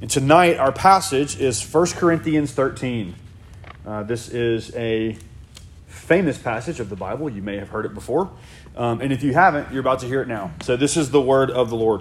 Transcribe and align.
And 0.00 0.08
tonight, 0.08 0.56
our 0.56 0.72
passage 0.72 1.38
is 1.38 1.62
1 1.62 1.88
Corinthians 1.88 2.52
13. 2.52 3.14
Uh, 3.84 4.02
this 4.02 4.30
is 4.30 4.74
a 4.74 5.18
famous 5.88 6.38
passage 6.38 6.80
of 6.80 6.88
the 6.88 6.96
Bible. 6.96 7.28
You 7.28 7.42
may 7.42 7.58
have 7.58 7.68
heard 7.68 7.84
it 7.84 7.92
before. 7.92 8.30
Um, 8.76 9.02
and 9.02 9.12
if 9.12 9.22
you 9.22 9.34
haven't, 9.34 9.70
you're 9.70 9.82
about 9.82 9.98
to 9.98 10.06
hear 10.06 10.22
it 10.22 10.28
now. 10.28 10.52
So, 10.62 10.74
this 10.74 10.96
is 10.96 11.10
the 11.10 11.20
word 11.20 11.50
of 11.50 11.68
the 11.68 11.76
Lord. 11.76 12.00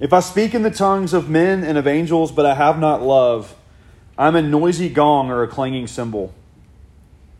If 0.00 0.14
I 0.14 0.20
speak 0.20 0.54
in 0.54 0.62
the 0.62 0.70
tongues 0.70 1.12
of 1.12 1.28
men 1.28 1.64
and 1.64 1.76
of 1.76 1.86
angels, 1.86 2.32
but 2.32 2.46
I 2.46 2.54
have 2.54 2.78
not 2.78 3.02
love, 3.02 3.54
I'm 4.16 4.34
a 4.34 4.40
noisy 4.40 4.88
gong 4.88 5.30
or 5.30 5.42
a 5.42 5.48
clanging 5.48 5.86
cymbal. 5.86 6.32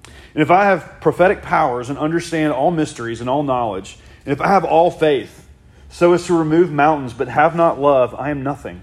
And 0.04 0.42
if 0.42 0.50
I 0.50 0.64
have 0.64 1.00
prophetic 1.00 1.40
powers 1.40 1.88
and 1.88 1.98
understand 1.98 2.52
all 2.52 2.70
mysteries 2.70 3.22
and 3.22 3.30
all 3.30 3.42
knowledge, 3.42 3.96
and 4.26 4.34
if 4.34 4.40
I 4.42 4.48
have 4.48 4.66
all 4.66 4.90
faith, 4.90 5.48
so 5.88 6.12
as 6.12 6.26
to 6.26 6.38
remove 6.38 6.70
mountains, 6.70 7.14
but 7.14 7.28
have 7.28 7.56
not 7.56 7.80
love, 7.80 8.14
I 8.14 8.28
am 8.28 8.42
nothing. 8.42 8.82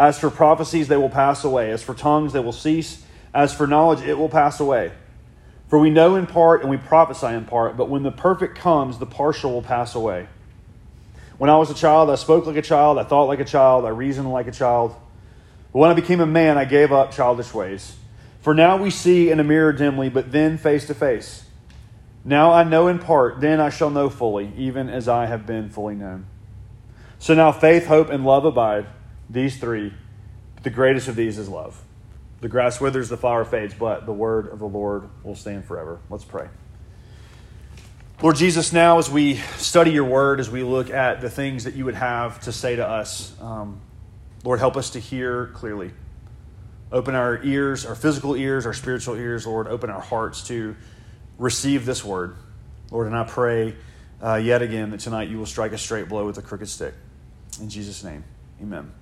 As 0.00 0.18
for 0.18 0.30
prophecies, 0.30 0.88
they 0.88 0.96
will 0.96 1.10
pass 1.10 1.44
away. 1.44 1.70
As 1.70 1.82
for 1.82 1.92
tongues, 1.92 2.32
they 2.32 2.40
will 2.40 2.52
cease. 2.52 3.04
As 3.34 3.52
for 3.52 3.66
knowledge, 3.66 4.00
it 4.00 4.16
will 4.16 4.30
pass 4.30 4.58
away. 4.58 4.92
For 5.68 5.78
we 5.78 5.90
know 5.90 6.16
in 6.16 6.26
part 6.26 6.62
and 6.62 6.70
we 6.70 6.78
prophesy 6.78 7.26
in 7.26 7.44
part, 7.44 7.76
but 7.76 7.90
when 7.90 8.02
the 8.02 8.10
perfect 8.10 8.56
comes, 8.56 8.98
the 8.98 9.04
partial 9.04 9.52
will 9.52 9.60
pass 9.60 9.94
away. 9.94 10.26
When 11.36 11.50
I 11.50 11.58
was 11.58 11.68
a 11.68 11.74
child, 11.74 12.08
I 12.08 12.14
spoke 12.14 12.46
like 12.46 12.56
a 12.56 12.62
child, 12.62 12.96
I 12.98 13.04
thought 13.04 13.24
like 13.24 13.40
a 13.40 13.44
child, 13.44 13.84
I 13.84 13.90
reasoned 13.90 14.32
like 14.32 14.46
a 14.46 14.52
child. 14.52 14.96
But 15.70 15.80
when 15.80 15.90
I 15.90 15.94
became 15.94 16.20
a 16.20 16.26
man, 16.26 16.56
I 16.56 16.64
gave 16.64 16.92
up 16.92 17.12
childish 17.12 17.52
ways. 17.52 17.94
For 18.40 18.54
now 18.54 18.78
we 18.78 18.88
see 18.88 19.30
in 19.30 19.38
a 19.38 19.44
mirror 19.44 19.74
dimly, 19.74 20.08
but 20.08 20.32
then 20.32 20.56
face 20.56 20.86
to 20.86 20.94
face. 20.94 21.44
Now 22.24 22.54
I 22.54 22.64
know 22.64 22.88
in 22.88 23.00
part, 23.00 23.42
then 23.42 23.60
I 23.60 23.68
shall 23.68 23.90
know 23.90 24.08
fully, 24.08 24.50
even 24.56 24.88
as 24.88 25.08
I 25.08 25.26
have 25.26 25.44
been 25.44 25.68
fully 25.68 25.94
known. 25.94 26.24
So 27.18 27.34
now 27.34 27.52
faith, 27.52 27.86
hope, 27.86 28.08
and 28.08 28.24
love 28.24 28.46
abide, 28.46 28.86
these 29.30 29.56
three. 29.56 29.92
The 30.62 30.70
greatest 30.70 31.08
of 31.08 31.16
these 31.16 31.38
is 31.38 31.48
love. 31.48 31.80
The 32.40 32.48
grass 32.48 32.80
withers, 32.80 33.08
the 33.08 33.16
flower 33.16 33.44
fades, 33.44 33.74
but 33.74 34.06
the 34.06 34.12
word 34.12 34.48
of 34.48 34.58
the 34.58 34.66
Lord 34.66 35.08
will 35.22 35.36
stand 35.36 35.64
forever. 35.64 36.00
Let's 36.10 36.24
pray. 36.24 36.48
Lord 38.22 38.36
Jesus, 38.36 38.72
now 38.72 38.98
as 38.98 39.10
we 39.10 39.36
study 39.56 39.92
your 39.92 40.04
word, 40.04 40.40
as 40.40 40.50
we 40.50 40.62
look 40.62 40.90
at 40.90 41.20
the 41.22 41.30
things 41.30 41.64
that 41.64 41.74
you 41.74 41.86
would 41.86 41.94
have 41.94 42.40
to 42.40 42.52
say 42.52 42.76
to 42.76 42.86
us, 42.86 43.34
um, 43.40 43.80
Lord, 44.44 44.58
help 44.58 44.76
us 44.76 44.90
to 44.90 44.98
hear 44.98 45.46
clearly. 45.48 45.92
Open 46.92 47.14
our 47.14 47.42
ears, 47.42 47.86
our 47.86 47.94
physical 47.94 48.34
ears, 48.34 48.66
our 48.66 48.74
spiritual 48.74 49.16
ears, 49.16 49.46
Lord. 49.46 49.68
Open 49.68 49.90
our 49.90 50.00
hearts 50.00 50.48
to 50.48 50.76
receive 51.38 51.86
this 51.86 52.04
word. 52.04 52.36
Lord, 52.90 53.06
and 53.06 53.16
I 53.16 53.24
pray 53.24 53.76
uh, 54.22 54.34
yet 54.34 54.60
again 54.60 54.90
that 54.90 55.00
tonight 55.00 55.28
you 55.28 55.38
will 55.38 55.46
strike 55.46 55.72
a 55.72 55.78
straight 55.78 56.08
blow 56.08 56.26
with 56.26 56.36
a 56.36 56.42
crooked 56.42 56.68
stick. 56.68 56.94
In 57.60 57.68
Jesus' 57.68 58.02
name, 58.02 58.24
amen. 58.60 58.92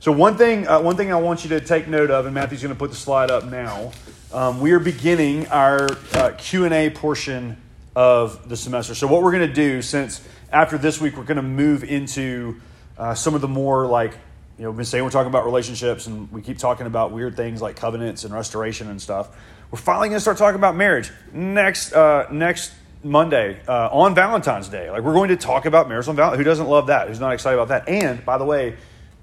So 0.00 0.12
one 0.12 0.36
thing, 0.36 0.68
uh, 0.68 0.80
one 0.80 0.96
thing 0.96 1.12
I 1.12 1.16
want 1.16 1.42
you 1.42 1.50
to 1.50 1.60
take 1.60 1.88
note 1.88 2.12
of, 2.12 2.24
and 2.24 2.32
Matthew's 2.32 2.62
going 2.62 2.72
to 2.72 2.78
put 2.78 2.90
the 2.90 2.96
slide 2.96 3.32
up 3.32 3.44
now. 3.44 3.90
Um, 4.32 4.60
we 4.60 4.70
are 4.70 4.78
beginning 4.78 5.48
our 5.48 5.88
uh, 6.12 6.30
Q 6.38 6.66
and 6.66 6.72
A 6.72 6.90
portion 6.90 7.56
of 7.96 8.48
the 8.48 8.56
semester. 8.56 8.94
So, 8.94 9.08
what 9.08 9.24
we're 9.24 9.32
going 9.32 9.48
to 9.48 9.52
do, 9.52 9.82
since 9.82 10.24
after 10.52 10.78
this 10.78 11.00
week, 11.00 11.16
we're 11.16 11.24
going 11.24 11.38
to 11.38 11.42
move 11.42 11.82
into 11.82 12.60
uh, 12.96 13.14
some 13.14 13.34
of 13.34 13.40
the 13.40 13.48
more 13.48 13.86
like, 13.86 14.12
you 14.56 14.62
know, 14.62 14.70
we've 14.70 14.76
been 14.76 14.86
saying 14.86 15.02
we're 15.02 15.10
talking 15.10 15.30
about 15.30 15.44
relationships 15.44 16.06
and 16.06 16.30
we 16.30 16.42
keep 16.42 16.58
talking 16.58 16.86
about 16.86 17.10
weird 17.10 17.36
things 17.36 17.60
like 17.60 17.74
covenants 17.74 18.22
and 18.22 18.32
restoration 18.32 18.88
and 18.90 19.02
stuff. 19.02 19.36
We're 19.72 19.78
finally 19.78 20.10
going 20.10 20.18
to 20.18 20.20
start 20.20 20.38
talking 20.38 20.58
about 20.60 20.76
marriage 20.76 21.10
next, 21.32 21.92
uh, 21.92 22.28
next 22.30 22.72
Monday 23.02 23.60
uh, 23.66 23.88
on 23.90 24.14
Valentine's 24.14 24.68
Day. 24.68 24.92
Like, 24.92 25.02
we're 25.02 25.14
going 25.14 25.30
to 25.30 25.36
talk 25.36 25.66
about 25.66 25.88
marriage 25.88 26.06
on 26.06 26.14
Valentine's 26.14 26.38
Who 26.38 26.44
doesn't 26.44 26.68
love 26.68 26.86
that? 26.86 27.08
Who's 27.08 27.18
not 27.18 27.32
excited 27.32 27.58
about 27.58 27.68
that? 27.68 27.88
And, 27.88 28.24
by 28.24 28.38
the 28.38 28.44
way, 28.44 28.76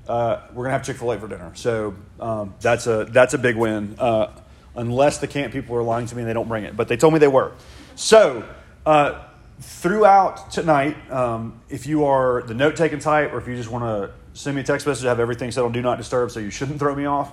uh, 0.08 0.42
we're 0.54 0.66
to 0.66 0.72
have 0.72 0.84
Chick 0.84 0.98
fil 0.98 1.12
A 1.12 1.20
for 1.20 1.28
dinner. 1.28 1.52
So, 1.56 1.96
um, 2.20 2.54
that's, 2.60 2.88
a, 2.88 3.06
that's 3.06 3.34
a 3.34 3.38
big 3.38 3.56
win. 3.56 3.96
Uh, 3.98 4.32
unless 4.76 5.20
the 5.20 5.28
camp 5.28 5.54
people 5.54 5.76
are 5.76 5.84
lying 5.84 6.06
to 6.08 6.16
me 6.16 6.22
and 6.22 6.30
they 6.30 6.34
don't 6.34 6.48
bring 6.48 6.64
it. 6.64 6.76
But 6.76 6.88
they 6.88 6.98
told 6.98 7.14
me 7.14 7.20
they 7.20 7.28
were. 7.28 7.54
So, 7.96 8.48
uh, 8.86 9.24
throughout 9.60 10.52
tonight, 10.52 10.98
um, 11.12 11.62
if 11.70 11.88
you 11.88 12.06
are 12.06 12.44
the 12.44 12.54
note 12.54 12.76
taking 12.76 13.00
type 13.00 13.34
or 13.34 13.38
if 13.38 13.48
you 13.48 13.56
just 13.56 13.70
want 13.70 13.84
to 13.86 14.14
send 14.40 14.56
me 14.56 14.62
a 14.62 14.66
text 14.66 14.86
message, 14.86 15.06
I 15.06 15.10
have 15.10 15.20
everything 15.20 15.52
set 15.52 15.64
on 15.64 15.72
Do 15.72 15.82
Not 15.82 15.98
Disturb, 15.98 16.32
so 16.32 16.40
you 16.40 16.50
shouldn't 16.50 16.80
throw 16.80 16.94
me 16.94 17.06
off. 17.06 17.32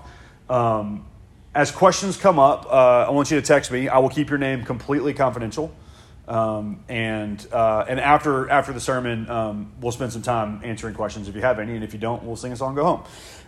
Um, 0.49 1.07
as 1.55 1.71
questions 1.71 2.17
come 2.17 2.39
up, 2.39 2.67
uh, 2.67 3.07
I 3.07 3.11
want 3.11 3.31
you 3.31 3.39
to 3.41 3.47
text 3.47 3.71
me. 3.71 3.89
I 3.89 3.99
will 3.99 4.09
keep 4.09 4.31
your 4.31 4.39
name 4.39 4.65
completely 4.65 5.13
confidential. 5.13 5.75
Um, 6.33 6.83
and 6.89 7.47
uh, 7.53 7.85
and 7.87 8.01
after 8.01 8.49
after 8.49 8.73
the 8.73 8.81
sermon, 8.81 9.29
um, 9.29 9.71
we'll 9.83 9.93
spend 9.93 10.15
some 10.15 10.23
time 10.23 10.63
answering 10.65 10.95
questions 10.95 11.29
if 11.29 11.35
you 11.35 11.43
have 11.43 11.59
any, 11.59 11.75
and 11.75 11.85
if 11.85 11.93
you 11.93 11.99
don't, 11.99 12.25
we'll 12.25 12.37
sing 12.37 12.53
a 12.53 12.57
song, 12.57 12.69
and 12.69 12.77
go 12.77 12.85
home. 12.85 13.05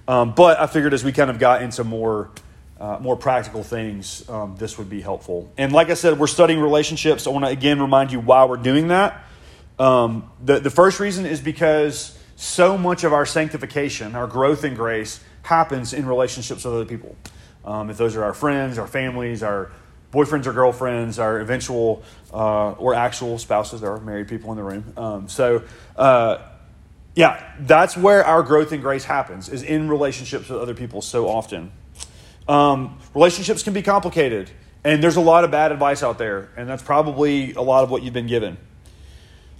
Um, 0.06 0.34
but 0.34 0.60
I 0.60 0.66
figured 0.66 0.92
as 0.92 1.02
we 1.02 1.10
kind 1.10 1.30
of 1.30 1.38
got 1.38 1.62
into 1.62 1.82
more 1.82 2.30
uh, 2.78 2.98
more 3.00 3.16
practical 3.16 3.62
things, 3.62 4.28
um, 4.28 4.56
this 4.58 4.76
would 4.76 4.90
be 4.90 5.00
helpful. 5.00 5.50
And 5.56 5.72
like 5.72 5.88
I 5.88 5.94
said, 5.94 6.18
we're 6.18 6.26
studying 6.26 6.60
relationships. 6.60 7.26
I 7.26 7.30
want 7.30 7.46
to 7.46 7.50
again 7.50 7.80
remind 7.80 8.12
you 8.12 8.20
why 8.20 8.44
we're 8.44 8.58
doing 8.58 8.88
that. 8.88 9.24
Um, 9.78 10.30
the, 10.44 10.60
the 10.60 10.70
first 10.70 11.00
reason 11.00 11.24
is 11.24 11.40
because 11.40 12.18
so 12.36 12.76
much 12.76 13.02
of 13.02 13.14
our 13.14 13.24
sanctification, 13.24 14.14
our 14.14 14.26
growth 14.26 14.62
in 14.62 14.74
grace, 14.74 15.20
happens 15.40 15.94
in 15.94 16.04
relationships 16.04 16.66
with 16.66 16.74
other 16.74 16.84
people. 16.84 17.16
Um, 17.64 17.88
if 17.88 17.96
those 17.96 18.14
are 18.14 18.24
our 18.24 18.34
friends, 18.34 18.76
our 18.76 18.86
families, 18.86 19.42
our 19.42 19.72
boyfriends 20.14 20.46
or 20.46 20.52
girlfriends, 20.52 21.18
our 21.18 21.40
eventual 21.40 22.02
uh, 22.32 22.70
or 22.72 22.94
actual 22.94 23.38
spouses, 23.38 23.80
there 23.80 23.90
are 23.90 24.00
married 24.00 24.28
people 24.28 24.50
in 24.52 24.56
the 24.56 24.62
room. 24.62 24.92
Um, 24.96 25.28
so, 25.28 25.62
uh, 25.96 26.38
yeah, 27.14 27.54
that's 27.60 27.96
where 27.96 28.24
our 28.24 28.42
growth 28.42 28.72
in 28.72 28.80
grace 28.80 29.04
happens, 29.04 29.48
is 29.48 29.62
in 29.62 29.88
relationships 29.88 30.48
with 30.48 30.60
other 30.60 30.74
people 30.74 31.02
so 31.02 31.28
often. 31.28 31.72
Um, 32.48 32.98
relationships 33.14 33.62
can 33.62 33.72
be 33.72 33.82
complicated, 33.82 34.50
and 34.82 35.02
there's 35.02 35.16
a 35.16 35.20
lot 35.20 35.44
of 35.44 35.50
bad 35.50 35.72
advice 35.72 36.02
out 36.02 36.18
there, 36.18 36.50
and 36.56 36.68
that's 36.68 36.82
probably 36.82 37.52
a 37.54 37.62
lot 37.62 37.84
of 37.84 37.90
what 37.90 38.02
you've 38.02 38.14
been 38.14 38.26
given. 38.26 38.56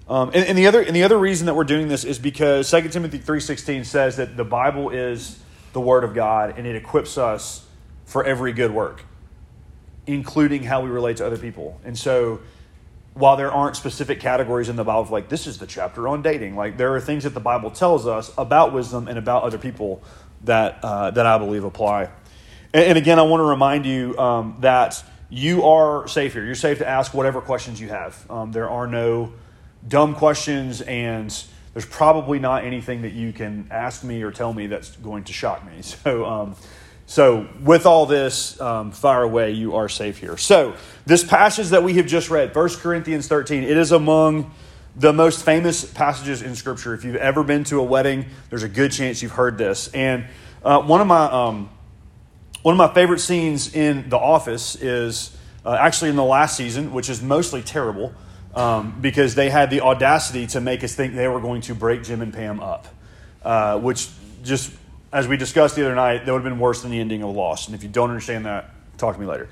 Um, 0.09 0.31
and, 0.35 0.45
and, 0.45 0.59
the 0.59 0.67
other 0.67 0.83
and 0.83 0.95
the 0.95 1.03
other 1.03 1.17
reason 1.17 1.47
that 1.47 1.55
we're 1.55 1.65
doing 1.65 1.89
this 1.89 2.05
is 2.05 2.19
because 2.19 2.71
2 2.71 2.91
Timothy 2.91 3.17
three 3.17 3.41
sixteen 3.41 3.85
says 3.85 4.17
that 4.17 4.37
the 4.37 4.45
Bible 4.45 4.91
is 4.91 5.39
the 5.73 5.81
Word 5.81 6.05
of 6.05 6.15
God, 6.15 6.59
and 6.59 6.67
it 6.67 6.77
equips 6.77 7.17
us 7.17 7.67
for 8.05 8.23
every 8.23 8.53
good 8.53 8.71
work, 8.71 9.05
including 10.07 10.63
how 10.63 10.83
we 10.83 10.91
relate 10.91 11.19
to 11.19 11.27
other 11.27 11.39
people. 11.39 11.81
And 11.85 11.99
so, 11.99 12.41
while 13.15 13.37
there 13.37 13.53
aren't 13.53 13.77
specific 13.77 14.19
categories 14.19 14.69
in 14.69 14.77
the 14.77 14.85
Bible, 14.85 15.09
like 15.11 15.29
this 15.29 15.47
is 15.47 15.59
the 15.59 15.67
chapter 15.67 16.09
on 16.09 16.23
dating, 16.23 16.57
like 16.57 16.77
there 16.77 16.95
are 16.95 17.01
things 17.01 17.25
that 17.25 17.35
the 17.35 17.41
Bible 17.41 17.71
tells 17.71 18.07
us 18.07 18.33
about 18.37 18.73
wisdom 18.73 19.07
and 19.07 19.19
about 19.19 19.45
other 19.45 19.59
people 19.59 20.03
that 20.45 20.79
uh, 20.83 21.11
that 21.13 21.27
I 21.27 21.39
believe 21.39 21.65
apply. 21.65 22.11
And, 22.73 22.85
and 22.85 22.99
again, 22.99 23.19
I 23.19 23.23
want 23.23 23.41
to 23.41 23.45
remind 23.45 23.87
you 23.87 24.19
um, 24.19 24.57
that 24.61 25.03
you 25.31 25.65
are 25.65 26.07
safe 26.09 26.33
here. 26.33 26.45
You're 26.45 26.55
safe 26.55 26.79
to 26.79 26.89
ask 26.89 27.15
whatever 27.15 27.41
questions 27.41 27.81
you 27.81 27.89
have. 27.89 28.31
Um, 28.31 28.53
there 28.53 28.69
are 28.69 28.87
no 28.87 29.33
dumb 29.87 30.15
questions, 30.15 30.81
and 30.83 31.35
there's 31.73 31.87
probably 31.87 32.39
not 32.39 32.65
anything 32.65 33.03
that 33.03 33.13
you 33.13 33.33
can 33.33 33.69
ask 33.71 34.05
me 34.05 34.23
or 34.23 34.31
tell 34.31 34.53
me 34.53 34.67
that's 34.67 34.97
going 34.97 35.25
to 35.25 35.33
shock 35.33 35.65
me. 35.65 35.73
So, 35.83 36.25
um, 36.25 36.57
so 37.07 37.49
with 37.63 37.87
all 37.87 38.07
this, 38.07 38.61
um, 38.61 38.93
fire 38.93 39.23
away, 39.23 39.53
you 39.53 39.77
are 39.77 39.89
safe 39.89 40.19
here. 40.19 40.37
So, 40.37 40.75
this 41.07 41.23
passage 41.23 41.69
that 41.69 41.83
we 41.83 41.95
have 41.95 42.07
just 42.07 42.31
read, 42.31 42.55
1 42.55 42.69
Corinthians 42.77 43.29
13, 43.29 43.63
it 43.63 43.77
is 43.77 43.93
among 43.93 44.53
the 44.97 45.13
most 45.13 45.45
famous 45.45 45.85
passages 45.85 46.41
in 46.43 46.55
Scripture. 46.55 46.95
If 46.95 47.05
you've 47.05 47.17
ever 47.17 47.43
been 47.43 47.65
to 47.65 47.81
a 47.81 47.83
wedding, 47.83 48.27
there's 48.49 48.63
a 48.63 48.69
good 48.69 48.93
chance 48.93 49.23
you've 49.23 49.33
heard 49.33 49.59
this. 49.59 49.89
And 49.89 50.27
uh, 50.65 50.83
one 50.83 51.01
of 51.01 51.07
my 51.07 51.25
um, 51.25 51.71
one 52.63 52.73
of 52.73 52.79
my 52.79 52.95
favorite 52.95 53.19
scenes 53.19 53.75
in 53.75 54.09
The 54.09 54.17
Office 54.17 54.75
is 54.77 55.37
uh, 55.67 55.77
actually 55.79 56.09
in 56.09 56.17
the 56.17 56.25
last 56.25 56.57
season, 56.57 56.93
which 56.95 57.11
is 57.11 57.21
mostly 57.21 57.61
terrible 57.61 58.15
um, 58.55 58.99
because 59.03 59.35
they 59.35 59.51
had 59.51 59.69
the 59.69 59.83
audacity 59.83 60.47
to 60.47 60.63
make 60.63 60.83
us 60.83 60.95
think 60.95 61.15
they 61.15 61.29
were 61.29 61.41
going 61.41 61.61
to 61.63 61.75
break 61.75 62.03
Jim 62.05 62.23
and 62.23 62.33
Pam 62.33 62.61
up, 62.61 62.87
uh, 63.45 63.79
which 63.79 64.09
just, 64.43 64.73
as 65.15 65.27
we 65.27 65.39
discussed 65.39 65.77
the 65.77 65.85
other 65.87 65.95
night, 65.95 66.27
that 66.27 66.33
would 66.33 66.43
have 66.43 66.53
been 66.53 66.59
worse 66.59 66.83
than 66.83 66.91
the 66.91 67.01
ending 67.01 67.23
of 67.23 67.35
Lost. 67.35 67.69
And 67.69 67.75
if 67.75 67.83
you 67.83 67.89
don't 67.89 68.11
understand 68.11 68.45
that, 68.45 68.71
talk 68.99 69.15
to 69.15 69.21
me 69.21 69.27
later. 69.27 69.49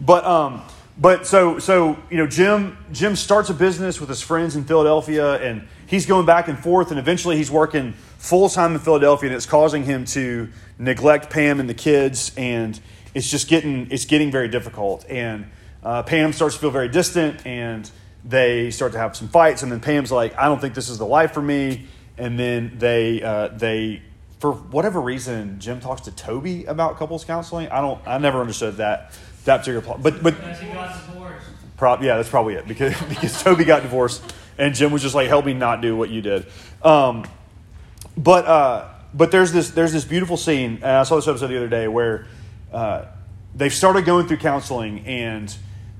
But, 0.00 0.24
um, 0.24 0.62
but 0.96 1.26
so, 1.26 1.58
so, 1.58 1.98
you 2.10 2.16
know, 2.16 2.26
Jim, 2.26 2.78
Jim 2.92 3.16
starts 3.16 3.50
a 3.50 3.54
business 3.54 4.00
with 4.00 4.08
his 4.08 4.22
friends 4.22 4.56
in 4.56 4.64
Philadelphia 4.64 5.34
and 5.42 5.66
he's 5.86 6.06
going 6.06 6.24
back 6.24 6.48
and 6.48 6.58
forth 6.58 6.90
and 6.90 6.98
eventually 6.98 7.36
he's 7.36 7.50
working 7.50 7.92
full 8.18 8.48
time 8.48 8.72
in 8.72 8.78
Philadelphia 8.78 9.28
and 9.28 9.36
it's 9.36 9.46
causing 9.46 9.84
him 9.84 10.04
to 10.04 10.48
neglect 10.80 11.30
Pam 11.30 11.60
and 11.60 11.68
the 11.68 11.74
kids, 11.74 12.32
and 12.36 12.78
it's 13.14 13.30
just 13.30 13.48
getting 13.48 13.88
it's 13.90 14.04
getting 14.06 14.30
very 14.30 14.48
difficult. 14.48 15.04
And 15.08 15.50
uh, 15.82 16.02
Pam 16.02 16.32
starts 16.32 16.56
to 16.56 16.60
feel 16.60 16.70
very 16.70 16.88
distant, 16.88 17.46
and 17.46 17.88
they 18.24 18.70
start 18.70 18.92
to 18.92 18.98
have 18.98 19.16
some 19.16 19.28
fights. 19.28 19.62
And 19.62 19.70
then 19.70 19.80
Pam's 19.80 20.10
like, 20.10 20.36
"I 20.36 20.46
don't 20.46 20.60
think 20.60 20.74
this 20.74 20.88
is 20.88 20.98
the 20.98 21.06
life 21.06 21.32
for 21.32 21.42
me." 21.42 21.86
And 22.18 22.38
then 22.38 22.76
they 22.78 23.22
uh, 23.22 23.48
they 23.48 24.02
for 24.40 24.52
whatever 24.52 25.00
reason, 25.00 25.60
Jim 25.60 25.80
talks 25.80 26.00
to 26.02 26.10
Toby 26.10 26.64
about 26.64 26.98
couples 26.98 27.24
counseling. 27.24 27.68
I 27.68 27.80
don't. 27.80 28.00
I 28.06 28.18
never 28.18 28.40
understood 28.40 28.78
that 28.78 29.12
that 29.44 29.58
particular 29.58 29.82
plot. 29.82 30.02
But 30.02 30.22
but 30.22 30.34
prob- 31.76 32.02
yeah, 32.02 32.16
that's 32.16 32.30
probably 32.30 32.54
it 32.54 32.66
because 32.66 33.00
because 33.08 33.40
Toby 33.42 33.64
got 33.64 33.82
divorced 33.82 34.22
and 34.60 34.74
Jim 34.74 34.92
was 34.92 35.02
just 35.02 35.14
like, 35.14 35.28
"Help 35.28 35.44
me 35.44 35.54
not 35.54 35.82
do 35.82 35.94
what 35.94 36.10
you 36.10 36.22
did." 36.22 36.46
Um, 36.82 37.26
but 38.16 38.46
uh, 38.46 38.88
but 39.12 39.30
there's 39.30 39.52
this 39.52 39.70
there's 39.70 39.92
this 39.92 40.04
beautiful 40.04 40.36
scene, 40.36 40.76
and 40.76 40.84
I 40.84 41.02
saw 41.02 41.16
this 41.16 41.28
episode 41.28 41.48
the 41.48 41.56
other 41.56 41.68
day 41.68 41.86
where 41.86 42.26
uh, 42.72 43.06
they've 43.54 43.72
started 43.72 44.04
going 44.04 44.26
through 44.26 44.38
counseling, 44.38 45.04
and 45.06 45.54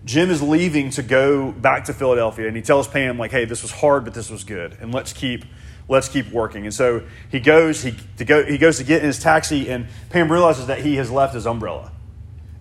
Jim 0.05 0.31
is 0.31 0.43
leaving 0.43 0.91
to 0.91 1.03
go 1.03 1.53
back 1.53 1.85
to 1.85 1.95
Philadelphia, 1.95 2.47
and 2.47 2.57
he 2.57 2.63
tells 2.63 2.89
Pam 2.89 3.19
like, 3.19 3.33
"Hey, 3.33 3.45
this 3.45 3.63
was 3.63 3.71
hard, 3.71 4.05
but 4.05 4.15
this 4.15 4.31
was 4.31 4.45
good, 4.45 4.77
and 4.81 4.95
let's 4.95 5.13
keep." 5.13 5.45
Let's 5.91 6.09
keep 6.09 6.31
working. 6.31 6.67
And 6.67 6.73
so 6.73 7.03
he 7.33 7.41
goes. 7.41 7.83
He 7.83 7.97
to 8.19 8.25
go. 8.25 8.45
He 8.45 8.59
goes 8.59 8.79
to 8.79 8.85
get 8.85 9.01
in 9.01 9.07
his 9.07 9.19
taxi, 9.19 9.69
and 9.69 9.89
Pam 10.09 10.31
realizes 10.31 10.69
that 10.69 10.83
he 10.83 10.95
has 10.97 11.11
left 11.11 11.35
his 11.35 11.49
umbrella, 11.49 11.91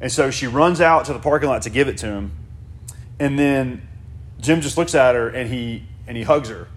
and 0.01 0.11
so 0.11 0.31
she 0.31 0.47
runs 0.47 0.81
out 0.81 1.05
to 1.05 1.13
the 1.13 1.19
parking 1.19 1.47
lot 1.47 1.61
to 1.61 1.69
give 1.69 1.87
it 1.87 1.97
to 1.99 2.07
him, 2.07 2.31
and 3.19 3.37
then 3.37 3.87
Jim 4.41 4.61
just 4.61 4.79
looks 4.79 4.95
at 4.95 5.13
her 5.13 5.29
and 5.29 5.47
he 5.47 5.83
and 6.07 6.17
he 6.17 6.23
hugs 6.23 6.49
her, 6.49 6.67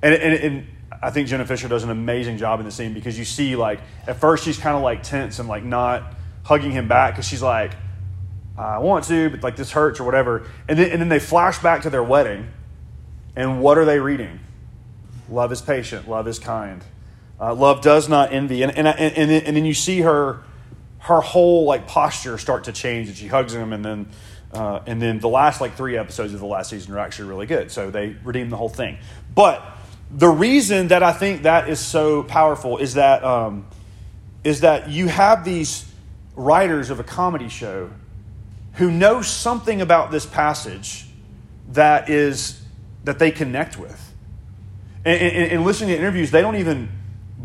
and, 0.00 0.14
and, 0.14 0.34
and 0.34 0.66
I 1.02 1.10
think 1.10 1.28
Jenna 1.28 1.44
Fischer 1.44 1.68
does 1.68 1.84
an 1.84 1.90
amazing 1.90 2.38
job 2.38 2.58
in 2.58 2.64
the 2.64 2.72
scene 2.72 2.94
because 2.94 3.18
you 3.18 3.26
see 3.26 3.54
like 3.54 3.80
at 4.06 4.16
first 4.16 4.46
she's 4.46 4.56
kind 4.56 4.78
of 4.78 4.82
like 4.82 5.02
tense 5.02 5.40
and 5.40 5.46
like 5.46 5.62
not 5.62 6.14
hugging 6.42 6.70
him 6.70 6.88
back 6.88 7.12
because 7.12 7.26
she's 7.26 7.42
like 7.42 7.72
I 8.56 8.78
want 8.78 9.04
to 9.08 9.28
but 9.28 9.42
like 9.42 9.56
this 9.56 9.72
hurts 9.72 10.00
or 10.00 10.04
whatever, 10.04 10.46
and 10.70 10.78
then 10.78 10.90
and 10.90 11.02
then 11.02 11.10
they 11.10 11.20
flash 11.20 11.58
back 11.58 11.82
to 11.82 11.90
their 11.90 12.02
wedding, 12.02 12.48
and 13.36 13.60
what 13.60 13.76
are 13.76 13.84
they 13.84 14.00
reading? 14.00 14.40
Love 15.28 15.52
is 15.52 15.60
patient, 15.60 16.08
love 16.08 16.28
is 16.28 16.38
kind, 16.38 16.82
uh, 17.40 17.54
love 17.54 17.82
does 17.82 18.08
not 18.08 18.32
envy, 18.32 18.62
and 18.62 18.76
and, 18.76 18.86
and 18.86 19.30
and 19.30 19.56
then 19.56 19.64
you 19.64 19.74
see 19.74 20.00
her 20.00 20.42
her 21.00 21.20
whole 21.20 21.64
like 21.64 21.86
posture 21.86 22.38
start 22.38 22.64
to 22.64 22.72
change, 22.72 23.08
and 23.08 23.16
she 23.16 23.28
hugs 23.28 23.54
him, 23.54 23.72
and 23.72 23.84
then. 23.84 24.08
Uh, 24.52 24.80
and 24.86 25.02
then 25.02 25.18
the 25.18 25.28
last 25.28 25.60
like 25.60 25.76
three 25.76 25.98
episodes 25.98 26.32
of 26.32 26.38
the 26.38 26.46
last 26.46 26.70
season 26.70 26.94
are 26.94 27.00
actually 27.00 27.28
really 27.28 27.46
good. 27.46 27.70
So 27.70 27.90
they 27.90 28.16
redeem 28.24 28.48
the 28.48 28.56
whole 28.56 28.68
thing. 28.70 28.96
But 29.34 29.60
the 30.10 30.28
reason 30.28 30.88
that 30.88 31.02
I 31.02 31.12
think 31.12 31.42
that 31.42 31.68
is 31.68 31.80
so 31.80 32.22
powerful 32.22 32.78
is 32.78 32.94
that 32.94 33.24
um, 33.24 33.66
is 34.44 34.60
that 34.60 34.88
you 34.88 35.08
have 35.08 35.44
these 35.44 35.84
writers 36.36 36.90
of 36.90 37.00
a 37.00 37.04
comedy 37.04 37.48
show 37.48 37.90
who 38.74 38.90
know 38.90 39.20
something 39.22 39.80
about 39.80 40.10
this 40.10 40.24
passage 40.24 41.06
that 41.70 42.08
is 42.08 42.62
that 43.04 43.18
they 43.18 43.30
connect 43.30 43.78
with. 43.78 44.05
And, 45.06 45.22
and, 45.22 45.52
and 45.52 45.64
listening 45.64 45.90
to 45.90 45.96
interviews, 45.96 46.32
they 46.32 46.42
don't 46.42 46.56
even 46.56 46.88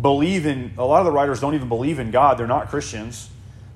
believe 0.01 0.47
in 0.47 0.73
a 0.79 0.83
lot 0.83 0.99
of 0.99 1.05
the 1.05 1.11
writers 1.11 1.39
don't 1.39 1.53
even 1.53 1.69
believe 1.69 1.99
in 1.99 2.09
God. 2.09 2.39
They're 2.39 2.47
not 2.47 2.69
Christians. 2.69 3.29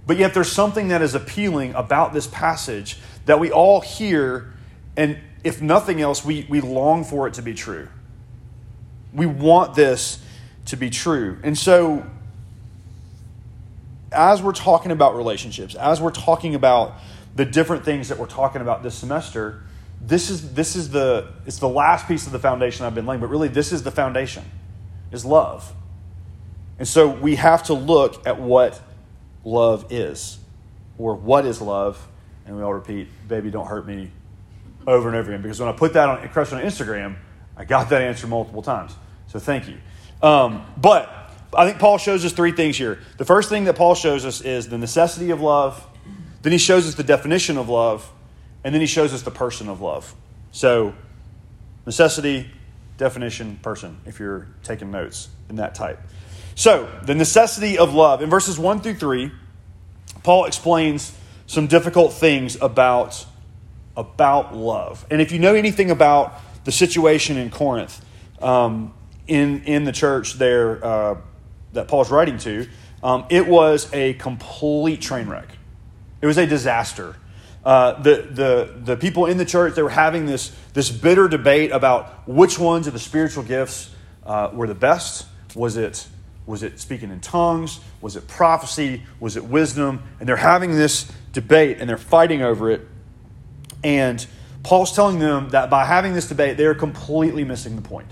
But 0.07 0.17
yet 0.17 0.33
there's 0.33 0.51
something 0.51 0.87
that 0.87 1.03
is 1.03 1.13
appealing 1.13 1.75
about 1.75 2.11
this 2.11 2.25
passage 2.25 2.97
that 3.27 3.39
we 3.39 3.51
all 3.51 3.81
hear, 3.81 4.53
and 4.97 5.19
if 5.43 5.61
nothing 5.61 6.01
else, 6.01 6.25
we, 6.25 6.47
we 6.49 6.61
long 6.61 7.03
for 7.03 7.27
it 7.27 7.35
to 7.35 7.43
be 7.43 7.53
true. 7.53 7.87
We 9.13 9.27
want 9.27 9.75
this 9.75 10.19
to 10.65 10.75
be 10.75 10.89
true. 10.89 11.37
And 11.43 11.55
so, 11.55 12.05
as 14.11 14.41
we're 14.41 14.51
talking 14.51 14.91
about 14.91 15.15
relationships, 15.15 15.75
as 15.75 16.01
we're 16.01 16.09
talking 16.09 16.55
about 16.55 16.95
the 17.35 17.45
different 17.45 17.85
things 17.85 18.09
that 18.09 18.17
we're 18.17 18.25
talking 18.25 18.61
about 18.61 18.81
this 18.81 18.95
semester, 18.95 19.61
this 20.05 20.29
is 20.29 20.53
this 20.53 20.75
is 20.75 20.89
the 20.89 21.33
it's 21.45 21.59
the 21.59 21.69
last 21.69 22.07
piece 22.07 22.25
of 22.25 22.31
the 22.31 22.39
foundation 22.39 22.85
I've 22.85 22.95
been 22.95 23.05
laying, 23.05 23.21
but 23.21 23.29
really 23.29 23.47
this 23.47 23.71
is 23.71 23.83
the 23.83 23.91
foundation 23.91 24.43
is 25.11 25.25
love. 25.25 25.73
And 26.77 26.87
so 26.87 27.09
we 27.09 27.35
have 27.35 27.63
to 27.63 27.73
look 27.73 28.27
at 28.27 28.39
what 28.39 28.81
love 29.43 29.87
is 29.89 30.37
or 30.97 31.15
what 31.15 31.45
is 31.45 31.61
love 31.61 32.05
and 32.45 32.55
we 32.55 32.61
all 32.61 32.73
repeat, 32.73 33.07
baby, 33.27 33.49
don't 33.49 33.65
hurt 33.65 33.87
me 33.87 34.11
over 34.85 35.07
and 35.07 35.17
over 35.17 35.31
again. 35.31 35.41
Because 35.41 35.59
when 35.59 35.69
I 35.69 35.71
put 35.71 35.93
that 35.93 36.09
on, 36.09 36.29
question 36.29 36.59
on 36.59 36.63
Instagram, 36.63 37.15
I 37.57 37.65
got 37.65 37.89
that 37.89 38.01
answer 38.01 38.27
multiple 38.27 38.61
times. 38.61 38.95
So 39.27 39.39
thank 39.39 39.67
you. 39.67 39.77
Um, 40.21 40.65
but 40.77 41.09
I 41.53 41.65
think 41.65 41.79
Paul 41.79 41.97
shows 41.97 42.23
us 42.23 42.33
three 42.33 42.51
things 42.51 42.77
here. 42.77 42.99
The 43.17 43.25
first 43.25 43.49
thing 43.49 43.63
that 43.65 43.75
Paul 43.75 43.95
shows 43.95 44.25
us 44.25 44.41
is 44.41 44.69
the 44.69 44.77
necessity 44.77 45.31
of 45.31 45.41
love, 45.41 45.85
then 46.41 46.51
he 46.51 46.57
shows 46.59 46.87
us 46.87 46.93
the 46.93 47.03
definition 47.03 47.57
of 47.57 47.69
love, 47.69 48.09
and 48.65 48.73
then 48.73 48.81
he 48.81 48.87
shows 48.87 49.13
us 49.13 49.21
the 49.21 49.31
person 49.31 49.69
of 49.69 49.79
love. 49.79 50.15
So, 50.51 50.95
necessity, 51.85 52.49
definition, 52.97 53.59
person, 53.61 54.01
if 54.07 54.19
you're 54.19 54.47
taking 54.63 54.89
notes 54.89 55.29
in 55.49 55.57
that 55.57 55.75
type. 55.75 55.99
So, 56.55 56.89
the 57.03 57.13
necessity 57.13 57.77
of 57.77 57.93
love. 57.93 58.23
In 58.23 58.29
verses 58.29 58.57
1 58.57 58.81
through 58.81 58.95
3, 58.95 59.31
Paul 60.23 60.45
explains 60.45 61.15
some 61.45 61.67
difficult 61.67 62.13
things 62.13 62.57
about, 62.59 63.23
about 63.95 64.55
love. 64.55 65.05
And 65.11 65.21
if 65.21 65.31
you 65.31 65.37
know 65.37 65.53
anything 65.53 65.91
about 65.91 66.41
the 66.63 66.71
situation 66.71 67.37
in 67.37 67.51
Corinth, 67.51 68.03
um, 68.41 68.95
in, 69.27 69.63
in 69.65 69.83
the 69.83 69.91
church 69.91 70.33
there 70.33 70.83
uh, 70.83 71.17
that 71.73 71.87
Paul's 71.87 72.09
writing 72.09 72.39
to, 72.39 72.67
um, 73.03 73.25
it 73.29 73.45
was 73.47 73.93
a 73.93 74.13
complete 74.13 75.01
train 75.01 75.27
wreck. 75.27 75.49
It 76.19 76.25
was 76.25 76.39
a 76.39 76.47
disaster. 76.47 77.15
Uh, 77.65 77.99
the, 78.01 78.27
the, 78.29 78.73
the 78.83 78.97
people 78.97 79.25
in 79.25 79.37
the 79.37 79.45
church, 79.45 79.73
they 79.73 79.81
were 79.81 79.89
having 79.89 80.27
this, 80.27 80.55
this 80.73 80.91
bitter 80.91 81.27
debate 81.27 81.71
about 81.71 82.27
which 82.27 82.59
ones 82.59 82.85
of 82.85 82.93
the 82.93 82.99
spiritual 82.99 83.43
gifts 83.43 83.89
uh, 84.23 84.51
were 84.53 84.67
the 84.67 84.75
best. 84.75 85.25
Was 85.55 85.75
it 85.77 86.07
was 86.45 86.61
it 86.61 86.79
speaking 86.79 87.09
in 87.09 87.21
tongues? 87.21 87.79
Was 88.01 88.15
it 88.15 88.27
prophecy? 88.27 89.03
Was 89.19 89.35
it 89.35 89.45
wisdom? 89.45 90.03
And 90.19 90.29
they're 90.29 90.35
having 90.35 90.75
this 90.75 91.11
debate 91.33 91.77
and 91.79 91.89
they're 91.89 91.97
fighting 91.97 92.41
over 92.41 92.69
it. 92.69 92.87
And 93.83 94.25
Paul's 94.63 94.91
telling 94.91 95.19
them 95.19 95.49
that 95.49 95.69
by 95.69 95.85
having 95.85 96.13
this 96.13 96.27
debate, 96.27 96.57
they're 96.57 96.75
completely 96.75 97.43
missing 97.43 97.75
the 97.75 97.81
point. 97.81 98.11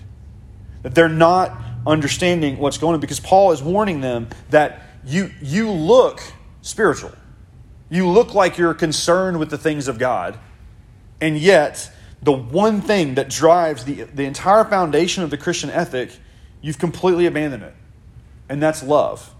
That 0.81 0.95
they're 0.95 1.09
not 1.09 1.55
understanding 1.85 2.57
what's 2.57 2.77
going 2.77 2.95
on 2.95 2.99
because 2.99 3.19
Paul 3.19 3.51
is 3.51 3.61
warning 3.61 4.01
them 4.01 4.29
that 4.49 4.81
you, 5.05 5.31
you 5.41 5.69
look 5.69 6.21
spiritual. 6.61 7.11
You 7.89 8.07
look 8.07 8.33
like 8.33 8.57
you're 8.57 8.73
concerned 8.73 9.39
with 9.39 9.49
the 9.49 9.57
things 9.57 9.87
of 9.87 9.99
God. 9.99 10.37
And 11.21 11.37
yet, 11.37 11.91
the 12.21 12.31
one 12.31 12.81
thing 12.81 13.15
that 13.15 13.29
drives 13.29 13.85
the, 13.85 14.03
the 14.03 14.23
entire 14.23 14.65
foundation 14.65 15.23
of 15.23 15.29
the 15.29 15.37
Christian 15.37 15.69
ethic, 15.69 16.11
you've 16.61 16.79
completely 16.79 17.25
abandoned 17.25 17.63
it 17.63 17.75
and 18.49 18.61
that's 18.61 18.83
love. 18.83 19.33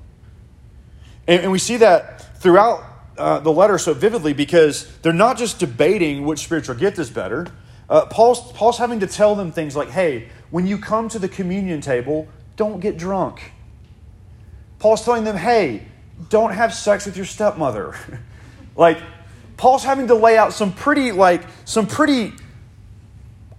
And, 1.28 1.44
and 1.44 1.52
we 1.52 1.60
see 1.60 1.78
that 1.78 2.40
throughout 2.40 2.84
uh, 3.18 3.40
the 3.40 3.52
letter 3.52 3.78
so 3.78 3.94
vividly 3.94 4.34
because 4.34 4.92
they're 5.00 5.14
not 5.14 5.38
just 5.38 5.60
debating 5.60 6.26
which 6.26 6.40
spiritual 6.40 6.76
gift 6.76 7.00
is 7.00 7.10
better. 7.10 7.48
Uh, 7.90 8.06
Paul's, 8.08 8.52
Paul's 8.54 8.78
having 8.78 9.02
to 9.02 9.08
tell 9.08 9.36
them 9.36 9.52
things 9.52 9.76
like, 9.76 9.90
hey, 9.90 10.30
when 10.50 10.66
you 10.66 10.78
come 10.78 11.10
to 11.10 11.20
the 11.20 11.30
communion 11.30 11.82
table, 11.82 12.28
don't 12.56 12.80
get 12.80 12.98
drunk. 12.98 13.52
Paul's 14.80 15.06
telling 15.06 15.24
them, 15.24 15.38
hey, 15.38 15.86
don't 16.30 16.54
have 16.54 16.74
sex 16.74 17.06
with 17.06 17.16
your 17.16 17.26
stepmother. 17.26 17.96
like, 18.76 19.02
Paul's 19.58 19.84
having 19.84 20.08
to 20.08 20.16
lay 20.16 20.38
out 20.38 20.54
some 20.54 20.74
pretty, 20.74 21.12
like, 21.12 21.44
some 21.66 21.88
pretty, 21.88 22.34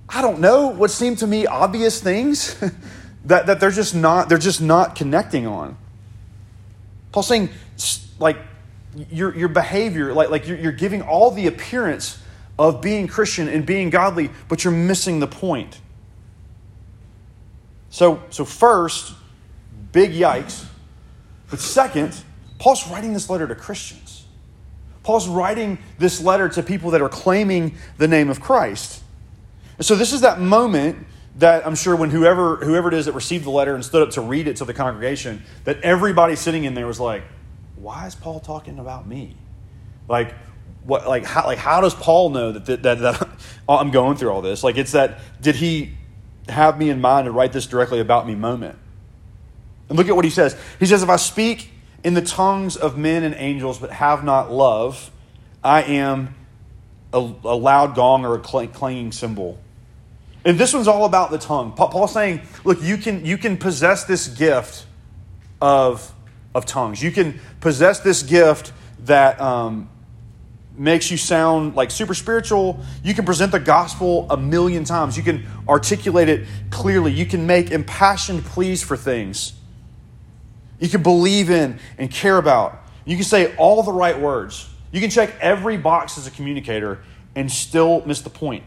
I 0.09 0.23
don't 0.23 0.41
know, 0.41 0.69
what 0.69 0.91
seem 0.91 1.17
to 1.17 1.27
me 1.27 1.47
obvious 1.47 2.01
things 2.01 2.57
that, 3.25 3.47
that 3.47 3.61
they're 3.61 3.71
just 3.71 3.95
not 3.95 4.29
they're 4.29 4.39
just 4.39 4.61
not 4.61 4.95
connecting 4.95 5.47
on. 5.47 5.77
Paul's 7.13 7.29
saying 7.29 7.51
like 8.19 8.37
your, 9.11 9.35
your 9.37 9.49
behavior 9.49 10.13
like, 10.13 10.31
like 10.31 10.47
you're, 10.47 10.59
you're 10.59 10.73
giving 10.73 11.03
all 11.03 11.31
the 11.31 11.47
appearance 11.47 12.21
of 12.59 12.81
being 12.81 13.09
christian 13.09 13.49
and 13.49 13.67
being 13.67 13.91
godly 13.91 14.31
but 14.49 14.65
you're 14.65 14.73
missing 14.73 15.21
the 15.21 15.27
point. 15.27 15.81
So 17.91 18.23
so 18.31 18.45
first 18.45 19.15
big 19.93 20.13
yikes. 20.13 20.67
But 21.51 21.61
second 21.61 22.17
paul's 22.59 22.89
writing 22.89 23.13
this 23.13 23.31
letter 23.31 23.47
to 23.47 23.55
christians 23.55 24.04
paul's 25.05 25.29
writing 25.29 25.79
this 25.99 26.21
letter 26.21 26.49
to 26.49 26.63
people 26.63 26.91
that 26.91 27.01
are 27.01 27.09
claiming 27.09 27.77
the 27.99 28.09
name 28.09 28.29
of 28.29 28.41
christ 28.41 29.03
and 29.77 29.87
so 29.87 29.95
this 29.97 30.13
is 30.13 30.21
that 30.23 30.41
moment 30.41 31.07
that 31.37 31.67
I'm 31.67 31.75
sure 31.75 31.97
when 31.97 32.11
whoever 32.11 32.57
whoever 32.57 32.89
it 32.89 32.95
is 32.95 33.07
that 33.07 33.13
received 33.13 33.45
the 33.45 33.51
letter 33.51 33.75
and 33.75 33.85
stood 33.85 34.03
up 34.03 34.11
to 34.15 34.21
read 34.21 34.47
it 34.47 34.57
to 34.57 34.65
the 34.65 34.75
congregation, 34.75 35.43
that 35.65 35.81
everybody 35.81 36.37
sitting 36.37 36.65
in 36.65 36.75
there 36.75 36.87
was 36.87 37.01
like, 37.01 37.25
"Why 37.77 38.07
is 38.07 38.15
Paul 38.15 38.41
talking 38.41 38.79
about 38.79 39.07
me?" 39.07 39.37
Like, 40.09 40.35
what? 40.85 41.09
Like 41.09 41.25
how? 41.25 41.45
Like 41.47 41.59
how 41.59 41.81
does 41.81 41.95
Paul 41.95 42.31
know 42.31 42.53
that 42.53 42.67
that, 42.67 42.83
that, 42.83 42.99
that 42.99 43.29
I'm 43.69 43.91
going 43.91 44.17
through 44.17 44.31
all 44.31 44.43
this? 44.43 44.63
Like 44.63 44.77
it's 44.77 44.93
that 44.93 45.19
did 45.41 45.57
he 45.57 45.95
have 46.49 46.79
me 46.79 46.91
in 46.91 47.01
mind 47.01 47.25
to 47.25 47.33
write 47.33 47.53
this 47.53 47.67
directly 47.67 47.99
about 47.99 48.27
me 48.27 48.35
moment? 48.35 48.79
And 49.89 49.99
look 49.99 50.09
at 50.09 50.15
what 50.15 50.25
he 50.25 50.31
says. 50.31 50.57
He 50.79 50.87
says, 50.87 51.03
"If 51.03 51.09
I 51.09 51.17
speak 51.17 51.71
in 52.05 52.15
the 52.15 52.23
tongues 52.23 52.77
of 52.77 52.97
men 52.99 53.25
and 53.25 53.35
angels, 53.37 53.79
but 53.79 53.91
have 53.91 54.23
not 54.23 54.53
love, 54.53 55.11
I 55.65 55.83
am 55.83 56.35
a, 57.13 57.19
a 57.19 57.57
loud 57.57 57.95
gong 57.95 58.27
or 58.27 58.35
a 58.35 58.39
clanging 58.39 59.11
cymbal. 59.11 59.59
And 60.45 60.59
this 60.59 60.75
one's 60.75 60.87
all 60.87 61.07
about 61.07 61.31
the 61.31 61.39
tongue. 61.39 61.73
Paul's 61.73 62.13
saying, 62.13 62.43
look, 62.65 62.83
you 62.83 62.99
can, 62.99 63.25
you 63.25 63.39
can 63.39 63.57
possess 63.57 64.05
this 64.05 64.29
gift 64.29 64.85
of, 65.63 66.13
of 66.55 66.67
tongues. 66.67 67.03
You 67.03 67.11
can 67.11 67.41
possess 67.61 68.01
this 68.01 68.23
gift 68.23 68.75
that 69.05 69.41
um, 69.41 69.89
makes 70.77 71.11
you 71.11 71.17
sound 71.17 71.75
like 71.75 71.91
super 71.91 72.13
spiritual. 72.13 72.81
You 73.03 73.15
can 73.15 73.25
present 73.25 73.53
the 73.53 73.61
gospel 73.61 74.27
a 74.29 74.37
million 74.37 74.85
times. 74.85 75.17
You 75.17 75.23
can 75.23 75.47
articulate 75.67 76.29
it 76.29 76.47
clearly. 76.71 77.13
You 77.13 77.25
can 77.25 77.47
make 77.47 77.71
impassioned 77.71 78.45
pleas 78.45 78.83
for 78.83 78.99
things. 78.99 79.55
You 80.85 80.91
can 80.91 81.03
believe 81.03 81.49
in 81.49 81.79
and 81.97 82.11
care 82.11 82.37
about. 82.37 82.79
You 83.07 83.17
can 83.17 83.25
say 83.25 83.57
all 83.57 83.83
the 83.83 83.91
right 83.91 84.21
words. 84.21 84.69
You 84.93 85.01
can 85.01 85.09
check 85.09 85.35
every 85.41 85.79
box 85.79 86.19
as 86.19 86.27
a 86.27 86.31
communicator 86.31 87.03
and 87.35 87.51
still 87.51 88.05
miss 88.05 88.21
the 88.21 88.29
point. 88.29 88.65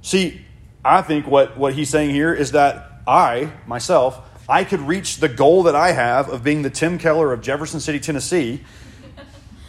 See, 0.00 0.40
I 0.82 1.02
think 1.02 1.26
what, 1.26 1.58
what 1.58 1.74
he's 1.74 1.90
saying 1.90 2.14
here 2.14 2.32
is 2.32 2.52
that 2.52 3.02
I, 3.06 3.52
myself, 3.66 4.26
I 4.48 4.64
could 4.64 4.80
reach 4.80 5.18
the 5.18 5.28
goal 5.28 5.64
that 5.64 5.74
I 5.74 5.92
have 5.92 6.30
of 6.30 6.42
being 6.42 6.62
the 6.62 6.70
Tim 6.70 6.96
Keller 6.96 7.34
of 7.34 7.42
Jefferson 7.42 7.80
City, 7.80 8.00
Tennessee, 8.00 8.64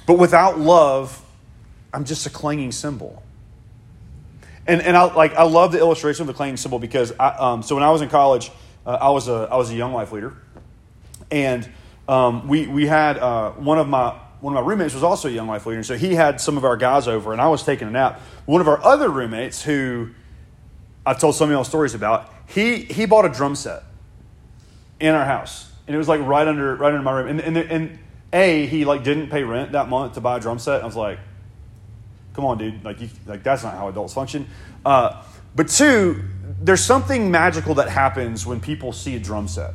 but 0.08 0.18
without 0.18 0.60
love, 0.60 1.22
I'm 1.94 2.06
just 2.06 2.25
a 2.25 2.30
clanging 2.30 2.72
cymbal. 2.72 3.22
And, 4.65 4.82
and 4.82 4.96
I, 4.96 5.13
like, 5.13 5.36
I 5.36 5.44
love 5.44 5.74
the 5.74 5.80
illustration 5.80 6.22
of 6.22 6.27
the 6.27 6.34
clanging 6.34 6.56
cymbal 6.56 6.80
because 6.80 7.12
I, 7.20 7.32
um, 7.32 7.63
so 7.63 7.75
when 7.75 7.84
I 7.84 7.91
was 7.91 8.01
in 8.01 8.08
college, 8.08 8.50
uh, 8.86 8.91
I, 8.91 9.10
was 9.10 9.27
a, 9.27 9.50
I 9.51 9.58
was 9.58 9.72
a 9.72 9.75
young 9.75 9.91
life 9.91 10.13
leader. 10.13 10.38
And 11.32 11.70
um, 12.08 12.48
we, 12.48 12.68
we 12.68 12.88
had 12.88 13.18
uh, 13.18 13.52
one 13.52 13.80
of 13.80 13.88
my 13.88 14.20
one 14.42 14.58
of 14.58 14.64
my 14.64 14.68
roommates 14.68 14.96
was 14.96 15.04
also 15.04 15.28
a 15.28 15.32
young 15.32 15.48
life 15.48 15.68
leader, 15.68 15.78
and 15.78 15.86
so 15.86 15.96
he 15.96 16.16
had 16.16 16.42
some 16.42 16.58
of 16.58 16.66
our 16.66 16.76
guys 16.76 17.08
over, 17.08 17.32
and 17.32 17.40
I 17.40 17.48
was 17.48 17.64
taking 17.64 17.88
a 17.88 17.92
nap. 17.92 18.20
One 18.46 18.60
of 18.60 18.68
our 18.68 18.84
other 18.84 19.08
roommates, 19.08 19.62
who 19.62 20.10
I've 21.06 21.20
told 21.20 21.36
some 21.36 21.50
of 21.50 21.54
y'all 21.54 21.64
stories 21.64 21.94
about, 21.94 22.34
he 22.48 22.78
he 22.80 23.06
bought 23.06 23.26
a 23.26 23.30
drum 23.30 23.56
set 23.56 23.84
in 25.00 25.14
our 25.14 25.26
house, 25.26 25.72
and 25.86 25.96
it 25.96 25.98
was 25.98 26.08
like 26.08 26.22
right 26.22 26.48
under 26.48 26.76
right 26.76 26.92
under 26.92 27.04
my 27.04 27.12
room. 27.12 27.28
And 27.28 27.40
and, 27.40 27.58
and 27.58 28.00
a 28.34 28.66
he 28.66 28.84
like 28.84 29.04
didn't 29.04 29.30
pay 29.30 29.44
rent 29.44 29.74
that 29.74 29.90
month 29.90 30.14
to 30.16 30.22
buy 30.22 30.38
a 30.38 30.40
drum 30.40 30.58
set. 30.58 30.82
I 30.82 30.86
was 30.86 30.96
like, 30.96 31.20
come 32.34 32.46
on, 32.46 32.58
dude, 32.58 32.84
like 32.84 33.00
you, 33.00 33.10
like 33.28 33.44
that's 33.44 33.64
not 33.64 33.76
how 33.76 33.88
adults 33.90 34.14
function. 34.14 34.48
Uh, 34.84 35.22
but 35.56 35.68
two, 35.68 36.24
there's 36.60 36.84
something 36.84 37.30
magical 37.30 37.76
that 37.76 37.90
happens 37.90 38.46
when 38.46 38.60
people 38.60 38.92
see 38.92 39.16
a 39.16 39.20
drum 39.20 39.48
set. 39.48 39.74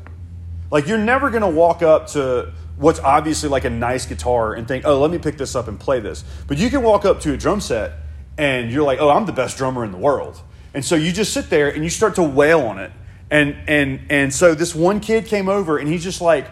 Like 0.71 0.87
you're 0.87 0.99
never 0.99 1.31
gonna 1.31 1.51
walk 1.51 1.83
up 1.83 2.09
to 2.09 2.53
what's 2.77 3.01
obviously 3.01 3.49
like 3.49 3.65
a 3.65 3.71
nice 3.71 4.07
guitar 4.07 4.55
and 4.55 4.69
think, 4.69 4.85
oh, 4.87 5.01
let 5.01 5.11
me 5.11 5.19
pick 5.19 5.39
this 5.39 5.55
up 5.55 5.69
and 5.69 5.79
play 5.81 6.01
this. 6.01 6.25
But 6.47 6.59
you 6.59 6.71
can 6.71 6.83
walk 6.83 7.05
up 7.05 7.21
to 7.21 7.33
a 7.33 7.37
drum 7.37 7.61
set 7.61 7.93
and 8.39 8.71
you're 8.71 8.85
like, 8.85 8.99
oh, 9.01 9.09
I'm 9.09 9.27
the 9.27 9.33
best 9.33 9.57
drummer 9.57 9.85
in 9.85 9.93
the 9.93 9.99
world. 9.99 10.41
And 10.75 10.85
so 10.85 10.95
you 10.95 11.11
just 11.13 11.33
sit 11.33 11.49
there 11.49 11.69
and 11.69 11.83
you 11.83 11.91
start 11.91 12.17
to 12.17 12.23
wail 12.23 12.61
on 12.61 12.79
it. 12.79 12.93
And 13.31 13.57
and 13.67 14.01
and 14.11 14.35
so 14.35 14.55
this 14.55 14.75
one 14.75 15.01
kid 15.01 15.27
came 15.27 15.49
over 15.49 15.79
and 15.79 15.89
he's 15.89 16.05
just 16.05 16.21
like 16.21 16.47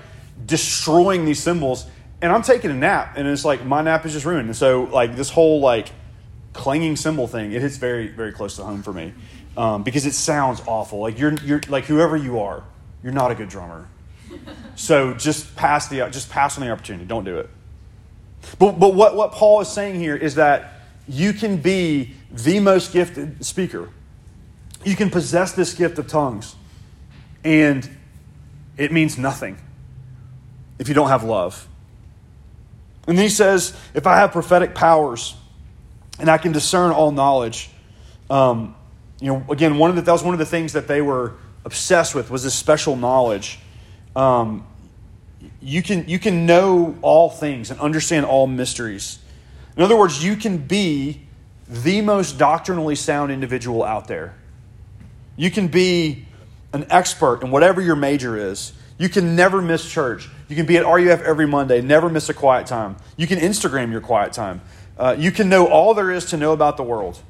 destroying 0.45 1.25
these 1.25 1.43
cymbals. 1.43 1.87
And 2.23 2.33
I'm 2.33 2.43
taking 2.43 2.71
a 2.71 2.75
nap, 2.75 3.19
and 3.19 3.29
it's 3.29 3.45
like 3.45 3.67
my 3.67 3.83
nap 3.83 4.07
is 4.07 4.15
just 4.15 4.25
ruined. 4.25 4.47
And 4.47 4.57
so 4.57 4.85
like 4.85 5.15
this 5.15 5.29
whole 5.29 5.61
like 5.61 5.91
clanging 6.55 6.97
cymbal 6.97 7.27
thing, 7.27 7.53
it 7.53 7.61
hits 7.61 7.77
very 7.77 8.09
very 8.09 8.33
close 8.33 8.57
to 8.57 8.65
home 8.65 8.83
for 8.83 8.93
me 8.93 9.13
um, 9.57 9.83
because 9.83 10.07
it 10.07 10.15
sounds 10.15 10.63
awful. 10.67 11.01
Like 11.01 11.19
you're 11.19 11.35
you're 11.45 11.61
like 11.69 11.85
whoever 11.85 12.17
you 12.17 12.41
are, 12.41 12.65
you're 13.03 13.13
not 13.13 13.31
a 13.31 13.35
good 13.35 13.51
drummer. 13.51 13.89
So 14.77 15.15
just 15.15 15.55
pass 15.57 15.89
the 15.89 16.09
just 16.11 16.31
pass 16.31 16.59
on 16.59 16.65
the 16.65 16.71
opportunity. 16.71 17.05
Don't 17.05 17.25
do 17.25 17.39
it. 17.39 17.49
But 18.59 18.79
but 18.79 18.95
what, 18.95 19.17
what 19.17 19.33
Paul 19.33 19.61
is 19.61 19.69
saying 19.69 20.01
here 20.01 20.17
is 20.17 20.35
that 20.35 20.73
you 21.09 21.33
can 21.33 21.59
be 21.59 22.15
the 22.31 22.61
most 22.61 22.93
gifted 22.93 23.45
speaker. 23.45 23.91
You 24.85 24.97
can 24.97 25.11
possess 25.11 25.53
this 25.53 25.75
gift 25.75 25.99
of 25.99 26.09
tongues. 26.09 26.57
And 27.43 27.89
it 28.77 28.91
means 28.91 29.19
nothing 29.19 29.59
if 30.79 30.89
you 30.89 30.95
don't 30.95 31.09
have 31.09 31.23
love. 31.23 31.69
And 33.07 33.19
he 33.19 33.29
says, 33.29 33.77
if 33.93 34.07
I 34.07 34.17
have 34.17 34.33
prophetic 34.33 34.75
powers 34.75 35.37
and 36.19 36.31
I 36.31 36.39
can 36.39 36.53
discern 36.53 36.91
all 36.91 37.11
knowledge, 37.11 37.71
um, 38.31 38.75
you 39.21 39.29
know, 39.29 39.45
again, 39.51 39.79
one 39.79 39.91
of 39.91 39.97
the, 39.97 40.03
that 40.03 40.13
was 40.13 40.23
one 40.23 40.35
of 40.35 40.39
the 40.39 40.47
things 40.47 40.73
that 40.73 40.89
they 40.89 41.03
were 41.03 41.35
obsessed 41.65 42.15
with 42.15 42.31
was 42.31 42.43
this 42.43 42.55
special 42.55 42.97
knowledge 42.97 43.59
um, 44.17 44.67
you, 45.61 45.83
can, 45.83 46.09
you 46.09 46.19
can 46.19 46.47
know 46.47 46.97
all 47.03 47.31
things 47.31 47.71
and 47.71 47.81
understand 47.81 48.27
all 48.27 48.47
mysteries. 48.47 49.19
In 49.77 49.83
other 49.83 49.97
words, 49.97 50.25
you 50.25 50.37
can 50.37 50.59
be 50.59 51.23
the 51.69 52.01
most 52.01 52.39
doctrinally 52.39 52.95
sound 52.95 53.33
individual 53.33 53.83
out 53.83 54.07
there. 54.07 54.35
You 55.37 55.51
can 55.51 55.69
be 55.69 56.27
an 56.73 56.87
expert 56.91 57.43
in 57.43 57.51
whatever 57.51 57.81
your 57.81 57.97
major 57.97 58.37
is. 58.37 58.73
You 58.99 59.09
can 59.09 59.35
never 59.35 59.61
miss 59.61 59.89
church. 59.89 60.29
You 60.49 60.57
can 60.57 60.67
be 60.67 60.77
at 60.77 60.87
RUF 60.87 61.23
every 61.23 61.47
Monday, 61.47 61.81
never 61.81 62.09
miss 62.09 62.29
a 62.29 62.35
quiet 62.35 62.67
time. 62.67 62.97
You 63.17 63.27
can 63.27 63.39
Instagram 63.39 63.91
your 63.91 64.01
quiet 64.01 64.33
time. 64.33 64.61
Uh, 64.99 65.17
you 65.19 65.33
can 65.33 65.49
know 65.49 65.67
all 65.67 65.95
there 65.95 66.11
is 66.11 66.27
to 66.27 66.37
know 66.37 66.53
about 66.53 66.77
the 66.77 66.83
world. 66.83 67.21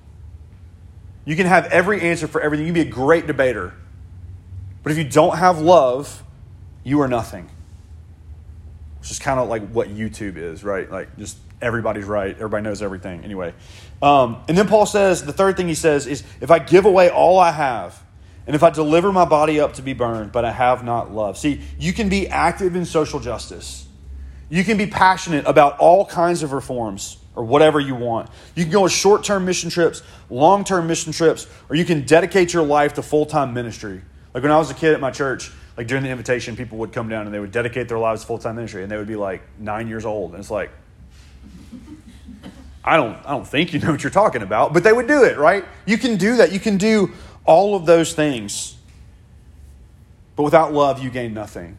You 1.25 1.37
can 1.37 1.47
have 1.47 1.67
every 1.67 2.01
answer 2.03 2.27
for 2.27 2.41
everything. 2.41 2.67
You 2.67 2.73
can 2.73 2.83
be 2.83 2.89
a 2.89 2.93
great 2.93 3.27
debater. 3.27 3.73
But 4.83 4.93
if 4.93 4.99
you 4.99 5.05
don't 5.05 5.39
have 5.39 5.61
love, 5.61 6.23
you 6.85 7.01
are 7.01 7.09
nothing. 7.09 7.51
Which 9.01 9.11
is 9.11 9.19
kind 9.19 9.41
of 9.41 9.49
like 9.49 9.69
what 9.71 9.89
YouTube 9.89 10.37
is, 10.37 10.63
right? 10.63 10.91
Like 10.91 11.17
just 11.19 11.39
everybody's 11.61 12.05
right, 12.05 12.35
everybody 12.37 12.63
knows 12.63 12.83
everything. 12.83 13.25
Anyway. 13.25 13.55
Um, 14.03 14.43
and 14.49 14.57
then 14.57 14.69
Paul 14.69 14.87
says, 14.87 15.25
the 15.25 15.33
third 15.33 15.57
thing 15.57 15.67
he 15.67 15.75
says 15.75 16.07
is 16.07 16.23
if 16.41 16.51
I 16.51 16.59
give 16.59 16.85
away 16.85 17.11
all 17.11 17.39
I 17.39 17.51
have, 17.51 18.01
and 18.47 18.55
if 18.55 18.63
I 18.63 18.71
deliver 18.71 19.11
my 19.11 19.25
body 19.25 19.59
up 19.59 19.75
to 19.75 19.83
be 19.83 19.95
burned, 19.95 20.31
but 20.31 20.45
I 20.45 20.53
have 20.53 20.85
not 20.85 21.13
love. 21.13 21.39
See, 21.39 21.63
you 21.79 21.95
can 21.95 22.11
be 22.11 22.29
active 22.29 22.77
in 22.77 22.85
social 22.85 23.19
justice. 23.19 23.87
You 24.51 24.65
can 24.65 24.77
be 24.77 24.87
passionate 24.87 25.47
about 25.47 25.79
all 25.79 26.05
kinds 26.05 26.43
of 26.43 26.53
reforms 26.53 27.17
or 27.35 27.45
whatever 27.45 27.81
you 27.81 27.95
want. 27.95 28.29
You 28.55 28.65
can 28.65 28.73
go 28.73 28.85
on 28.85 28.91
short 28.91 29.25
term 29.25 29.47
mission 29.47 29.71
trips, 29.71 30.03
long 30.29 30.63
term 30.65 30.87
mission 30.87 31.13
trips, 31.13 31.47
or 31.71 31.77
you 31.77 31.87
can 31.87 32.03
dedicate 32.03 32.53
your 32.53 32.65
life 32.65 32.95
to 32.95 33.03
full 33.03 33.25
time 33.25 33.55
ministry. 33.55 34.03
Like 34.35 34.43
when 34.43 34.53
I 34.53 34.59
was 34.59 34.71
a 34.71 34.75
kid 34.75 34.93
at 34.93 35.01
my 35.01 35.11
church, 35.11 35.51
like 35.77 35.89
during 35.89 36.05
the 36.05 36.11
invitation, 36.11 36.57
people 36.57 36.79
would 36.79 36.93
come 36.93 37.09
down 37.09 37.27
and 37.27 37.35
they 37.35 37.41
would 37.41 37.53
dedicate 37.53 37.89
their 37.89 37.99
lives 37.99 38.21
to 38.21 38.27
full 38.27 38.39
time 38.39 38.57
ministry, 38.57 38.83
and 38.83 38.91
they 38.91 38.97
would 38.97 39.09
be 39.09 39.17
like 39.17 39.43
nine 39.59 39.89
years 39.89 40.05
old, 40.05 40.33
and 40.33 40.41
it's 40.41 40.51
like, 40.51 40.71
I 42.85 42.97
don't, 42.97 43.17
I 43.27 43.31
don't 43.31 43.47
think 43.47 43.73
you 43.73 43.81
know 43.81 43.91
what 43.91 44.03
you're 44.03 44.11
talking 44.11 44.43
about, 44.43 44.73
but 44.73 44.85
they 44.85 44.93
would 44.93 45.09
do 45.09 45.25
it, 45.25 45.37
right? 45.37 45.65
You 45.87 45.99
can 45.99 46.17
do 46.17 46.37
that. 46.37 46.53
You 46.53 46.61
can 46.61 46.77
do 46.77 47.13
all 47.45 47.75
of 47.75 47.87
those 47.87 48.13
things, 48.13 48.77
but 50.37 50.45
without 50.45 50.73
love, 50.73 51.03
you 51.03 51.11
gain 51.11 51.35
nothing. 51.35 51.77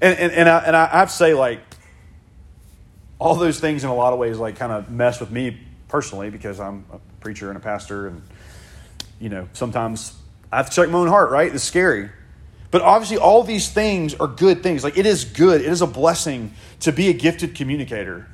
And 0.00 0.18
and 0.18 0.32
and 0.32 0.48
I, 0.48 0.58
and 0.60 0.76
I 0.76 1.04
to 1.04 1.10
say, 1.10 1.34
like, 1.34 1.60
all 3.18 3.34
those 3.34 3.60
things 3.60 3.84
in 3.84 3.90
a 3.90 3.94
lot 3.94 4.12
of 4.12 4.18
ways, 4.18 4.38
like, 4.38 4.56
kind 4.56 4.72
of 4.72 4.90
mess 4.90 5.20
with 5.20 5.30
me 5.30 5.60
personally 5.88 6.30
because 6.30 6.58
I'm 6.58 6.84
a 6.90 6.98
preacher 7.20 7.48
and 7.48 7.56
a 7.58 7.60
pastor, 7.60 8.08
and 8.08 8.22
you 9.20 9.28
know, 9.28 9.46
sometimes 9.52 10.16
I 10.52 10.58
have 10.58 10.70
to 10.70 10.76
check 10.76 10.88
my 10.90 10.98
own 10.98 11.08
heart, 11.08 11.30
right? 11.30 11.52
It's 11.52 11.64
scary. 11.64 12.10
But 12.70 12.82
obviously, 12.82 13.18
all 13.18 13.42
these 13.42 13.68
things 13.68 14.14
are 14.14 14.26
good 14.26 14.62
things. 14.62 14.82
Like, 14.82 14.98
it 14.98 15.06
is 15.06 15.24
good, 15.24 15.60
it 15.60 15.68
is 15.68 15.80
a 15.80 15.86
blessing 15.86 16.52
to 16.80 16.92
be 16.92 17.08
a 17.08 17.12
gifted 17.12 17.54
communicator. 17.54 18.28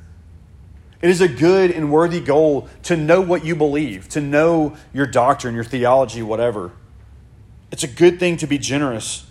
It 1.01 1.09
is 1.09 1.21
a 1.21 1.27
good 1.27 1.71
and 1.71 1.91
worthy 1.91 2.19
goal 2.19 2.67
to 2.83 2.95
know 2.95 3.21
what 3.21 3.43
you 3.43 3.55
believe, 3.55 4.09
to 4.09 4.21
know 4.21 4.75
your 4.93 5.07
doctrine, 5.07 5.55
your 5.55 5.63
theology, 5.63 6.21
whatever. 6.21 6.71
It's 7.71 7.83
a 7.83 7.87
good 7.87 8.19
thing 8.19 8.37
to 8.37 8.47
be 8.47 8.57
generous. 8.57 9.25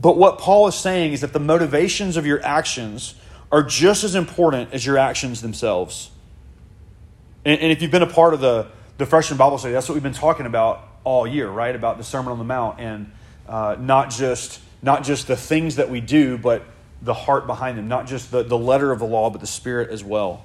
But 0.00 0.16
what 0.16 0.38
Paul 0.38 0.66
is 0.66 0.74
saying 0.74 1.12
is 1.12 1.20
that 1.20 1.32
the 1.32 1.40
motivations 1.40 2.16
of 2.16 2.24
your 2.24 2.42
actions 2.44 3.14
are 3.52 3.62
just 3.62 4.04
as 4.04 4.14
important 4.14 4.72
as 4.72 4.86
your 4.86 4.96
actions 4.96 5.42
themselves. 5.42 6.10
And, 7.44 7.60
and 7.60 7.72
if 7.72 7.82
you've 7.82 7.90
been 7.90 8.02
a 8.02 8.06
part 8.06 8.32
of 8.32 8.40
the 8.40 8.68
the 9.00 9.06
freshman 9.06 9.38
Bible 9.38 9.56
study, 9.56 9.72
that's 9.72 9.88
what 9.88 9.94
we've 9.94 10.02
been 10.02 10.12
talking 10.12 10.46
about 10.46 10.86
all 11.04 11.26
year, 11.26 11.48
right? 11.48 11.74
About 11.74 11.96
the 11.96 12.04
Sermon 12.04 12.32
on 12.32 12.38
the 12.38 12.44
Mount 12.44 12.78
and 12.78 13.10
uh, 13.48 13.76
not 13.80 14.10
just 14.10 14.60
not 14.82 15.04
just 15.04 15.26
the 15.26 15.36
things 15.36 15.76
that 15.76 15.90
we 15.90 16.00
do, 16.00 16.38
but 16.38 16.62
the 17.02 17.14
heart 17.14 17.46
behind 17.46 17.76
them, 17.78 17.88
not 17.88 18.06
just 18.06 18.30
the, 18.30 18.42
the 18.42 18.58
letter 18.58 18.92
of 18.92 18.98
the 18.98 19.06
law, 19.06 19.30
but 19.30 19.40
the 19.40 19.46
spirit 19.46 19.90
as 19.90 20.04
well. 20.04 20.44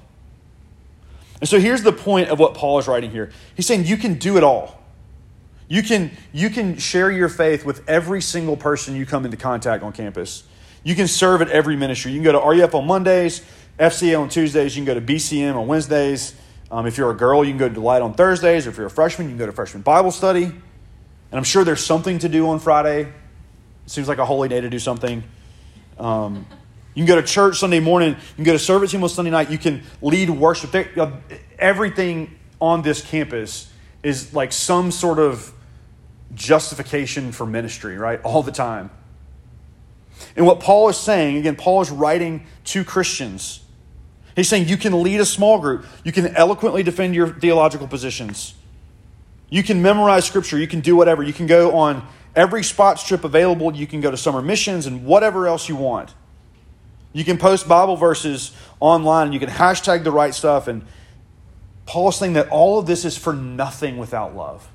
And 1.42 1.50
so 1.50 1.60
here's 1.60 1.84
the 1.84 1.92
point 1.92 2.30
of 2.30 2.40
what 2.40 2.54
Paul 2.54 2.80
is 2.80 2.88
writing 2.88 3.12
here. 3.12 3.32
He's 3.56 3.66
saying 3.66 3.86
you 3.86 3.98
can 3.98 4.16
do 4.16 4.38
it 4.38 4.44
all. 4.44 4.82
You 5.68 5.84
can, 5.84 6.12
you 6.32 6.50
can 6.50 6.78
share 6.78 7.12
your 7.12 7.30
faith 7.30 7.66
with 7.66 7.88
every 7.90 8.22
single 8.22 8.56
person 8.56 8.96
you 8.96 9.06
come 9.06 9.26
into 9.26 9.38
contact 9.38 9.84
on 9.84 9.92
campus. 9.92 10.44
You 10.84 10.96
can 10.96 11.08
serve 11.08 11.42
at 11.42 11.50
every 11.50 11.76
ministry. 11.76 12.12
You 12.12 12.22
can 12.22 12.24
go 12.24 12.32
to 12.34 12.62
RUF 12.62 12.76
on 12.76 12.88
Mondays, 12.88 13.42
FCA 13.80 14.20
on 14.20 14.30
Tuesdays, 14.30 14.78
you 14.78 14.86
can 14.86 14.94
go 14.94 15.00
to 15.00 15.06
BCM 15.06 15.56
on 15.56 15.68
Wednesdays, 15.68 16.36
um, 16.72 16.88
if 16.88 16.98
you're 16.98 17.12
a 17.12 17.16
girl, 17.16 17.44
you 17.44 17.52
can 17.52 17.60
go 17.60 17.68
to 17.68 17.74
Delight 17.74 18.02
on 18.02 18.14
Thursdays. 18.14 18.66
Or 18.68 18.72
if 18.72 18.78
you're 18.78 18.88
a 18.88 18.92
freshman, 18.92 19.28
you 19.28 19.32
can 19.32 19.40
go 19.40 19.46
to 19.46 19.52
freshman 19.52 19.84
Bible 19.84 20.12
study. 20.12 20.46
And 20.46 20.54
I'm 21.32 21.44
sure 21.44 21.64
there's 21.64 21.86
something 21.86 22.20
to 22.20 22.30
do 22.30 22.48
on 22.50 22.60
Friday. 22.60 23.02
It 23.02 23.92
seems 23.92 24.08
like 24.08 24.18
a 24.18 24.26
holy 24.26 24.50
day 24.50 24.62
to 24.62 24.70
do 24.70 24.80
something. 24.80 25.24
Um, 26.00 26.46
you 26.94 27.02
can 27.02 27.08
go 27.08 27.22
to 27.22 27.28
church 27.28 27.60
Sunday 27.60 27.80
morning. 27.80 28.12
You 28.12 28.36
can 28.36 28.44
go 28.46 28.54
to 28.54 28.60
service 28.60 28.92
team 28.92 29.04
on 29.04 29.10
Sunday 29.10 29.32
night. 29.32 29.52
You 29.52 29.58
can 29.58 29.84
lead 30.02 30.30
worship. 30.30 30.72
There, 30.72 30.90
uh, 30.98 31.12
everything 31.60 32.38
on 32.60 32.82
this 32.82 33.02
campus 33.02 33.72
is 34.02 34.34
like 34.34 34.52
some 34.52 34.92
sort 34.92 35.20
of 35.20 35.52
justification 36.34 37.32
for 37.32 37.46
ministry, 37.46 37.98
right? 37.98 38.22
All 38.24 38.44
the 38.44 38.52
time. 38.52 38.90
And 40.36 40.46
what 40.46 40.62
Paul 40.62 40.90
is 40.90 40.98
saying, 40.98 41.38
again, 41.38 41.56
Paul 41.56 41.82
is 41.82 41.92
writing 41.92 42.48
to 42.66 42.84
Christians. 42.84 43.65
He's 44.36 44.50
saying 44.50 44.68
you 44.68 44.78
can 44.78 45.02
lead 45.02 45.22
a 45.22 45.26
small 45.26 45.60
group, 45.60 45.86
you 46.04 46.12
can 46.12 46.36
eloquently 46.36 46.84
defend 46.84 47.16
your 47.16 47.28
theological 47.28 47.88
positions, 47.88 48.54
you 49.50 49.64
can 49.64 49.82
memorize 49.82 50.26
scripture, 50.26 50.58
you 50.58 50.68
can 50.68 50.82
do 50.82 50.96
whatever, 50.96 51.24
you 51.24 51.34
can 51.34 51.48
go 51.48 51.76
on 51.76 52.06
every 52.36 52.64
spot 52.64 53.00
trip 53.00 53.24
available, 53.24 53.74
you 53.76 53.88
can 53.88 54.02
go 54.02 54.12
to 54.12 54.18
summer 54.18 54.42
missions 54.42 54.86
and 54.86 55.06
whatever 55.06 55.48
else 55.48 55.70
you 55.70 55.76
want. 55.76 56.14
You 57.14 57.24
can 57.24 57.38
post 57.38 57.66
Bible 57.66 57.96
verses 57.96 58.52
online, 58.82 59.32
you 59.32 59.40
can 59.40 59.50
hashtag 59.50 60.04
the 60.04 60.12
right 60.12 60.36
stuff. 60.36 60.68
And 60.68 60.86
Paul 61.86 62.10
is 62.10 62.18
saying 62.18 62.34
that 62.34 62.50
all 62.50 62.78
of 62.78 62.88
this 62.88 63.06
is 63.06 63.18
for 63.18 63.32
nothing 63.32 63.98
without 63.98 64.36
love. 64.36 64.68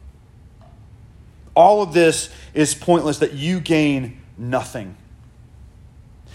All 1.55 1.83
of 1.83 1.93
this 1.93 2.31
is 2.55 2.75
pointless, 2.75 3.19
that 3.19 3.35
you 3.35 3.61
gain 3.61 4.23
nothing. 4.39 4.97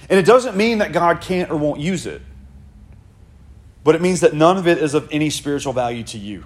And 0.07 0.19
it 0.19 0.27
doesn't 0.27 0.55
mean 0.55 0.77
that 0.77 0.91
God 0.91 1.21
can't 1.21 1.49
or 1.49 1.57
won't 1.57 1.79
use 1.79 2.05
it, 2.05 2.21
but 3.85 3.93
it 3.93 4.01
means 4.01 4.21
that 4.21 4.33
none 4.33 4.57
of 4.57 4.67
it 4.67 4.79
is 4.79 4.95
of 4.95 5.07
any 5.11 5.29
spiritual 5.29 5.71
value 5.71 6.03
to 6.03 6.17
you. 6.17 6.43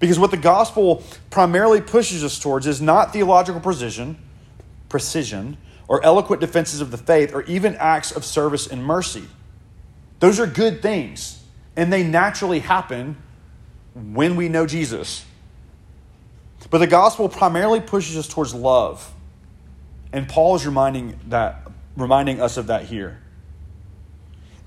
Because 0.00 0.18
what 0.18 0.30
the 0.30 0.38
gospel 0.38 1.04
primarily 1.28 1.82
pushes 1.82 2.24
us 2.24 2.40
towards 2.40 2.66
is 2.66 2.80
not 2.80 3.12
theological 3.12 3.60
precision, 3.60 4.16
precision, 4.88 5.58
or 5.86 6.02
eloquent 6.02 6.40
defenses 6.40 6.80
of 6.80 6.90
the 6.90 6.96
faith, 6.96 7.34
or 7.34 7.42
even 7.42 7.76
acts 7.76 8.10
of 8.10 8.24
service 8.24 8.66
and 8.66 8.82
mercy. 8.82 9.24
Those 10.18 10.40
are 10.40 10.46
good 10.46 10.80
things, 10.80 11.44
and 11.76 11.92
they 11.92 12.02
naturally 12.02 12.60
happen 12.60 13.18
when 13.92 14.34
we 14.34 14.48
know 14.48 14.66
Jesus. 14.66 15.26
But 16.70 16.78
the 16.78 16.86
gospel 16.86 17.28
primarily 17.28 17.82
pushes 17.82 18.16
us 18.16 18.26
towards 18.26 18.54
love. 18.54 19.12
And 20.10 20.26
Paul 20.26 20.56
is 20.56 20.64
reminding 20.64 21.20
that 21.28 21.68
reminding 21.98 22.40
us 22.40 22.56
of 22.56 22.68
that 22.68 22.86
here. 22.86 23.20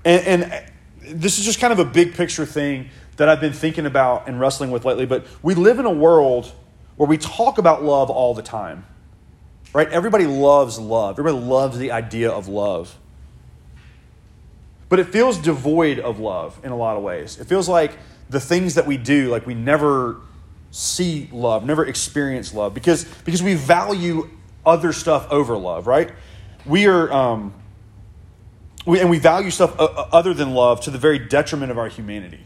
And, 0.04 0.42
and, 0.44 0.72
this 1.06 1.38
is 1.38 1.44
just 1.44 1.60
kind 1.60 1.72
of 1.72 1.78
a 1.78 1.84
big 1.84 2.14
picture 2.14 2.46
thing 2.46 2.90
that 3.16 3.28
I've 3.28 3.40
been 3.40 3.52
thinking 3.52 3.86
about 3.86 4.28
and 4.28 4.38
wrestling 4.38 4.70
with 4.70 4.84
lately. 4.84 5.06
But 5.06 5.26
we 5.42 5.54
live 5.54 5.78
in 5.78 5.86
a 5.86 5.92
world 5.92 6.52
where 6.96 7.08
we 7.08 7.18
talk 7.18 7.58
about 7.58 7.82
love 7.82 8.10
all 8.10 8.34
the 8.34 8.42
time, 8.42 8.84
right? 9.72 9.88
Everybody 9.88 10.26
loves 10.26 10.78
love, 10.78 11.18
everybody 11.18 11.44
loves 11.44 11.78
the 11.78 11.92
idea 11.92 12.30
of 12.30 12.48
love. 12.48 12.96
But 14.88 15.00
it 15.00 15.08
feels 15.08 15.38
devoid 15.38 15.98
of 15.98 16.20
love 16.20 16.60
in 16.62 16.70
a 16.70 16.76
lot 16.76 16.96
of 16.96 17.02
ways. 17.02 17.40
It 17.40 17.46
feels 17.46 17.68
like 17.68 17.92
the 18.30 18.40
things 18.40 18.74
that 18.74 18.86
we 18.86 18.96
do, 18.96 19.28
like 19.28 19.46
we 19.46 19.54
never 19.54 20.20
see 20.70 21.28
love, 21.32 21.64
never 21.64 21.84
experience 21.84 22.54
love, 22.54 22.74
because, 22.74 23.04
because 23.24 23.42
we 23.42 23.54
value 23.54 24.30
other 24.64 24.92
stuff 24.92 25.26
over 25.30 25.56
love, 25.56 25.86
right? 25.86 26.12
We 26.64 26.86
are, 26.86 27.12
um, 27.12 27.54
we, 28.86 29.00
and 29.00 29.10
we 29.10 29.18
value 29.18 29.50
stuff 29.50 29.78
uh, 29.78 29.84
uh, 29.84 30.08
other 30.12 30.32
than 30.32 30.54
love 30.54 30.80
to 30.82 30.90
the 30.90 30.98
very 30.98 31.18
detriment 31.18 31.70
of 31.70 31.78
our 31.78 31.88
humanity. 31.88 32.40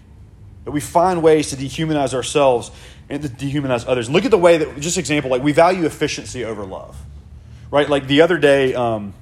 That 0.64 0.72
we 0.72 0.80
find 0.80 1.22
ways 1.22 1.50
to 1.50 1.56
dehumanize 1.56 2.14
ourselves 2.14 2.70
and 3.08 3.22
to 3.22 3.28
dehumanize 3.28 3.84
others. 3.86 4.08
look 4.10 4.24
at 4.24 4.30
the 4.30 4.38
way 4.38 4.58
that, 4.58 4.80
just 4.80 4.98
example, 4.98 5.30
like 5.30 5.42
we 5.42 5.52
value 5.52 5.86
efficiency 5.86 6.44
over 6.44 6.64
love, 6.64 6.96
right? 7.70 7.88
Like 7.88 8.06
the 8.06 8.22
other 8.22 8.38
day, 8.38 8.74
um, 8.74 9.14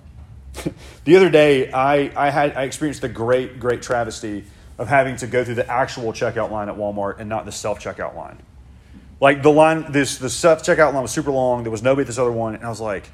the 1.04 1.16
other 1.16 1.30
day, 1.30 1.70
I, 1.72 2.10
I 2.16 2.30
had 2.30 2.56
I 2.56 2.62
experienced 2.62 3.02
the 3.02 3.08
great, 3.08 3.60
great 3.60 3.82
travesty 3.82 4.44
of 4.78 4.88
having 4.88 5.16
to 5.16 5.26
go 5.26 5.44
through 5.44 5.56
the 5.56 5.68
actual 5.68 6.12
checkout 6.12 6.50
line 6.50 6.68
at 6.68 6.76
Walmart 6.76 7.18
and 7.18 7.28
not 7.28 7.44
the 7.44 7.52
self 7.52 7.80
checkout 7.80 8.14
line. 8.14 8.38
Like 9.20 9.42
the 9.42 9.50
line, 9.50 9.90
this 9.90 10.18
the 10.18 10.30
self 10.30 10.62
checkout 10.62 10.94
line 10.94 11.02
was 11.02 11.10
super 11.10 11.30
long. 11.30 11.64
There 11.64 11.72
was 11.72 11.82
nobody 11.82 12.02
at 12.02 12.06
this 12.06 12.18
other 12.18 12.32
one, 12.32 12.54
and 12.54 12.64
I 12.64 12.68
was 12.68 12.80
like, 12.80 13.10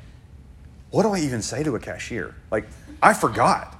what 0.91 1.03
do 1.03 1.11
I 1.11 1.21
even 1.21 1.43
say 1.43 1.63
to 1.63 1.75
a 1.75 1.81
cashier? 1.81 2.35
Like, 2.51 2.67
I 3.03 3.15
forgot. 3.15 3.75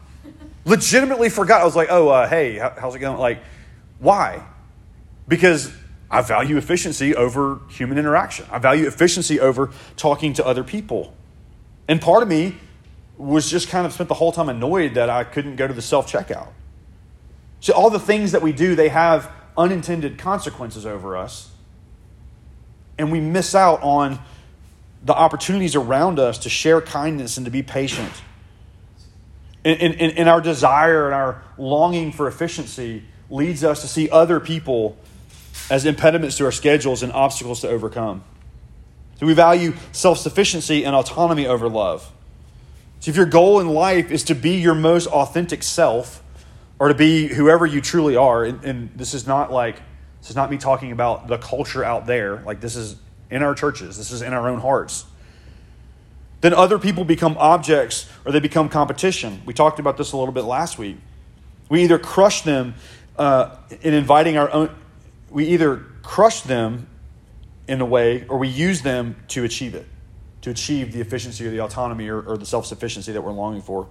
Legitimately 0.65 1.29
forgot. 1.29 1.61
I 1.61 1.65
was 1.65 1.77
like, 1.77 1.89
oh, 1.91 2.09
uh, 2.09 2.29
hey, 2.29 2.59
how's 2.59 2.95
it 2.95 3.01
going? 3.01 3.19
Like, 3.19 3.43
why? 3.99 4.47
Because 5.29 5.73
I 6.11 6.23
value 6.23 6.57
efficiency 6.57 7.15
over 7.15 7.61
human 7.69 7.99
interaction. 7.99 8.47
I 8.51 8.59
value 8.59 8.87
efficiency 8.87 9.41
over 9.41 9.73
talking 9.97 10.33
to 10.35 10.47
other 10.47 10.65
people. 10.65 11.15
And 11.89 12.01
part 12.01 12.23
of 12.23 12.29
me 12.29 12.57
was 13.17 13.51
just 13.51 13.69
kind 13.69 13.87
of 13.87 13.93
spent 13.93 14.09
the 14.09 14.15
whole 14.15 14.33
time 14.33 14.49
annoyed 14.49 14.95
that 14.95 15.11
I 15.11 15.25
couldn't 15.25 15.57
go 15.57 15.67
to 15.67 15.75
the 15.75 15.83
self 15.83 16.11
checkout. 16.11 16.49
See, 17.61 17.73
all 17.73 17.91
the 17.91 18.01
things 18.01 18.33
that 18.33 18.43
we 18.43 18.53
do, 18.53 18.75
they 18.75 18.89
have 18.89 19.31
unintended 19.57 20.19
consequences 20.19 20.85
over 20.85 21.17
us. 21.17 21.51
And 22.99 23.11
we 23.11 23.21
miss 23.21 23.55
out 23.55 23.83
on 23.83 24.19
the 25.05 25.15
opportunities 25.15 25.75
around 25.75 26.19
us 26.19 26.39
to 26.39 26.49
share 26.49 26.81
kindness 26.81 27.37
and 27.37 27.45
to 27.45 27.51
be 27.51 27.63
patient. 27.63 28.13
And, 29.65 29.81
and, 29.81 30.19
and 30.19 30.29
our 30.29 30.41
desire 30.41 31.07
and 31.07 31.15
our 31.15 31.43
longing 31.57 32.13
for 32.13 32.29
efficiency 32.29 33.05
leads 33.31 33.65
us 33.65 33.81
to 33.81 33.89
see 33.89 34.11
other 34.11 34.41
people 34.41 34.97
as 35.71 35.87
impediments 35.87 36.37
to 36.37 36.45
our 36.45 36.53
schedules 36.53 37.03
and 37.03 37.13
obstacles 37.13 37.61
to 37.63 37.69
overcome. 37.69 38.23
So 39.19 39.27
we 39.27 39.35
value 39.35 39.73
self 39.93 40.19
sufficiency 40.19 40.85
and 40.85 40.95
autonomy 40.95 41.47
over 41.47 41.69
love. 41.69 42.11
So 43.01 43.11
if 43.11 43.17
your 43.17 43.27
goal 43.27 43.61
in 43.61 43.69
life 43.69 44.11
is 44.11 44.25
to 44.25 44.35
be 44.35 44.57
your 44.57 44.75
most 44.75 45.07
authentic 45.07 45.63
self, 45.63 46.23
or 46.79 46.89
to 46.89 46.95
be 46.95 47.29
whoever 47.29 47.67
you 47.67 47.81
truly 47.81 48.17
are, 48.17 48.45
and, 48.45 48.65
and 48.65 48.91
this 48.97 49.15
is 49.15 49.27
not 49.27 49.53
like 49.53 49.77
this 50.21 50.31
is 50.31 50.37
not 50.37 50.51
me 50.51 50.57
talking 50.57 50.93
about 50.93 51.29
the 51.29 51.39
culture 51.39 51.85
out 51.85 52.07
there. 52.07 52.43
Like 52.43 52.61
this 52.61 52.77
is 52.77 52.97
in 53.31 53.43
our 53.43 53.55
churches. 53.55 53.97
This 53.97 54.11
is 54.11 54.23
in 54.23 54.33
our 54.33 54.49
own 54.49 54.61
hearts. 54.61 55.05
Then 56.45 56.53
other 56.53 56.79
people 56.79 57.07
become 57.07 57.39
objects 57.39 58.07
or 58.27 58.31
they 58.31 58.39
become 58.39 58.69
competition. 58.69 59.41
We 59.47 59.55
talked 59.55 59.79
about 59.79 59.97
this 59.97 60.13
a 60.13 60.19
little 60.19 60.35
bit 60.35 60.45
last 60.45 60.77
week. 60.77 60.99
We 61.71 61.83
either 61.85 61.99
crush 61.99 62.43
them 62.43 62.75
uh, 63.17 63.57
in 63.81 63.95
inviting 63.95 64.37
our 64.37 64.51
own. 64.51 64.69
We 65.31 65.47
either 65.47 65.87
crush 66.03 66.43
them 66.43 66.87
in 67.67 67.81
a 67.81 67.87
way, 67.87 68.27
or 68.29 68.37
we 68.37 68.49
use 68.49 68.83
them 68.83 69.17
to 69.29 69.45
achieve 69.45 69.75
it 69.75 69.87
to 70.43 70.51
achieve 70.51 70.93
the 70.93 71.01
efficiency 71.01 71.47
or 71.47 71.51
the 71.51 71.63
autonomy 71.63 72.11
or, 72.11 72.21
or 72.21 72.37
the 72.37 72.45
self 72.45 72.67
sufficiency 72.67 73.11
that 73.11 73.23
we're 73.23 73.33
longing 73.33 73.63
for. 73.63 73.89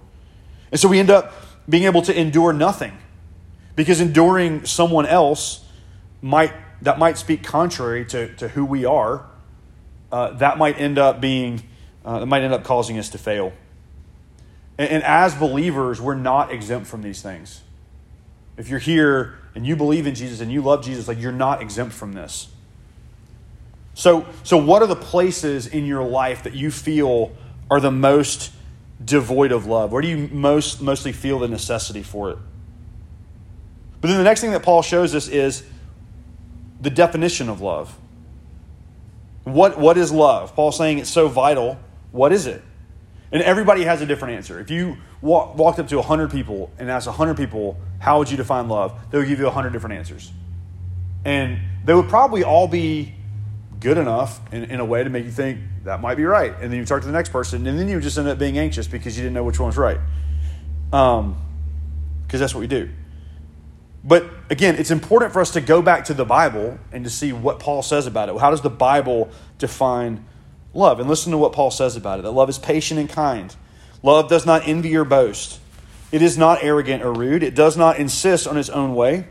And 0.70 0.78
so 0.78 0.86
we 0.86 1.00
end 1.00 1.10
up 1.10 1.32
being 1.68 1.82
able 1.82 2.02
to 2.02 2.16
endure 2.16 2.52
nothing 2.52 2.96
because 3.74 4.00
enduring 4.00 4.64
someone 4.64 5.06
else 5.06 5.64
might 6.22 6.52
that 6.82 7.00
might 7.00 7.18
speak 7.18 7.42
contrary 7.42 8.04
to, 8.04 8.32
to 8.36 8.46
who 8.46 8.64
we 8.64 8.84
are 8.84 9.26
uh, 10.12 10.30
that 10.34 10.56
might 10.56 10.78
end 10.78 11.00
up 11.00 11.20
being 11.20 11.60
uh, 12.04 12.20
that 12.20 12.26
might 12.26 12.42
end 12.42 12.52
up 12.52 12.64
causing 12.64 12.98
us 12.98 13.08
to 13.10 13.18
fail 13.18 13.52
and, 14.78 14.90
and 14.90 15.02
as 15.04 15.34
believers 15.34 16.00
we're 16.00 16.14
not 16.14 16.52
exempt 16.52 16.86
from 16.86 17.02
these 17.02 17.22
things 17.22 17.62
if 18.56 18.68
you're 18.68 18.78
here 18.78 19.38
and 19.54 19.66
you 19.66 19.76
believe 19.76 20.06
in 20.06 20.14
jesus 20.14 20.40
and 20.40 20.52
you 20.52 20.60
love 20.62 20.84
jesus 20.84 21.08
like 21.08 21.20
you're 21.20 21.32
not 21.32 21.62
exempt 21.62 21.94
from 21.94 22.12
this 22.12 22.48
so, 23.94 24.26
so 24.42 24.56
what 24.56 24.82
are 24.82 24.88
the 24.88 24.96
places 24.96 25.68
in 25.68 25.86
your 25.86 26.02
life 26.02 26.42
that 26.42 26.54
you 26.54 26.70
feel 26.70 27.32
are 27.70 27.80
the 27.80 27.92
most 27.92 28.52
devoid 29.02 29.52
of 29.52 29.66
love? 29.66 29.92
Where 29.92 30.02
do 30.02 30.08
you 30.08 30.28
most 30.32 30.82
mostly 30.82 31.12
feel 31.12 31.38
the 31.38 31.48
necessity 31.48 32.02
for 32.02 32.30
it? 32.30 32.38
But 34.00 34.08
then 34.08 34.18
the 34.18 34.24
next 34.24 34.40
thing 34.40 34.50
that 34.50 34.62
Paul 34.62 34.82
shows 34.82 35.14
us 35.14 35.28
is 35.28 35.62
the 36.80 36.90
definition 36.90 37.48
of 37.48 37.60
love. 37.60 37.96
What, 39.44 39.78
what 39.78 39.96
is 39.96 40.10
love? 40.10 40.54
Paul's 40.54 40.76
saying 40.76 40.98
it's 40.98 41.10
so 41.10 41.28
vital. 41.28 41.78
What 42.14 42.32
is 42.32 42.46
it? 42.46 42.62
And 43.32 43.42
everybody 43.42 43.82
has 43.82 44.00
a 44.00 44.06
different 44.06 44.36
answer. 44.36 44.60
If 44.60 44.70
you 44.70 44.98
walk, 45.20 45.58
walked 45.58 45.80
up 45.80 45.88
to 45.88 45.96
100 45.96 46.30
people 46.30 46.70
and 46.78 46.88
asked 46.88 47.08
100 47.08 47.36
people, 47.36 47.76
how 47.98 48.20
would 48.20 48.30
you 48.30 48.36
define 48.36 48.68
love? 48.68 48.96
They 49.10 49.18
would 49.18 49.26
give 49.26 49.40
you 49.40 49.46
100 49.46 49.70
different 49.70 49.96
answers. 49.96 50.30
And 51.24 51.58
they 51.84 51.92
would 51.92 52.08
probably 52.08 52.44
all 52.44 52.68
be 52.68 53.16
good 53.80 53.98
enough 53.98 54.40
in, 54.52 54.62
in 54.62 54.78
a 54.78 54.84
way 54.84 55.02
to 55.02 55.10
make 55.10 55.24
you 55.24 55.32
think 55.32 55.58
that 55.82 56.00
might 56.00 56.14
be 56.14 56.24
right. 56.24 56.54
And 56.60 56.70
then 56.70 56.78
you 56.78 56.84
talk 56.84 57.00
to 57.00 57.06
the 57.08 57.12
next 57.12 57.30
person, 57.30 57.66
and 57.66 57.76
then 57.76 57.88
you 57.88 58.00
just 58.00 58.16
end 58.16 58.28
up 58.28 58.38
being 58.38 58.58
anxious 58.58 58.86
because 58.86 59.16
you 59.16 59.24
didn't 59.24 59.34
know 59.34 59.42
which 59.42 59.58
one 59.58 59.66
was 59.66 59.76
right. 59.76 59.98
Um, 60.92 61.36
because 62.24 62.38
that's 62.38 62.54
what 62.54 62.60
we 62.60 62.68
do. 62.68 62.90
But 64.04 64.24
again, 64.50 64.76
it's 64.76 64.92
important 64.92 65.32
for 65.32 65.40
us 65.40 65.50
to 65.50 65.60
go 65.60 65.82
back 65.82 66.04
to 66.04 66.14
the 66.14 66.24
Bible 66.24 66.78
and 66.92 67.02
to 67.02 67.10
see 67.10 67.32
what 67.32 67.58
Paul 67.58 67.82
says 67.82 68.06
about 68.06 68.28
it. 68.28 68.38
How 68.38 68.50
does 68.52 68.60
the 68.60 68.70
Bible 68.70 69.30
define 69.58 70.24
love? 70.74 71.00
And 71.00 71.08
listen 71.08 71.32
to 71.32 71.38
what 71.38 71.52
Paul 71.52 71.70
says 71.70 71.96
about 71.96 72.18
it 72.18 72.22
that 72.22 72.32
love 72.32 72.48
is 72.48 72.58
patient 72.58 73.00
and 73.00 73.08
kind. 73.08 73.54
Love 74.02 74.28
does 74.28 74.44
not 74.44 74.68
envy 74.68 74.94
or 74.96 75.04
boast. 75.04 75.60
It 76.12 76.20
is 76.22 76.36
not 76.36 76.62
arrogant 76.62 77.02
or 77.02 77.12
rude. 77.12 77.42
It 77.42 77.54
does 77.54 77.76
not 77.76 77.98
insist 77.98 78.46
on 78.46 78.56
its 78.56 78.68
own 78.68 78.94
way. 78.94 79.26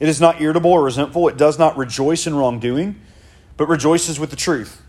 It 0.00 0.08
is 0.08 0.20
not 0.20 0.40
irritable 0.40 0.72
or 0.72 0.84
resentful. 0.84 1.28
It 1.28 1.36
does 1.36 1.58
not 1.58 1.76
rejoice 1.76 2.26
in 2.26 2.34
wrongdoing 2.34 3.00
but 3.60 3.68
rejoices 3.68 4.18
with 4.18 4.30
the 4.30 4.36
truth. 4.36 4.80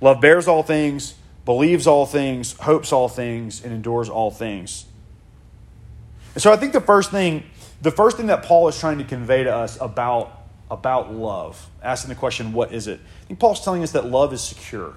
Love 0.00 0.20
bears 0.20 0.48
all 0.48 0.64
things, 0.64 1.14
believes 1.44 1.86
all 1.86 2.04
things, 2.04 2.54
hopes 2.54 2.92
all 2.92 3.08
things, 3.08 3.62
and 3.62 3.72
endures 3.72 4.08
all 4.08 4.32
things. 4.32 4.86
And 6.34 6.42
so 6.42 6.52
I 6.52 6.56
think 6.56 6.72
the 6.72 6.80
first 6.80 7.12
thing, 7.12 7.44
the 7.80 7.92
first 7.92 8.16
thing 8.16 8.26
that 8.26 8.42
Paul 8.42 8.66
is 8.66 8.76
trying 8.76 8.98
to 8.98 9.04
convey 9.04 9.44
to 9.44 9.54
us 9.54 9.80
about, 9.80 10.37
about 10.70 11.12
love, 11.12 11.68
asking 11.82 12.10
the 12.10 12.14
question, 12.14 12.52
what 12.52 12.72
is 12.72 12.86
it? 12.86 13.00
I 13.00 13.26
think 13.26 13.40
Paul's 13.40 13.64
telling 13.64 13.82
us 13.82 13.92
that 13.92 14.06
love 14.06 14.32
is 14.32 14.42
secure. 14.42 14.94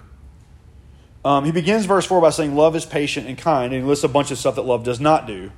Um, 1.24 1.46
he 1.46 1.52
begins 1.52 1.86
verse 1.86 2.06
4 2.06 2.20
by 2.20 2.32
saying, 2.32 2.56
Love 2.56 2.76
is 2.76 2.86
patient 2.86 3.28
and 3.28 3.38
kind, 3.38 3.74
and 3.74 3.84
he 3.84 3.88
lists 3.88 4.04
a 4.04 4.10
bunch 4.10 4.32
of 4.32 4.38
stuff 4.38 4.56
that 4.56 4.64
love 4.64 4.84
does 4.84 5.00
not 5.00 5.28
do, 5.28 5.52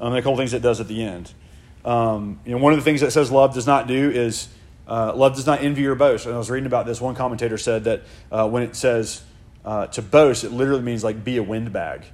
um, 0.00 0.08
and 0.08 0.18
a 0.18 0.22
couple 0.22 0.36
things 0.36 0.54
it 0.54 0.62
does 0.62 0.80
at 0.80 0.88
the 0.88 1.02
end. 1.02 1.32
Um, 1.84 2.40
you 2.46 2.52
know, 2.52 2.58
one 2.58 2.72
of 2.72 2.78
the 2.78 2.84
things 2.84 3.02
that 3.02 3.10
says 3.10 3.30
love 3.30 3.52
does 3.54 3.66
not 3.66 3.86
do 3.86 4.10
is 4.10 4.48
uh, 4.88 5.12
love 5.14 5.34
does 5.34 5.46
not 5.46 5.62
envy 5.62 5.86
or 5.86 5.94
boast. 5.94 6.26
And 6.26 6.34
I 6.34 6.38
was 6.38 6.50
reading 6.50 6.66
about 6.66 6.86
this. 6.86 7.00
One 7.00 7.14
commentator 7.14 7.58
said 7.58 7.84
that 7.84 8.02
uh, 8.32 8.48
when 8.48 8.62
it 8.62 8.74
says 8.76 9.22
uh, 9.64 9.86
to 9.88 10.02
boast, 10.02 10.44
it 10.44 10.50
literally 10.50 10.82
means 10.82 11.04
like 11.04 11.22
be 11.22 11.36
a 11.36 11.42
windbag, 11.42 12.04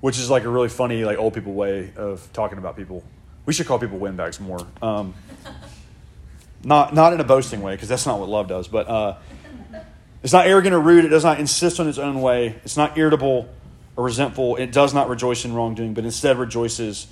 which 0.00 0.18
is 0.18 0.30
like 0.30 0.44
a 0.44 0.48
really 0.48 0.68
funny, 0.68 1.04
like 1.04 1.18
old 1.18 1.34
people 1.34 1.54
way 1.54 1.92
of 1.96 2.28
talking 2.32 2.58
about 2.58 2.76
people. 2.76 3.02
We 3.46 3.52
should 3.52 3.66
call 3.66 3.78
people 3.78 3.98
windbags 3.98 4.38
more. 4.38 4.60
Um, 4.80 5.14
not, 6.64 6.94
not 6.94 7.12
in 7.12 7.20
a 7.20 7.24
boasting 7.24 7.62
way, 7.62 7.74
because 7.74 7.88
that's 7.88 8.06
not 8.06 8.18
what 8.18 8.28
love 8.28 8.48
does, 8.48 8.68
but 8.68 8.88
uh, 8.88 9.16
it's 10.22 10.32
not 10.32 10.46
arrogant 10.46 10.74
or 10.74 10.80
rude. 10.80 11.04
It 11.04 11.08
does 11.08 11.24
not 11.24 11.38
insist 11.38 11.78
on 11.80 11.88
its 11.88 11.98
own 11.98 12.20
way. 12.20 12.56
It's 12.64 12.76
not 12.76 12.98
irritable 12.98 13.48
or 13.96 14.04
resentful. 14.04 14.56
It 14.56 14.72
does 14.72 14.92
not 14.92 15.08
rejoice 15.08 15.44
in 15.44 15.54
wrongdoing, 15.54 15.94
but 15.94 16.04
instead 16.04 16.38
rejoices 16.38 17.06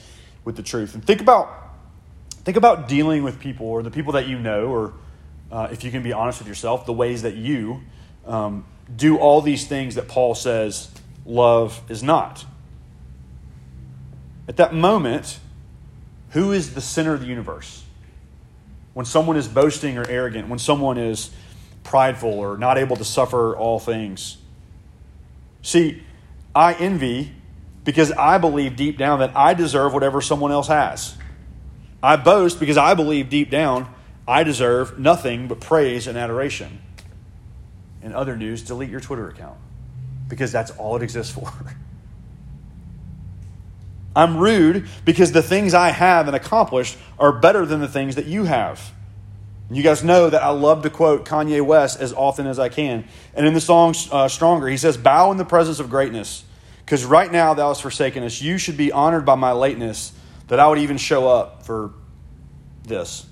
with 0.45 0.57
the 0.57 0.63
truth. 0.63 0.95
And 0.95 1.05
think 1.05 1.21
about, 1.21 1.49
think 2.45 2.57
about 2.57 2.89
dealing 2.89 3.23
with 3.23 3.39
people 3.39 3.67
or 3.67 3.83
the 3.83 3.91
people 3.91 4.13
that 4.13 4.29
you 4.29 4.39
know, 4.39 4.67
or 4.67 4.95
uh, 5.51 5.69
if 5.71 5.85
you 5.85 5.91
can 5.91 6.03
be 6.03 6.13
honest 6.13 6.41
with 6.41 6.49
yourself, 6.49 6.87
the 6.87 6.93
ways 6.93 7.23
that 7.23 7.35
you 7.35 7.83
um, 8.27 8.65
do 8.95 9.19
all 9.19 9.41
these 9.41 9.67
things 9.67 9.95
that 9.95 10.09
Paul 10.09 10.35
says 10.35 10.91
love 11.25 11.81
is 11.89 12.03
not. 12.03 12.45
At 14.49 14.57
that 14.57 14.75
moment, 14.75 15.39
who 16.31 16.53
is 16.53 16.75
the 16.75 16.81
center 16.81 17.15
of 17.15 17.21
the 17.21 17.27
universe? 17.27 17.83
When 18.97 19.05
someone 19.05 19.37
is 19.37 19.47
boasting 19.47 19.99
or 19.99 20.09
arrogant, 20.09 20.49
when 20.49 20.59
someone 20.59 20.97
is 20.97 21.29
prideful 21.85 22.31
or 22.31 22.57
not 22.57 22.79
able 22.79 22.97
to 22.97 23.05
suffer 23.05 23.55
all 23.55 23.79
things. 23.79 24.39
See, 25.61 26.03
I 26.55 26.73
envy 26.73 27.33
because 27.85 28.11
I 28.13 28.39
believe 28.39 28.75
deep 28.75 28.97
down 28.97 29.19
that 29.19 29.37
I 29.37 29.53
deserve 29.53 29.93
whatever 29.93 30.23
someone 30.23 30.51
else 30.51 30.69
has. 30.69 31.15
I 32.03 32.17
boast 32.17 32.59
because 32.59 32.79
I 32.79 32.95
believe 32.95 33.29
deep 33.29 33.51
down 33.51 33.95
I 34.27 34.45
deserve 34.45 34.99
nothing 34.99 35.47
but 35.47 35.61
praise 35.61 36.07
and 36.07 36.17
adoration. 36.17 36.79
In 38.01 38.15
other 38.15 38.35
news, 38.35 38.63
delete 38.63 38.89
your 38.89 39.01
Twitter 39.01 39.29
account 39.29 39.59
because 40.27 40.53
that's 40.53 40.71
all 40.71 40.97
it 40.97 41.03
exists 41.03 41.35
for. 41.35 41.53
I'm 44.17 44.39
rude 44.39 44.89
because 45.05 45.31
the 45.31 45.43
things 45.43 45.75
I 45.75 45.91
have 45.91 46.27
and 46.27 46.35
accomplished 46.35 46.97
are 47.19 47.33
better 47.33 47.67
than 47.67 47.81
the 47.81 47.89
things 47.89 48.15
that 48.15 48.25
you 48.25 48.45
have. 48.45 48.93
You 49.71 49.83
guys 49.83 50.03
know 50.03 50.31
that 50.31 50.43
I 50.43 50.51
love 50.51 50.83
to 50.85 50.91
quote 50.91 51.27
Kanye 51.27 51.61
West 51.61 52.01
as 52.01 52.15
often 52.15 52.47
as 52.47 52.59
I 52.59 52.71
can. 52.71 53.05
And 53.35 53.47
in 53.47 53.53
the 53.53 53.61
song 53.61 53.95
uh, 54.11 54.27
Stronger, 54.29 54.69
he 54.69 54.79
says, 54.79 54.97
Bow 54.97 55.31
in 55.33 55.37
the 55.37 55.45
presence 55.45 55.81
of 55.81 55.91
greatness, 55.91 56.45
because 56.85 57.05
right 57.05 57.31
now 57.31 57.53
thou 57.53 57.69
hast 57.69 57.83
forsaken 57.83 58.23
us. 58.23 58.41
You 58.41 58.57
should 58.57 58.79
be 58.79 58.91
honored 58.91 59.27
by 59.27 59.35
my 59.35 59.53
lateness, 59.53 60.13
that 60.49 60.61
I 60.61 60.67
would 60.69 60.79
even 60.79 60.97
show 60.97 61.29
up 61.29 61.65
for 61.65 61.93
this. 62.85 63.27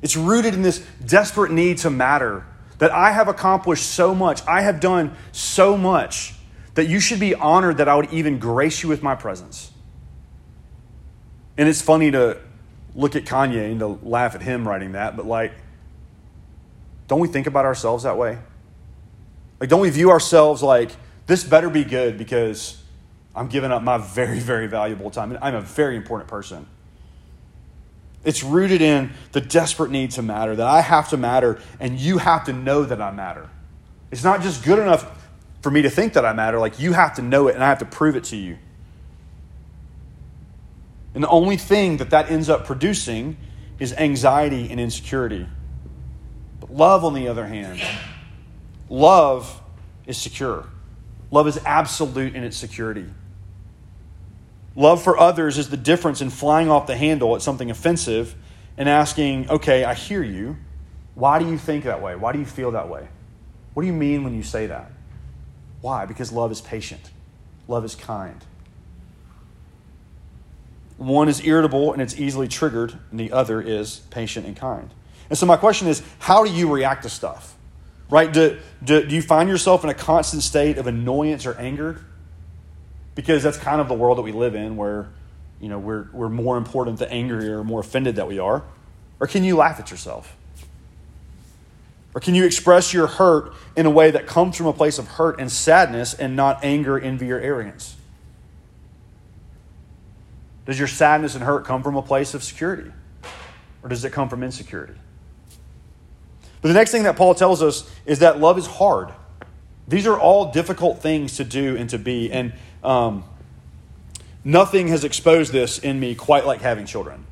It's 0.00 0.16
rooted 0.16 0.54
in 0.54 0.62
this 0.62 0.86
desperate 1.04 1.50
need 1.50 1.78
to 1.78 1.90
matter, 1.90 2.46
that 2.78 2.92
I 2.92 3.10
have 3.10 3.26
accomplished 3.26 3.86
so 3.86 4.14
much, 4.14 4.46
I 4.46 4.60
have 4.60 4.78
done 4.78 5.16
so 5.32 5.76
much, 5.76 6.34
that 6.76 6.88
you 6.88 7.00
should 7.00 7.18
be 7.18 7.34
honored 7.34 7.78
that 7.78 7.88
I 7.88 7.96
would 7.96 8.12
even 8.12 8.38
grace 8.38 8.82
you 8.82 8.88
with 8.88 9.02
my 9.02 9.14
presence. 9.14 9.72
And 11.58 11.68
it's 11.68 11.82
funny 11.82 12.10
to 12.10 12.38
look 12.94 13.16
at 13.16 13.24
Kanye 13.24 13.70
and 13.70 13.80
to 13.80 13.98
laugh 14.02 14.34
at 14.34 14.42
him 14.42 14.68
writing 14.68 14.92
that, 14.92 15.16
but 15.16 15.26
like, 15.26 15.52
don't 17.08 17.20
we 17.20 17.28
think 17.28 17.46
about 17.46 17.64
ourselves 17.64 18.04
that 18.04 18.18
way? 18.18 18.38
Like, 19.58 19.70
don't 19.70 19.80
we 19.80 19.90
view 19.90 20.10
ourselves 20.10 20.62
like, 20.62 20.90
this 21.26 21.44
better 21.44 21.70
be 21.70 21.82
good 21.82 22.18
because 22.18 22.80
I'm 23.34 23.48
giving 23.48 23.72
up 23.72 23.82
my 23.82 23.96
very, 23.96 24.38
very 24.38 24.66
valuable 24.66 25.10
time. 25.10 25.30
And 25.30 25.42
I'm 25.42 25.54
a 25.54 25.62
very 25.62 25.96
important 25.96 26.28
person. 26.28 26.66
It's 28.22 28.42
rooted 28.42 28.82
in 28.82 29.12
the 29.32 29.40
desperate 29.40 29.90
need 29.90 30.10
to 30.12 30.22
matter, 30.22 30.54
that 30.54 30.66
I 30.66 30.82
have 30.82 31.08
to 31.10 31.16
matter, 31.16 31.58
and 31.80 31.98
you 31.98 32.18
have 32.18 32.44
to 32.46 32.52
know 32.52 32.84
that 32.84 33.00
I 33.00 33.12
matter. 33.12 33.48
It's 34.10 34.24
not 34.24 34.42
just 34.42 34.64
good 34.64 34.78
enough 34.78 35.10
for 35.62 35.70
me 35.70 35.82
to 35.82 35.90
think 35.90 36.14
that 36.14 36.24
I 36.24 36.32
matter, 36.32 36.58
like, 36.58 36.78
you 36.78 36.92
have 36.92 37.14
to 37.14 37.22
know 37.22 37.48
it, 37.48 37.54
and 37.54 37.64
I 37.64 37.68
have 37.68 37.78
to 37.80 37.84
prove 37.84 38.16
it 38.16 38.24
to 38.24 38.36
you. 38.36 38.58
And 41.14 41.24
the 41.24 41.28
only 41.28 41.56
thing 41.56 41.96
that 41.96 42.10
that 42.10 42.30
ends 42.30 42.48
up 42.48 42.66
producing 42.66 43.36
is 43.78 43.92
anxiety 43.92 44.70
and 44.70 44.78
insecurity. 44.78 45.46
But 46.60 46.72
love, 46.72 47.04
on 47.04 47.14
the 47.14 47.28
other 47.28 47.46
hand, 47.46 47.80
love 48.88 49.62
is 50.06 50.16
secure. 50.16 50.66
Love 51.30 51.48
is 51.48 51.58
absolute 51.64 52.34
in 52.34 52.44
its 52.44 52.56
security. 52.56 53.06
Love 54.74 55.02
for 55.02 55.18
others 55.18 55.56
is 55.56 55.70
the 55.70 55.76
difference 55.76 56.20
in 56.20 56.28
flying 56.30 56.70
off 56.70 56.86
the 56.86 56.96
handle 56.96 57.34
at 57.34 57.42
something 57.42 57.70
offensive 57.70 58.34
and 58.76 58.88
asking, 58.88 59.48
okay, 59.48 59.84
I 59.84 59.94
hear 59.94 60.22
you. 60.22 60.56
Why 61.14 61.38
do 61.38 61.48
you 61.48 61.56
think 61.56 61.84
that 61.84 62.02
way? 62.02 62.14
Why 62.14 62.32
do 62.32 62.38
you 62.38 62.44
feel 62.44 62.72
that 62.72 62.90
way? 62.90 63.08
What 63.72 63.82
do 63.82 63.86
you 63.86 63.94
mean 63.94 64.22
when 64.22 64.34
you 64.34 64.42
say 64.42 64.66
that? 64.66 64.92
Why? 65.86 66.04
Because 66.04 66.32
love 66.32 66.50
is 66.50 66.60
patient, 66.60 67.12
love 67.68 67.84
is 67.84 67.94
kind. 67.94 68.44
One 70.96 71.28
is 71.28 71.46
irritable 71.46 71.92
and 71.92 72.02
it's 72.02 72.18
easily 72.18 72.48
triggered, 72.48 72.98
and 73.12 73.20
the 73.20 73.30
other 73.30 73.60
is 73.60 74.00
patient 74.10 74.46
and 74.46 74.56
kind. 74.56 74.92
And 75.30 75.38
so, 75.38 75.46
my 75.46 75.56
question 75.56 75.86
is 75.86 76.02
how 76.18 76.44
do 76.44 76.52
you 76.52 76.74
react 76.74 77.04
to 77.04 77.08
stuff? 77.08 77.54
Right? 78.10 78.32
Do, 78.32 78.58
do, 78.82 79.06
do 79.06 79.14
you 79.14 79.22
find 79.22 79.48
yourself 79.48 79.84
in 79.84 79.90
a 79.90 79.94
constant 79.94 80.42
state 80.42 80.76
of 80.76 80.88
annoyance 80.88 81.46
or 81.46 81.54
anger? 81.56 82.04
Because 83.14 83.44
that's 83.44 83.56
kind 83.56 83.80
of 83.80 83.86
the 83.86 83.94
world 83.94 84.18
that 84.18 84.22
we 84.22 84.32
live 84.32 84.56
in 84.56 84.76
where 84.76 85.10
you 85.60 85.68
know, 85.68 85.78
we're, 85.78 86.08
we're 86.12 86.28
more 86.28 86.56
important 86.56 86.98
the 86.98 87.12
angrier 87.12 87.60
or 87.60 87.64
more 87.64 87.78
offended 87.78 88.16
that 88.16 88.26
we 88.26 88.40
are. 88.40 88.64
Or 89.20 89.28
can 89.28 89.44
you 89.44 89.54
laugh 89.54 89.78
at 89.78 89.92
yourself? 89.92 90.36
Or 92.16 92.20
can 92.20 92.34
you 92.34 92.46
express 92.46 92.94
your 92.94 93.08
hurt 93.08 93.52
in 93.76 93.84
a 93.84 93.90
way 93.90 94.10
that 94.10 94.26
comes 94.26 94.56
from 94.56 94.64
a 94.64 94.72
place 94.72 94.98
of 94.98 95.06
hurt 95.06 95.38
and 95.38 95.52
sadness 95.52 96.14
and 96.14 96.34
not 96.34 96.64
anger, 96.64 96.98
envy, 96.98 97.30
or 97.30 97.38
arrogance? 97.38 97.94
Does 100.64 100.78
your 100.78 100.88
sadness 100.88 101.34
and 101.34 101.44
hurt 101.44 101.66
come 101.66 101.82
from 101.82 101.94
a 101.94 102.00
place 102.00 102.32
of 102.32 102.42
security? 102.42 102.90
Or 103.82 103.90
does 103.90 104.02
it 104.02 104.14
come 104.14 104.30
from 104.30 104.42
insecurity? 104.42 104.94
But 106.62 106.68
the 106.68 106.74
next 106.74 106.90
thing 106.90 107.02
that 107.02 107.16
Paul 107.16 107.34
tells 107.34 107.62
us 107.62 107.88
is 108.06 108.20
that 108.20 108.40
love 108.40 108.56
is 108.56 108.66
hard. 108.66 109.10
These 109.86 110.06
are 110.06 110.18
all 110.18 110.52
difficult 110.52 111.02
things 111.02 111.36
to 111.36 111.44
do 111.44 111.76
and 111.76 111.90
to 111.90 111.98
be. 111.98 112.32
And 112.32 112.54
um, 112.82 113.24
nothing 114.42 114.88
has 114.88 115.04
exposed 115.04 115.52
this 115.52 115.78
in 115.78 116.00
me 116.00 116.14
quite 116.14 116.46
like 116.46 116.62
having 116.62 116.86
children. 116.86 117.25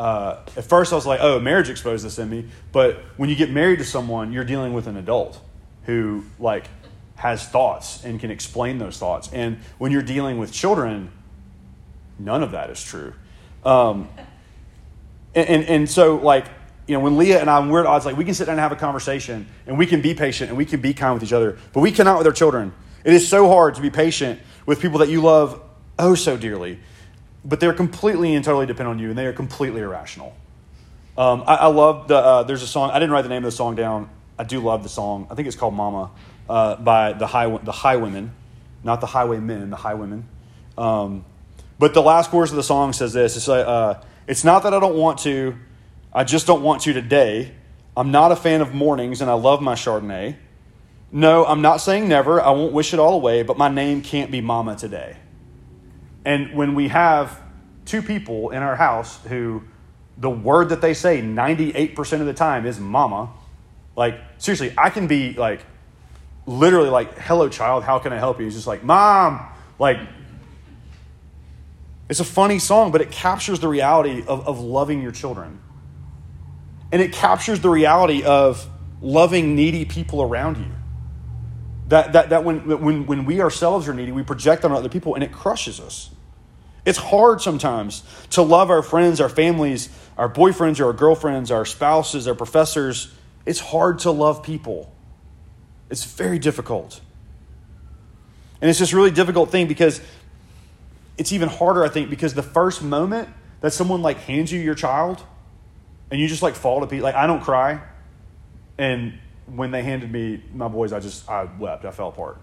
Uh, 0.00 0.38
at 0.56 0.64
first, 0.64 0.92
I 0.92 0.96
was 0.96 1.06
like, 1.06 1.20
oh, 1.20 1.38
marriage 1.40 1.68
exposed 1.68 2.04
this 2.04 2.18
in 2.18 2.30
me. 2.30 2.46
But 2.72 2.96
when 3.16 3.28
you 3.28 3.36
get 3.36 3.50
married 3.50 3.78
to 3.78 3.84
someone, 3.84 4.32
you're 4.32 4.44
dealing 4.44 4.72
with 4.72 4.86
an 4.86 4.96
adult 4.96 5.38
who, 5.84 6.24
like, 6.38 6.64
has 7.16 7.46
thoughts 7.46 8.04
and 8.04 8.18
can 8.18 8.30
explain 8.30 8.78
those 8.78 8.98
thoughts. 8.98 9.30
And 9.32 9.58
when 9.78 9.92
you're 9.92 10.02
dealing 10.02 10.38
with 10.38 10.52
children, 10.52 11.10
None 12.20 12.42
of 12.42 12.50
that 12.52 12.70
is 12.70 12.82
true. 12.82 13.14
Um, 13.64 14.08
and, 15.34 15.48
and, 15.48 15.64
and, 15.64 15.90
so, 15.90 16.16
like, 16.16 16.46
you 16.86 16.94
know, 16.94 17.00
when 17.00 17.16
Leah 17.16 17.40
and 17.40 17.48
I, 17.48 17.66
we're 17.66 17.80
at 17.80 17.86
odds, 17.86 18.04
like, 18.04 18.16
we 18.16 18.24
can 18.24 18.34
sit 18.34 18.44
down 18.44 18.54
and 18.54 18.60
have 18.60 18.72
a 18.72 18.76
conversation 18.76 19.46
and 19.66 19.78
we 19.78 19.86
can 19.86 20.02
be 20.02 20.14
patient 20.14 20.50
and 20.50 20.58
we 20.58 20.66
can 20.66 20.80
be 20.80 20.92
kind 20.92 21.14
with 21.14 21.22
each 21.22 21.32
other, 21.32 21.58
but 21.72 21.80
we 21.80 21.90
cannot 21.90 22.18
with 22.18 22.26
our 22.26 22.32
children. 22.32 22.72
It 23.04 23.14
is 23.14 23.26
so 23.26 23.48
hard 23.48 23.74
to 23.76 23.80
be 23.80 23.90
patient 23.90 24.38
with 24.66 24.80
people 24.80 24.98
that 24.98 25.08
you 25.08 25.22
love 25.22 25.62
oh 25.98 26.14
so 26.14 26.36
dearly, 26.36 26.78
but 27.44 27.60
they're 27.60 27.72
completely 27.72 28.34
and 28.34 28.44
totally 28.44 28.66
dependent 28.66 28.96
on 28.96 28.98
you 28.98 29.10
and 29.10 29.18
they 29.18 29.26
are 29.26 29.32
completely 29.32 29.80
irrational. 29.80 30.34
Um, 31.16 31.44
I, 31.46 31.56
I, 31.56 31.66
love 31.66 32.08
the, 32.08 32.16
uh, 32.16 32.42
there's 32.44 32.62
a 32.62 32.66
song, 32.66 32.90
I 32.90 32.98
didn't 32.98 33.10
write 33.10 33.22
the 33.22 33.28
name 33.28 33.44
of 33.44 33.50
the 33.50 33.56
song 33.56 33.74
down. 33.74 34.08
I 34.38 34.44
do 34.44 34.60
love 34.60 34.82
the 34.82 34.88
song. 34.88 35.26
I 35.30 35.34
think 35.34 35.48
it's 35.48 35.56
called 35.56 35.74
Mama 35.74 36.10
uh, 36.48 36.76
by 36.76 37.12
the 37.12 37.26
High, 37.26 37.46
the 37.58 37.72
Highwomen, 37.72 38.30
not 38.82 39.00
the 39.00 39.06
Highwaymen, 39.06 39.70
the 39.70 39.76
Highwomen. 39.76 40.22
Um, 40.78 41.24
but 41.78 41.94
the 41.94 42.02
last 42.02 42.30
chorus 42.30 42.50
of 42.50 42.56
the 42.56 42.62
song 42.62 42.92
says 42.92 43.12
this 43.12 43.36
it's, 43.36 43.48
uh, 43.48 44.02
it's 44.26 44.44
not 44.44 44.62
that 44.62 44.72
I 44.72 44.80
don't 44.80 44.96
want 44.96 45.18
to, 45.20 45.56
I 46.12 46.24
just 46.24 46.46
don't 46.46 46.62
want 46.62 46.82
to 46.82 46.92
today. 46.92 47.52
I'm 47.96 48.10
not 48.10 48.32
a 48.32 48.36
fan 48.36 48.60
of 48.60 48.74
mornings 48.74 49.20
and 49.20 49.30
I 49.30 49.34
love 49.34 49.60
my 49.60 49.74
Chardonnay. 49.74 50.36
No, 51.12 51.44
I'm 51.44 51.60
not 51.60 51.78
saying 51.78 52.08
never. 52.08 52.40
I 52.40 52.50
won't 52.50 52.72
wish 52.72 52.94
it 52.94 53.00
all 53.00 53.14
away, 53.14 53.42
but 53.42 53.58
my 53.58 53.68
name 53.68 54.00
can't 54.00 54.30
be 54.30 54.40
Mama 54.40 54.76
today. 54.76 55.16
And 56.24 56.54
when 56.54 56.74
we 56.74 56.88
have 56.88 57.40
two 57.84 58.02
people 58.02 58.50
in 58.50 58.62
our 58.62 58.76
house 58.76 59.18
who 59.26 59.62
the 60.18 60.30
word 60.30 60.68
that 60.68 60.80
they 60.80 60.94
say 60.94 61.22
98% 61.22 62.20
of 62.20 62.26
the 62.26 62.34
time 62.34 62.66
is 62.66 62.78
Mama, 62.78 63.30
like, 63.96 64.20
seriously, 64.38 64.74
I 64.76 64.90
can 64.90 65.06
be 65.06 65.32
like 65.32 65.64
literally 66.46 66.90
like, 66.90 67.18
hello, 67.18 67.48
child, 67.48 67.84
how 67.84 67.98
can 67.98 68.12
I 68.12 68.18
help 68.18 68.38
you? 68.38 68.44
He's 68.44 68.54
just 68.54 68.66
like, 68.66 68.84
mom, 68.84 69.46
like, 69.78 69.98
it's 72.08 72.20
a 72.20 72.24
funny 72.24 72.58
song, 72.58 72.90
but 72.90 73.00
it 73.00 73.10
captures 73.10 73.60
the 73.60 73.68
reality 73.68 74.24
of, 74.26 74.46
of 74.46 74.58
loving 74.58 75.00
your 75.00 75.12
children. 75.12 75.60
And 76.92 77.00
it 77.00 77.12
captures 77.12 77.60
the 77.60 77.70
reality 77.70 78.24
of 78.24 78.68
loving 79.00 79.54
needy 79.54 79.84
people 79.84 80.20
around 80.20 80.58
you. 80.58 80.72
That, 81.90 82.12
that, 82.12 82.28
that 82.30 82.44
when, 82.44 82.80
when, 82.80 83.06
when 83.06 83.24
we 83.24 83.40
ourselves 83.40 83.88
are 83.88 83.94
needy, 83.94 84.12
we 84.12 84.22
project 84.22 84.64
on 84.64 84.70
other 84.70 84.88
people 84.88 85.16
and 85.16 85.24
it 85.24 85.32
crushes 85.32 85.80
us. 85.80 86.10
It's 86.86 86.98
hard 86.98 87.40
sometimes 87.40 88.04
to 88.30 88.42
love 88.42 88.70
our 88.70 88.82
friends, 88.82 89.20
our 89.20 89.28
families, 89.28 89.88
our 90.16 90.32
boyfriends 90.32 90.78
or 90.78 90.86
our 90.86 90.92
girlfriends, 90.92 91.50
our 91.50 91.64
spouses, 91.64 92.28
our 92.28 92.36
professors. 92.36 93.12
It's 93.44 93.58
hard 93.58 93.98
to 94.00 94.12
love 94.12 94.44
people. 94.44 94.94
It's 95.90 96.04
very 96.04 96.38
difficult. 96.38 97.00
And 98.60 98.70
it's 98.70 98.78
this 98.78 98.92
really 98.92 99.10
difficult 99.10 99.50
thing 99.50 99.66
because 99.66 100.00
it's 101.18 101.32
even 101.32 101.48
harder, 101.48 101.84
I 101.84 101.88
think, 101.88 102.08
because 102.08 102.34
the 102.34 102.42
first 102.42 102.82
moment 102.82 103.28
that 103.62 103.72
someone 103.72 104.00
like 104.00 104.18
hands 104.18 104.52
you 104.52 104.60
your 104.60 104.76
child 104.76 105.20
and 106.08 106.20
you 106.20 106.28
just 106.28 106.40
like 106.40 106.54
fall 106.54 106.82
to 106.82 106.86
pieces, 106.86 107.02
like 107.02 107.16
I 107.16 107.26
don't 107.26 107.42
cry. 107.42 107.82
And 108.78 109.18
when 109.56 109.70
they 109.70 109.82
handed 109.82 110.10
me 110.10 110.42
my 110.54 110.68
boys, 110.68 110.92
I 110.92 111.00
just, 111.00 111.28
I 111.28 111.44
wept. 111.58 111.84
I 111.84 111.90
fell 111.90 112.08
apart. 112.08 112.38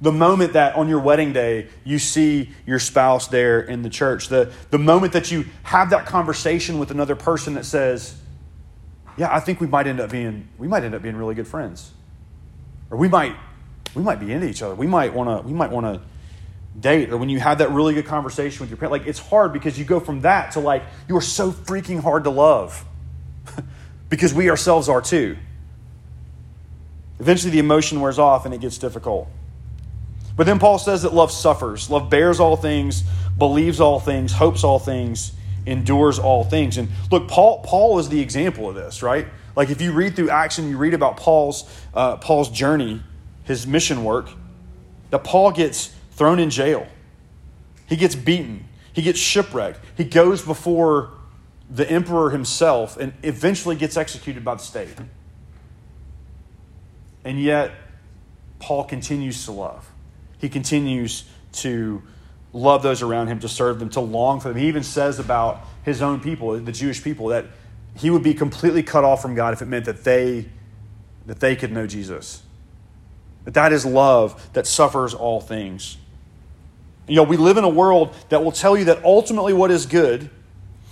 The 0.00 0.12
moment 0.12 0.52
that 0.54 0.76
on 0.76 0.88
your 0.88 1.00
wedding 1.00 1.32
day 1.32 1.68
you 1.84 1.98
see 1.98 2.50
your 2.66 2.78
spouse 2.78 3.28
there 3.28 3.60
in 3.60 3.82
the 3.82 3.90
church, 3.90 4.28
the, 4.28 4.52
the 4.70 4.78
moment 4.78 5.12
that 5.12 5.30
you 5.30 5.46
have 5.62 5.90
that 5.90 6.06
conversation 6.06 6.78
with 6.78 6.90
another 6.90 7.16
person 7.16 7.54
that 7.54 7.64
says, 7.64 8.16
Yeah, 9.16 9.34
I 9.34 9.40
think 9.40 9.60
we 9.60 9.66
might 9.66 9.86
end 9.86 10.00
up 10.00 10.10
being 10.10 10.48
we 10.58 10.68
might 10.68 10.84
end 10.84 10.94
up 10.94 11.02
being 11.02 11.16
really 11.16 11.34
good 11.34 11.46
friends. 11.46 11.92
Or 12.90 12.98
we 12.98 13.08
might 13.08 13.34
we 13.94 14.02
might 14.02 14.20
be 14.20 14.32
into 14.32 14.48
each 14.48 14.62
other. 14.62 14.74
We 14.74 14.86
might 14.86 15.14
wanna 15.14 15.40
we 15.42 15.52
might 15.52 15.70
wanna 15.70 16.02
date 16.78 17.10
or 17.10 17.16
when 17.16 17.28
you 17.28 17.38
have 17.38 17.58
that 17.58 17.70
really 17.70 17.94
good 17.94 18.06
conversation 18.06 18.60
with 18.60 18.68
your 18.68 18.76
parent 18.76 18.90
like 18.90 19.06
it's 19.06 19.20
hard 19.20 19.52
because 19.52 19.78
you 19.78 19.84
go 19.84 20.00
from 20.00 20.22
that 20.22 20.52
to 20.52 20.60
like 20.60 20.82
you 21.08 21.16
are 21.16 21.22
so 21.22 21.52
freaking 21.52 22.00
hard 22.00 22.24
to 22.24 22.30
love 22.30 22.84
because 24.08 24.34
we 24.34 24.50
ourselves 24.50 24.88
are 24.88 25.00
too 25.00 25.36
eventually 27.20 27.50
the 27.50 27.58
emotion 27.58 28.00
wears 28.00 28.18
off 28.18 28.44
and 28.44 28.54
it 28.54 28.60
gets 28.60 28.78
difficult 28.78 29.28
but 30.36 30.46
then 30.46 30.58
paul 30.58 30.78
says 30.78 31.02
that 31.02 31.14
love 31.14 31.30
suffers 31.30 31.90
love 31.90 32.10
bears 32.10 32.40
all 32.40 32.56
things 32.56 33.04
believes 33.38 33.80
all 33.80 34.00
things 34.00 34.32
hopes 34.32 34.64
all 34.64 34.78
things 34.78 35.32
endures 35.66 36.18
all 36.18 36.44
things 36.44 36.76
and 36.76 36.88
look 37.10 37.28
paul 37.28 37.60
paul 37.60 37.98
is 37.98 38.08
the 38.08 38.20
example 38.20 38.68
of 38.68 38.74
this 38.74 39.02
right 39.02 39.26
like 39.56 39.70
if 39.70 39.80
you 39.80 39.92
read 39.92 40.14
through 40.14 40.30
acts 40.30 40.58
and 40.58 40.68
you 40.68 40.76
read 40.76 40.94
about 40.94 41.16
paul's 41.16 41.70
uh, 41.94 42.16
paul's 42.16 42.50
journey 42.50 43.02
his 43.44 43.66
mission 43.66 44.04
work 44.04 44.28
that 45.10 45.24
paul 45.24 45.50
gets 45.50 45.94
thrown 46.14 46.38
in 46.38 46.50
jail. 46.50 46.86
He 47.86 47.96
gets 47.96 48.14
beaten. 48.14 48.66
He 48.92 49.02
gets 49.02 49.18
shipwrecked. 49.18 49.80
He 49.96 50.04
goes 50.04 50.42
before 50.42 51.10
the 51.68 51.88
emperor 51.90 52.30
himself 52.30 52.96
and 52.96 53.12
eventually 53.22 53.76
gets 53.76 53.96
executed 53.96 54.44
by 54.44 54.54
the 54.54 54.62
state. 54.62 54.94
And 57.24 57.40
yet, 57.40 57.72
Paul 58.58 58.84
continues 58.84 59.44
to 59.46 59.52
love. 59.52 59.90
He 60.38 60.48
continues 60.48 61.24
to 61.52 62.02
love 62.52 62.82
those 62.82 63.02
around 63.02 63.28
him, 63.28 63.40
to 63.40 63.48
serve 63.48 63.78
them, 63.78 63.90
to 63.90 64.00
long 64.00 64.40
for 64.40 64.48
them. 64.48 64.58
He 64.58 64.68
even 64.68 64.82
says 64.82 65.18
about 65.18 65.60
his 65.82 66.00
own 66.02 66.20
people, 66.20 66.58
the 66.58 66.72
Jewish 66.72 67.02
people, 67.02 67.28
that 67.28 67.46
he 67.96 68.10
would 68.10 68.22
be 68.22 68.34
completely 68.34 68.82
cut 68.82 69.04
off 69.04 69.22
from 69.22 69.34
God 69.34 69.52
if 69.52 69.62
it 69.62 69.66
meant 69.66 69.84
that 69.84 70.04
they 70.04 70.48
that 71.26 71.40
they 71.40 71.56
could 71.56 71.72
know 71.72 71.86
Jesus. 71.86 72.42
That 73.44 73.54
that 73.54 73.72
is 73.72 73.86
love 73.86 74.50
that 74.52 74.66
suffers 74.66 75.14
all 75.14 75.40
things. 75.40 75.96
You 77.06 77.16
know, 77.16 77.22
we 77.22 77.36
live 77.36 77.56
in 77.56 77.64
a 77.64 77.68
world 77.68 78.14
that 78.30 78.42
will 78.42 78.52
tell 78.52 78.76
you 78.76 78.84
that 78.86 79.04
ultimately 79.04 79.52
what 79.52 79.70
is 79.70 79.86
good 79.86 80.30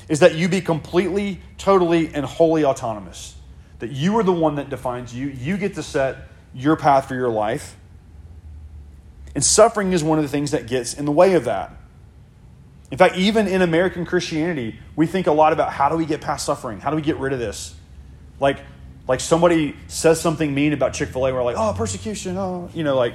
is 0.08 0.20
that 0.20 0.34
you 0.34 0.48
be 0.48 0.60
completely, 0.60 1.40
totally, 1.58 2.14
and 2.14 2.24
wholly 2.24 2.64
autonomous. 2.64 3.34
That 3.82 3.90
you 3.90 4.16
are 4.18 4.22
the 4.22 4.32
one 4.32 4.54
that 4.54 4.70
defines 4.70 5.12
you. 5.12 5.26
You 5.26 5.56
get 5.56 5.74
to 5.74 5.82
set 5.82 6.28
your 6.54 6.76
path 6.76 7.08
for 7.08 7.16
your 7.16 7.28
life. 7.28 7.76
And 9.34 9.42
suffering 9.42 9.92
is 9.92 10.04
one 10.04 10.18
of 10.20 10.24
the 10.24 10.28
things 10.28 10.52
that 10.52 10.68
gets 10.68 10.94
in 10.94 11.04
the 11.04 11.10
way 11.10 11.34
of 11.34 11.46
that. 11.46 11.74
In 12.92 12.98
fact, 12.98 13.16
even 13.16 13.48
in 13.48 13.60
American 13.60 14.06
Christianity, 14.06 14.78
we 14.94 15.08
think 15.08 15.26
a 15.26 15.32
lot 15.32 15.52
about 15.52 15.72
how 15.72 15.88
do 15.88 15.96
we 15.96 16.06
get 16.06 16.20
past 16.20 16.46
suffering? 16.46 16.78
How 16.78 16.90
do 16.90 16.96
we 16.96 17.02
get 17.02 17.16
rid 17.16 17.32
of 17.32 17.40
this? 17.40 17.74
Like, 18.38 18.58
like 19.08 19.18
somebody 19.18 19.74
says 19.88 20.20
something 20.20 20.54
mean 20.54 20.72
about 20.72 20.94
Chick 20.94 21.08
fil 21.08 21.26
A, 21.26 21.34
we're 21.34 21.42
like, 21.42 21.56
oh, 21.58 21.74
persecution, 21.76 22.36
oh, 22.38 22.70
you 22.72 22.84
know, 22.84 22.94
like, 22.94 23.14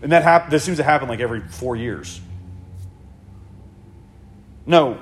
and 0.00 0.12
that, 0.12 0.22
hap- 0.22 0.50
that 0.50 0.60
seems 0.60 0.76
to 0.76 0.84
happen 0.84 1.08
like 1.08 1.18
every 1.18 1.40
four 1.40 1.74
years. 1.74 2.20
No. 4.64 5.00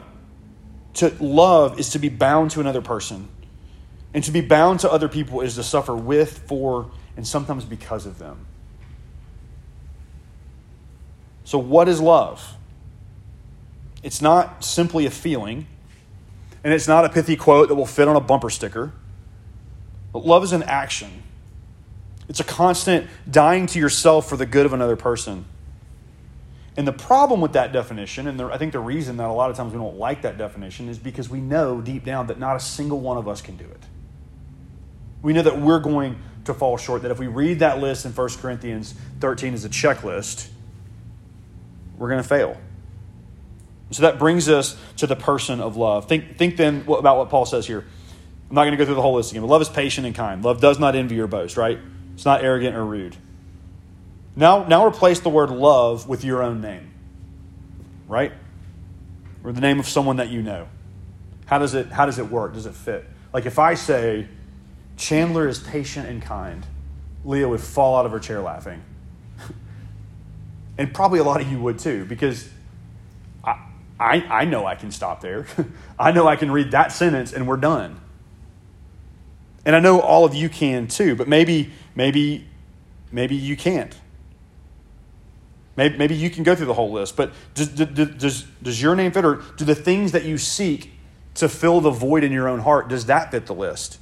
To 0.94 1.14
love 1.20 1.78
is 1.78 1.90
to 1.90 1.98
be 1.98 2.08
bound 2.08 2.52
to 2.52 2.60
another 2.60 2.80
person. 2.80 3.28
And 4.14 4.22
to 4.24 4.30
be 4.30 4.40
bound 4.40 4.80
to 4.80 4.90
other 4.90 5.08
people 5.08 5.40
is 5.40 5.54
to 5.54 5.62
suffer 5.62 5.94
with, 5.94 6.38
for, 6.46 6.90
and 7.16 7.26
sometimes 7.26 7.64
because 7.64 8.04
of 8.06 8.18
them. 8.18 8.46
So, 11.44 11.58
what 11.58 11.88
is 11.88 12.00
love? 12.00 12.56
It's 14.02 14.20
not 14.20 14.64
simply 14.64 15.06
a 15.06 15.10
feeling, 15.10 15.66
and 16.64 16.72
it's 16.72 16.88
not 16.88 17.04
a 17.04 17.08
pithy 17.08 17.36
quote 17.36 17.68
that 17.68 17.74
will 17.74 17.86
fit 17.86 18.08
on 18.08 18.16
a 18.16 18.20
bumper 18.20 18.50
sticker. 18.50 18.92
But 20.12 20.26
love 20.26 20.44
is 20.44 20.52
an 20.52 20.62
action. 20.64 21.22
It's 22.28 22.40
a 22.40 22.44
constant 22.44 23.08
dying 23.30 23.66
to 23.68 23.78
yourself 23.78 24.28
for 24.28 24.36
the 24.36 24.46
good 24.46 24.66
of 24.66 24.72
another 24.72 24.96
person. 24.96 25.46
And 26.76 26.86
the 26.86 26.92
problem 26.92 27.40
with 27.40 27.52
that 27.52 27.72
definition, 27.72 28.26
and 28.26 28.38
the, 28.40 28.46
I 28.46 28.56
think 28.56 28.72
the 28.72 28.80
reason 28.80 29.18
that 29.18 29.28
a 29.28 29.32
lot 29.32 29.50
of 29.50 29.56
times 29.56 29.72
we 29.72 29.78
don't 29.78 29.98
like 29.98 30.22
that 30.22 30.38
definition, 30.38 30.88
is 30.88 30.98
because 30.98 31.28
we 31.28 31.40
know 31.40 31.80
deep 31.80 32.04
down 32.04 32.28
that 32.28 32.38
not 32.38 32.56
a 32.56 32.60
single 32.60 33.00
one 33.00 33.18
of 33.18 33.28
us 33.28 33.42
can 33.42 33.56
do 33.56 33.64
it. 33.64 33.82
We 35.22 35.32
know 35.32 35.42
that 35.42 35.60
we're 35.60 35.80
going 35.80 36.18
to 36.44 36.54
fall 36.54 36.76
short, 36.76 37.02
that 37.02 37.10
if 37.10 37.18
we 37.18 37.28
read 37.28 37.60
that 37.60 37.80
list 37.80 38.04
in 38.04 38.12
1 38.12 38.28
Corinthians 38.40 38.94
13 39.20 39.54
as 39.54 39.64
a 39.64 39.68
checklist, 39.68 40.48
we're 41.96 42.08
going 42.08 42.22
to 42.22 42.28
fail. 42.28 42.56
So 43.92 44.02
that 44.02 44.18
brings 44.18 44.48
us 44.48 44.76
to 44.96 45.06
the 45.06 45.16
person 45.16 45.60
of 45.60 45.76
love. 45.76 46.08
Think, 46.08 46.36
think 46.36 46.56
then 46.56 46.84
about 46.88 47.18
what 47.18 47.28
Paul 47.28 47.46
says 47.46 47.66
here. 47.66 47.84
I'm 48.48 48.54
not 48.54 48.62
going 48.62 48.72
to 48.72 48.76
go 48.76 48.84
through 48.84 48.96
the 48.96 49.02
whole 49.02 49.14
list 49.14 49.30
again, 49.30 49.42
but 49.42 49.48
love 49.48 49.62
is 49.62 49.68
patient 49.68 50.06
and 50.06 50.16
kind. 50.16 50.44
Love 50.44 50.60
does 50.60 50.78
not 50.78 50.96
envy 50.96 51.18
or 51.20 51.26
boast, 51.26 51.56
right? 51.56 51.78
It's 52.14 52.24
not 52.24 52.42
arrogant 52.42 52.76
or 52.76 52.84
rude. 52.84 53.16
Now, 54.34 54.64
now 54.64 54.86
replace 54.86 55.20
the 55.20 55.28
word 55.28 55.50
love 55.50 56.08
with 56.08 56.24
your 56.24 56.42
own 56.42 56.60
name, 56.60 56.90
right? 58.08 58.32
Or 59.44 59.52
the 59.52 59.60
name 59.60 59.78
of 59.78 59.86
someone 59.86 60.16
that 60.16 60.30
you 60.30 60.42
know. 60.42 60.68
How 61.46 61.58
does 61.58 61.74
it, 61.74 61.88
how 61.88 62.06
does 62.06 62.18
it 62.18 62.30
work? 62.30 62.54
Does 62.54 62.66
it 62.66 62.74
fit? 62.74 63.04
Like 63.32 63.46
if 63.46 63.58
I 63.58 63.74
say, 63.74 64.26
Chandler 65.02 65.48
is 65.48 65.58
patient 65.58 66.08
and 66.08 66.22
kind, 66.22 66.64
Leah 67.24 67.48
would 67.48 67.60
fall 67.60 67.96
out 67.96 68.06
of 68.06 68.12
her 68.12 68.20
chair 68.20 68.40
laughing. 68.40 68.84
and 70.78 70.94
probably 70.94 71.18
a 71.18 71.24
lot 71.24 71.40
of 71.40 71.50
you 71.50 71.58
would 71.58 71.80
too, 71.80 72.04
because 72.04 72.48
I, 73.42 73.66
I, 73.98 74.16
I 74.30 74.44
know 74.44 74.64
I 74.64 74.76
can 74.76 74.92
stop 74.92 75.20
there. 75.20 75.48
I 75.98 76.12
know 76.12 76.28
I 76.28 76.36
can 76.36 76.52
read 76.52 76.70
that 76.70 76.92
sentence 76.92 77.32
and 77.32 77.48
we're 77.48 77.56
done. 77.56 78.00
And 79.64 79.74
I 79.74 79.80
know 79.80 80.00
all 80.00 80.24
of 80.24 80.36
you 80.36 80.48
can 80.48 80.86
too, 80.86 81.16
but 81.16 81.26
maybe, 81.26 81.72
maybe, 81.96 82.46
maybe 83.10 83.34
you 83.34 83.56
can't. 83.56 83.98
Maybe, 85.76 85.98
maybe 85.98 86.14
you 86.14 86.30
can 86.30 86.44
go 86.44 86.54
through 86.54 86.66
the 86.66 86.74
whole 86.74 86.92
list, 86.92 87.16
but 87.16 87.32
does, 87.54 87.70
does, 87.70 88.42
does 88.62 88.80
your 88.80 88.94
name 88.94 89.10
fit, 89.10 89.24
or 89.24 89.42
do 89.56 89.64
the 89.64 89.74
things 89.74 90.12
that 90.12 90.24
you 90.24 90.38
seek 90.38 90.92
to 91.34 91.48
fill 91.48 91.80
the 91.80 91.90
void 91.90 92.22
in 92.22 92.30
your 92.30 92.48
own 92.48 92.60
heart, 92.60 92.86
does 92.86 93.06
that 93.06 93.32
fit 93.32 93.46
the 93.46 93.54
list? 93.54 93.98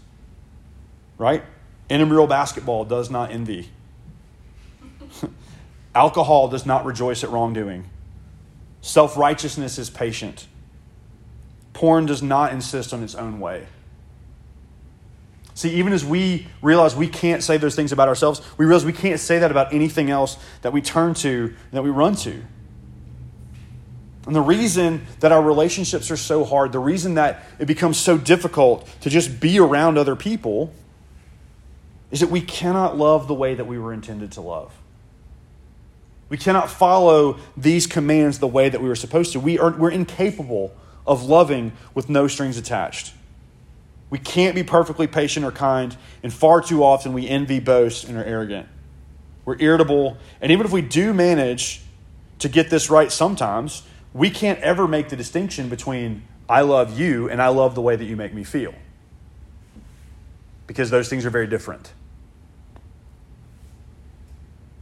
Right? 1.21 1.45
Intramural 1.91 2.27
basketball 2.27 2.87
does 2.87 3.11
not 3.11 3.31
envy. 3.31 3.69
Alcohol 5.95 6.49
does 6.49 6.65
not 6.65 6.87
rejoice 6.87 7.23
at 7.23 7.29
wrongdoing. 7.29 7.85
Self 8.81 9.19
righteousness 9.19 9.79
is 9.79 9.91
patient. 9.91 10.47
Porn 11.75 12.07
does 12.07 12.23
not 12.23 12.55
insist 12.55 12.95
on 12.95 13.03
its 13.03 13.15
own 13.15 13.39
way. 13.39 13.67
See, 15.53 15.69
even 15.73 15.93
as 15.93 16.07
we 16.07 16.47
realize 16.63 16.97
we 16.97 17.07
can't 17.07 17.43
say 17.43 17.59
those 17.59 17.77
things 17.77 17.93
about 17.93 18.09
ourselves, 18.09 18.41
we 18.57 18.65
realize 18.65 18.87
we 18.87 18.95
can't 18.95 19.21
say 19.21 19.41
that 19.41 19.51
about 19.51 19.75
anything 19.75 20.09
else 20.09 20.39
that 20.63 20.73
we 20.73 20.81
turn 20.81 21.13
to, 21.17 21.55
that 21.73 21.85
we 21.85 21.91
run 21.91 22.17
to. 22.17 22.43
And 24.27 24.35
the 24.35 24.41
reason 24.41 25.07
that 25.19 25.33
our 25.33 25.43
relationships 25.43 26.11
are 26.11 26.17
so 26.17 26.47
hard, 26.47 26.73
the 26.73 26.79
reason 26.79 27.15
that 27.15 27.45
it 27.59 27.67
becomes 27.67 27.99
so 27.99 28.17
difficult 28.17 28.89
to 29.03 29.11
just 29.11 29.39
be 29.39 29.59
around 29.59 29.99
other 29.99 30.17
people, 30.17 30.73
is 32.11 32.21
that 32.21 32.31
we 32.31 32.41
cannot 32.41 32.97
love 32.97 33.29
the 33.29 33.35
way 33.35 33.55
that 33.55 33.67
we 33.67 33.79
were 33.79 33.93
intended 33.93 34.33
to 34.33 34.41
love. 34.41 34.73
We 36.29 36.37
cannot 36.37 36.71
follow 36.71 37.39
these 37.57 37.87
commands 37.87 38.39
the 38.39 38.47
way 38.47 38.69
that 38.69 38.81
we 38.81 38.89
were 38.89 38.97
supposed 38.97 39.33
to. 39.33 39.41
We 39.41 39.59
are, 39.59 39.71
we're 39.73 39.91
incapable 39.91 40.73
of 41.07 41.25
loving 41.25 41.73
with 41.95 42.09
no 42.09 42.29
strings 42.29 42.57
attached. 42.57 43.15
We 44.11 44.19
can't 44.19 44.55
be 44.55 44.63
perfectly 44.63 45.07
patient 45.07 45.45
or 45.45 45.53
kind, 45.53 45.97
and 46.23 46.33
far 46.33 46.61
too 46.61 46.83
often 46.83 47.13
we 47.13 47.29
envy, 47.29 47.61
boast, 47.61 48.05
and 48.05 48.17
are 48.17 48.25
arrogant. 48.25 48.67
we're 49.45 49.57
irritable, 49.61 50.17
and 50.41 50.53
even 50.53 50.67
if 50.67 50.73
we 50.73 50.83
do 50.83 51.13
manage 51.15 51.83
to 52.41 52.49
get 52.49 52.71
this 52.71 52.91
right 52.91 53.11
sometimes, 53.11 53.83
we 54.13 54.31
can't 54.31 54.59
ever 54.61 54.89
make 54.89 55.09
the 55.09 55.17
distinction 55.17 55.69
between 55.69 56.23
I 56.49 56.63
love 56.63 56.99
you 56.99 57.29
and 57.29 57.41
I 57.41 57.49
love 57.49 57.75
the 57.75 57.81
way 57.81 57.95
that 57.95 58.05
you 58.05 58.17
make 58.17 58.35
me 58.35 58.43
feel. 58.43 58.75
Because 60.67 60.91
those 60.91 61.09
things 61.09 61.25
are 61.25 61.31
very 61.31 61.47
different. 61.47 61.93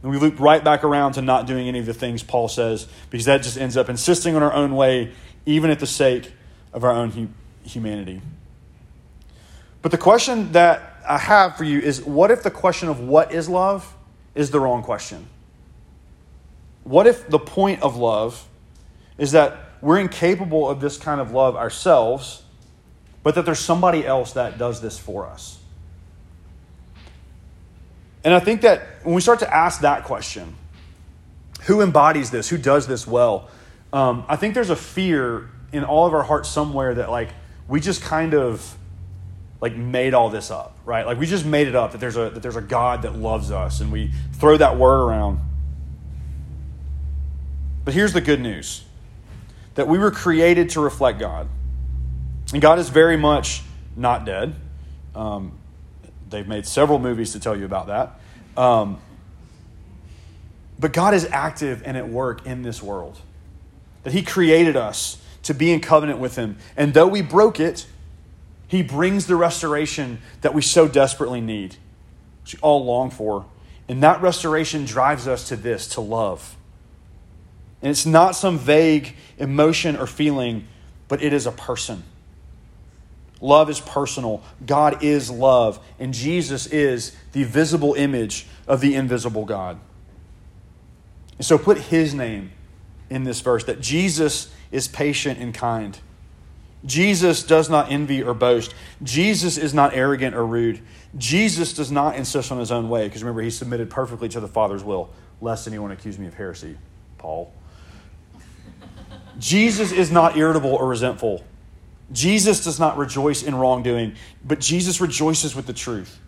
And 0.01 0.11
we 0.11 0.17
loop 0.17 0.39
right 0.39 0.63
back 0.63 0.83
around 0.83 1.13
to 1.13 1.21
not 1.21 1.45
doing 1.45 1.67
any 1.67 1.79
of 1.79 1.85
the 1.85 1.93
things 1.93 2.23
Paul 2.23 2.47
says, 2.47 2.87
because 3.09 3.25
that 3.25 3.43
just 3.43 3.57
ends 3.57 3.75
up 3.75 3.89
insisting 3.89 4.35
on 4.35 4.43
our 4.43 4.53
own 4.53 4.75
way, 4.75 5.11
even 5.45 5.69
at 5.69 5.79
the 5.79 5.87
sake 5.87 6.31
of 6.71 6.83
our 6.83 6.91
own 6.91 7.11
hu- 7.11 7.27
humanity. 7.63 8.21
But 9.81 9.91
the 9.91 9.97
question 9.97 10.51
that 10.53 11.01
I 11.07 11.17
have 11.17 11.57
for 11.57 11.63
you 11.63 11.79
is 11.79 12.03
what 12.03 12.31
if 12.31 12.43
the 12.43 12.51
question 12.51 12.89
of 12.89 12.99
what 12.99 13.33
is 13.33 13.49
love 13.49 13.95
is 14.35 14.51
the 14.51 14.59
wrong 14.59 14.83
question? 14.83 15.27
What 16.83 17.07
if 17.07 17.27
the 17.27 17.39
point 17.39 17.81
of 17.81 17.95
love 17.95 18.47
is 19.17 19.31
that 19.33 19.57
we're 19.81 19.99
incapable 19.99 20.69
of 20.69 20.81
this 20.81 20.97
kind 20.97 21.21
of 21.21 21.31
love 21.31 21.55
ourselves, 21.55 22.43
but 23.23 23.35
that 23.35 23.45
there's 23.45 23.59
somebody 23.59 24.05
else 24.05 24.33
that 24.33 24.57
does 24.57 24.81
this 24.81 24.97
for 24.97 25.27
us? 25.27 25.58
And 28.23 28.33
I 28.33 28.39
think 28.39 28.61
that 28.61 28.81
when 29.03 29.15
we 29.15 29.21
start 29.21 29.39
to 29.39 29.53
ask 29.53 29.81
that 29.81 30.03
question, 30.03 30.55
who 31.63 31.81
embodies 31.81 32.31
this? 32.31 32.49
Who 32.49 32.57
does 32.57 32.87
this 32.87 33.07
well? 33.07 33.49
Um, 33.93 34.25
I 34.27 34.35
think 34.35 34.53
there's 34.53 34.69
a 34.69 34.75
fear 34.75 35.49
in 35.71 35.83
all 35.83 36.05
of 36.05 36.13
our 36.13 36.23
hearts 36.23 36.49
somewhere 36.49 36.95
that 36.95 37.09
like 37.09 37.29
we 37.67 37.79
just 37.79 38.01
kind 38.01 38.33
of 38.33 38.77
like 39.61 39.75
made 39.75 40.13
all 40.13 40.29
this 40.29 40.51
up, 40.51 40.77
right? 40.85 41.05
Like 41.05 41.19
we 41.19 41.25
just 41.25 41.45
made 41.45 41.67
it 41.67 41.75
up 41.75 41.91
that 41.91 41.99
there's 41.99 42.17
a 42.17 42.29
that 42.29 42.41
there's 42.41 42.55
a 42.55 42.61
God 42.61 43.01
that 43.03 43.15
loves 43.15 43.51
us, 43.51 43.81
and 43.81 43.91
we 43.91 44.11
throw 44.33 44.57
that 44.57 44.77
word 44.77 45.03
around. 45.03 45.39
But 47.83 47.93
here's 47.93 48.13
the 48.13 48.21
good 48.21 48.39
news: 48.39 48.83
that 49.75 49.87
we 49.87 49.97
were 49.97 50.11
created 50.11 50.69
to 50.71 50.81
reflect 50.81 51.19
God, 51.19 51.47
and 52.53 52.61
God 52.61 52.79
is 52.79 52.89
very 52.89 53.17
much 53.17 53.61
not 53.95 54.25
dead. 54.25 54.55
Um, 55.13 55.58
they've 56.29 56.47
made 56.47 56.65
several 56.65 56.99
movies 56.99 57.33
to 57.33 57.39
tell 57.39 57.57
you 57.57 57.65
about 57.65 57.87
that. 57.87 58.19
Um, 58.61 58.99
but 60.79 60.93
God 60.93 61.13
is 61.13 61.25
active 61.31 61.83
and 61.85 61.97
at 61.97 62.07
work 62.07 62.45
in 62.45 62.61
this 62.61 62.81
world. 62.81 63.19
That 64.03 64.13
He 64.13 64.21
created 64.21 64.75
us 64.75 65.21
to 65.43 65.53
be 65.53 65.71
in 65.71 65.81
covenant 65.81 66.19
with 66.19 66.35
Him. 66.35 66.57
And 66.77 66.93
though 66.93 67.07
we 67.07 67.21
broke 67.21 67.59
it, 67.59 67.85
He 68.67 68.81
brings 68.81 69.27
the 69.27 69.35
restoration 69.35 70.19
that 70.41 70.53
we 70.53 70.61
so 70.61 70.87
desperately 70.87 71.41
need, 71.41 71.75
which 72.43 72.53
we 72.53 72.59
all 72.61 72.85
long 72.85 73.11
for. 73.11 73.45
And 73.87 74.03
that 74.03 74.21
restoration 74.21 74.85
drives 74.85 75.27
us 75.27 75.47
to 75.49 75.55
this, 75.55 75.87
to 75.89 76.01
love. 76.01 76.55
And 77.81 77.89
it's 77.89 78.05
not 78.05 78.35
some 78.35 78.57
vague 78.57 79.15
emotion 79.37 79.95
or 79.95 80.05
feeling, 80.05 80.67
but 81.07 81.23
it 81.23 81.33
is 81.33 81.45
a 81.45 81.51
person. 81.51 82.03
Love 83.41 83.69
is 83.69 83.79
personal. 83.79 84.43
God 84.65 85.03
is 85.03 85.31
love. 85.31 85.79
And 85.99 86.13
Jesus 86.13 86.67
is 86.67 87.15
the 87.31 87.43
visible 87.43 87.93
image 87.93 88.47
of 88.67 88.81
the 88.81 88.95
invisible 88.95 89.45
God. 89.45 89.79
And 91.37 91.45
so 91.45 91.57
put 91.57 91.77
his 91.77 92.13
name 92.13 92.51
in 93.09 93.23
this 93.23 93.41
verse 93.41 93.63
that 93.65 93.79
Jesus 93.79 94.53
is 94.71 94.87
patient 94.87 95.39
and 95.39 95.53
kind. 95.53 95.97
Jesus 96.85 97.43
does 97.43 97.69
not 97.69 97.91
envy 97.91 98.23
or 98.23 98.33
boast. 98.33 98.73
Jesus 99.03 99.57
is 99.57 99.73
not 99.73 99.93
arrogant 99.93 100.35
or 100.35 100.45
rude. 100.45 100.81
Jesus 101.17 101.73
does 101.73 101.91
not 101.91 102.15
insist 102.15 102.51
on 102.51 102.59
his 102.59 102.71
own 102.71 102.87
way, 102.87 103.07
because 103.07 103.23
remember, 103.23 103.41
he 103.41 103.49
submitted 103.49 103.89
perfectly 103.89 104.29
to 104.29 104.39
the 104.39 104.47
Father's 104.47 104.83
will, 104.83 105.09
lest 105.41 105.67
anyone 105.67 105.91
accuse 105.91 106.17
me 106.17 106.27
of 106.27 106.35
heresy, 106.35 106.77
Paul. 107.17 107.51
Jesus 109.39 109.91
is 109.91 110.11
not 110.11 110.37
irritable 110.37 110.73
or 110.73 110.87
resentful. 110.87 111.43
Jesus 112.11 112.63
does 112.63 112.79
not 112.79 112.97
rejoice 112.97 113.43
in 113.43 113.55
wrongdoing, 113.55 114.15
but 114.43 114.59
Jesus 114.59 114.99
rejoices 114.99 115.55
with 115.55 115.67
the 115.67 115.73
truth. 115.73 116.19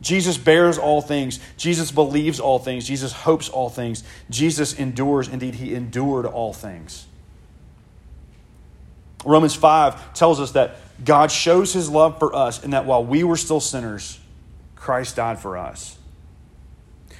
Jesus 0.00 0.36
bears 0.36 0.78
all 0.78 1.00
things. 1.00 1.40
Jesus 1.56 1.90
believes 1.90 2.38
all 2.38 2.58
things. 2.58 2.86
Jesus 2.86 3.12
hopes 3.12 3.48
all 3.48 3.70
things. 3.70 4.04
Jesus 4.28 4.74
endures. 4.74 5.28
Indeed, 5.28 5.54
he 5.54 5.74
endured 5.74 6.26
all 6.26 6.52
things. 6.52 7.06
Romans 9.24 9.54
5 9.54 10.14
tells 10.14 10.40
us 10.40 10.52
that 10.52 10.76
God 11.04 11.30
shows 11.30 11.72
his 11.72 11.88
love 11.88 12.18
for 12.18 12.34
us 12.34 12.62
and 12.62 12.72
that 12.72 12.86
while 12.86 13.04
we 13.04 13.24
were 13.24 13.36
still 13.36 13.60
sinners, 13.60 14.20
Christ 14.74 15.16
died 15.16 15.38
for 15.40 15.56
us. 15.56 15.98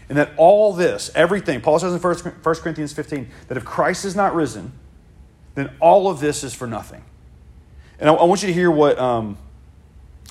And 0.09 0.17
that 0.19 0.31
all 0.37 0.73
this, 0.73 1.11
everything, 1.15 1.61
Paul 1.61 1.81
says 1.81 1.93
in 1.93 2.01
1 2.01 2.35
Corinthians 2.43 2.93
15, 2.93 3.29
that 3.49 3.57
if 3.57 3.65
Christ 3.65 4.05
is 4.05 4.15
not 4.15 4.35
risen, 4.35 4.73
then 5.57 5.71
all 5.81 6.09
of 6.09 6.21
this 6.21 6.45
is 6.45 6.55
for 6.55 6.67
nothing. 6.67 7.03
And 7.99 8.11
I, 8.11 8.15
I 8.15 8.25
want 8.25 8.43
you 8.43 8.49
to 8.49 8.55
hear 8.55 8.71
what 8.71 8.99
um, 8.99 9.39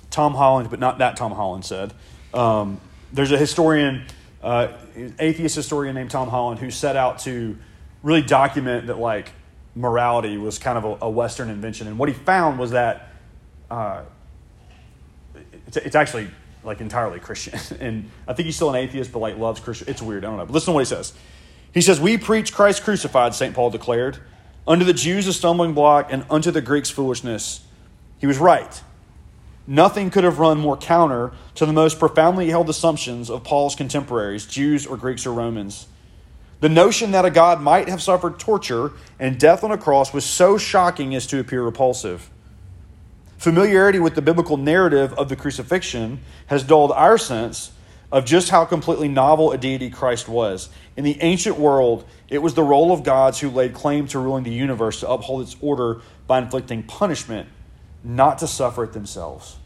Tom 0.10 0.34
Holland, 0.34 0.69
but 0.69 0.80
not 0.80 0.99
that 0.99 1.17
Tom 1.17 1.32
Holland, 1.32 1.65
said. 1.65 1.93
Um, 2.34 2.80
there's 3.12 3.32
a 3.32 3.38
historian, 3.38 4.06
uh, 4.43 4.69
atheist 5.19 5.56
historian 5.56 5.95
named 5.95 6.12
Tom 6.12 6.30
Holland, 6.30 6.60
who 6.60 6.69
set 6.69 6.95
out 6.95 7.19
to 7.19 7.58
really 8.04 8.21
document 8.21 8.88
that 8.88 8.99
like 8.99 9.32
morality 9.75 10.38
was 10.38 10.58
kind 10.60 10.78
of 10.78 10.86
a, 10.86 11.06
a 11.06 11.10
Western 11.10 11.49
invention. 11.49 11.88
And 11.88 11.97
what 11.97 12.10
he 12.10 12.15
found 12.15 12.60
was 12.60 12.71
that 12.71 13.10
uh, 13.69 14.04
it's, 15.67 15.78
it's 15.78 15.95
actually 15.95 16.30
like 16.63 16.82
entirely 16.82 17.19
Christian. 17.19 17.60
and 17.80 18.10
I 18.28 18.34
think 18.34 18.45
he's 18.45 18.56
still 18.56 18.69
an 18.69 18.75
atheist, 18.75 19.12
but 19.12 19.19
like 19.19 19.38
loves 19.38 19.60
Christian. 19.60 19.89
It's 19.89 20.01
weird. 20.01 20.25
I 20.25 20.30
don't 20.30 20.38
know. 20.38 20.45
But 20.45 20.54
listen 20.54 20.67
to 20.67 20.73
what 20.73 20.82
he 20.82 20.86
says. 20.86 21.13
He 21.73 21.82
says, 21.82 21.99
We 21.99 22.17
preach 22.17 22.54
Christ 22.54 22.84
crucified, 22.84 23.34
St. 23.34 23.54
Paul 23.54 23.69
declared. 23.69 24.19
Unto 24.67 24.84
the 24.84 24.93
Jews 24.93 25.28
a 25.28 25.34
stumbling 25.34 25.73
block, 25.73 26.08
and 26.12 26.25
unto 26.30 26.51
the 26.51 26.62
Greeks 26.62 26.89
foolishness. 26.89 27.62
He 28.17 28.28
was 28.28 28.38
right. 28.38 28.82
Nothing 29.67 30.10
could 30.10 30.23
have 30.23 30.39
run 30.39 30.60
more 30.60 30.78
counter 30.78 31.32
to 31.56 31.65
the 31.65 31.73
most 31.73 31.99
profoundly 31.99 32.49
held 32.49 32.69
assumptions 32.69 33.30
of 33.30 33.43
Paul's 33.43 33.75
contemporaries, 33.75 34.45
Jews 34.45 34.86
or 34.86 34.97
Greeks 34.97 35.25
or 35.25 35.34
Romans. 35.34 35.88
The 36.62 36.69
notion 36.69 37.12
that 37.12 37.25
a 37.25 37.32
God 37.32 37.62
might 37.62 37.89
have 37.89 38.01
suffered 38.01 38.39
torture 38.39 38.93
and 39.19 39.39
death 39.39 39.63
on 39.63 39.71
a 39.71 39.78
cross 39.78 40.13
was 40.13 40.25
so 40.25 40.58
shocking 40.58 41.13
as 41.13 41.28
to 41.28 41.39
appear 41.39 41.63
repulsive. 41.63 42.30
Familiarity 43.38 43.99
with 43.99 44.15
the 44.15 44.21
biblical 44.21 44.58
narrative 44.58 45.13
of 45.13 45.30
the 45.30 45.36
crucifixion 45.36 46.19
has 46.47 46.63
dulled 46.63 46.91
our 46.93 47.17
sense 47.17 47.71
of 48.12 48.26
just 48.26 48.50
how 48.50 48.65
completely 48.65 49.08
novel 49.08 49.52
a 49.52 49.58
deity 49.58 49.89
Christ 49.89 50.28
was. 50.28 50.70
In 50.96 51.04
the 51.04 51.18
ancient 51.22 51.58
world, 51.58 52.06
it 52.30 52.39
was 52.39 52.54
the 52.54 52.63
role 52.63 52.91
of 52.91 53.04
gods 53.04 53.39
who 53.39 53.50
laid 53.50 53.74
claim 53.74 54.08
to 54.08 54.20
ruling 54.20 54.44
the 54.44 54.54
universe 54.54 55.00
to 55.02 55.10
uphold 55.10 55.41
its 55.41 55.56
order 55.62 56.02
by 56.28 56.39
inflicting 56.39 56.84
punishment, 56.84 57.50
not 58.04 58.39
to 58.39 58.48
suffer 58.48 58.84
it 58.84 58.94
themselves. 58.94 59.58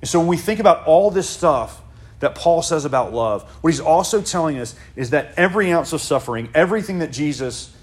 And 0.00 0.08
so 0.08 0.18
when 0.18 0.28
we 0.28 0.36
think 0.36 0.60
about 0.60 0.86
all 0.86 1.10
this 1.10 1.28
stuff 1.28 1.82
that 2.20 2.34
Paul 2.34 2.62
says 2.62 2.84
about 2.84 3.12
love, 3.12 3.48
what 3.60 3.72
he's 3.72 3.80
also 3.80 4.20
telling 4.20 4.58
us 4.58 4.74
is 4.96 5.10
that 5.10 5.32
every 5.36 5.72
ounce 5.72 5.92
of 5.92 6.00
suffering, 6.00 6.48
everything 6.54 6.98
that 6.98 7.12
Jesus 7.12 7.74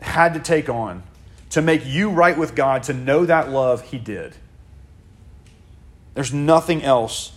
had 0.00 0.34
to 0.34 0.40
take 0.40 0.68
on 0.68 1.02
to 1.50 1.62
make 1.62 1.86
you 1.86 2.10
right 2.10 2.36
with 2.36 2.54
God, 2.54 2.82
to 2.84 2.92
know 2.92 3.24
that 3.24 3.50
love, 3.50 3.82
he 3.82 3.98
did. 3.98 4.34
There's 6.14 6.32
nothing 6.32 6.82
else 6.82 7.32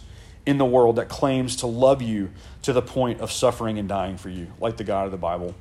in 0.49 0.57
the 0.57 0.65
world 0.65 0.95
that 0.95 1.07
claims 1.09 1.57
to 1.57 1.67
love 1.67 2.01
you 2.01 2.31
to 2.63 2.73
the 2.73 2.81
point 2.81 3.21
of 3.21 3.31
suffering 3.31 3.77
and 3.77 3.87
dying 3.87 4.17
for 4.17 4.29
you, 4.29 4.47
like 4.59 4.77
the 4.77 4.83
God 4.83 5.05
of 5.05 5.11
the 5.11 5.17
Bible. 5.17 5.53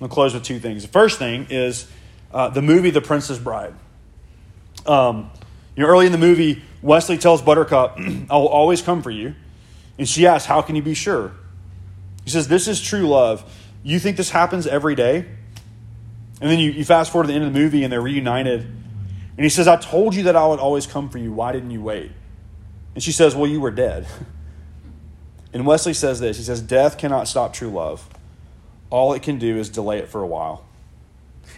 I'll 0.00 0.08
close 0.08 0.32
with 0.32 0.44
two 0.44 0.60
things. 0.60 0.82
The 0.82 0.88
first 0.88 1.18
thing 1.18 1.48
is 1.50 1.90
uh, 2.32 2.50
the 2.50 2.62
movie 2.62 2.90
The 2.90 3.00
Princess 3.00 3.36
Bride. 3.36 3.74
Um, 4.86 5.28
you 5.74 5.82
know, 5.82 5.88
early 5.88 6.06
in 6.06 6.12
the 6.12 6.18
movie, 6.18 6.62
Westley 6.82 7.18
tells 7.18 7.42
Buttercup, 7.42 7.98
I 8.30 8.36
will 8.36 8.46
always 8.46 8.80
come 8.80 9.02
for 9.02 9.10
you. 9.10 9.34
And 9.98 10.08
she 10.08 10.24
asks, 10.26 10.46
How 10.46 10.62
can 10.62 10.76
you 10.76 10.82
be 10.82 10.94
sure? 10.94 11.32
He 12.22 12.30
says, 12.30 12.46
This 12.46 12.68
is 12.68 12.80
true 12.80 13.08
love. 13.08 13.44
You 13.82 13.98
think 13.98 14.16
this 14.16 14.30
happens 14.30 14.68
every 14.68 14.94
day? 14.94 15.26
And 16.40 16.50
then 16.50 16.60
you, 16.60 16.70
you 16.70 16.84
fast 16.84 17.10
forward 17.10 17.24
to 17.24 17.32
the 17.32 17.34
end 17.34 17.44
of 17.44 17.52
the 17.52 17.58
movie 17.58 17.82
and 17.82 17.92
they're 17.92 18.00
reunited. 18.00 18.60
And 18.62 19.44
he 19.44 19.48
says, 19.48 19.66
I 19.66 19.76
told 19.76 20.14
you 20.14 20.24
that 20.24 20.36
I 20.36 20.46
would 20.46 20.60
always 20.60 20.86
come 20.86 21.08
for 21.08 21.18
you. 21.18 21.32
Why 21.32 21.52
didn't 21.52 21.70
you 21.72 21.82
wait? 21.82 22.12
And 22.94 23.02
she 23.02 23.12
says, 23.12 23.34
Well, 23.34 23.50
you 23.50 23.60
were 23.60 23.70
dead. 23.70 24.06
And 25.54 25.64
Westley 25.64 25.94
says 25.94 26.20
this 26.20 26.36
He 26.36 26.42
says, 26.42 26.60
Death 26.60 26.98
cannot 26.98 27.28
stop 27.28 27.52
true 27.52 27.70
love. 27.70 28.08
All 28.90 29.12
it 29.14 29.22
can 29.22 29.38
do 29.38 29.56
is 29.56 29.70
delay 29.70 29.98
it 29.98 30.08
for 30.08 30.20
a 30.20 30.26
while. 30.26 30.66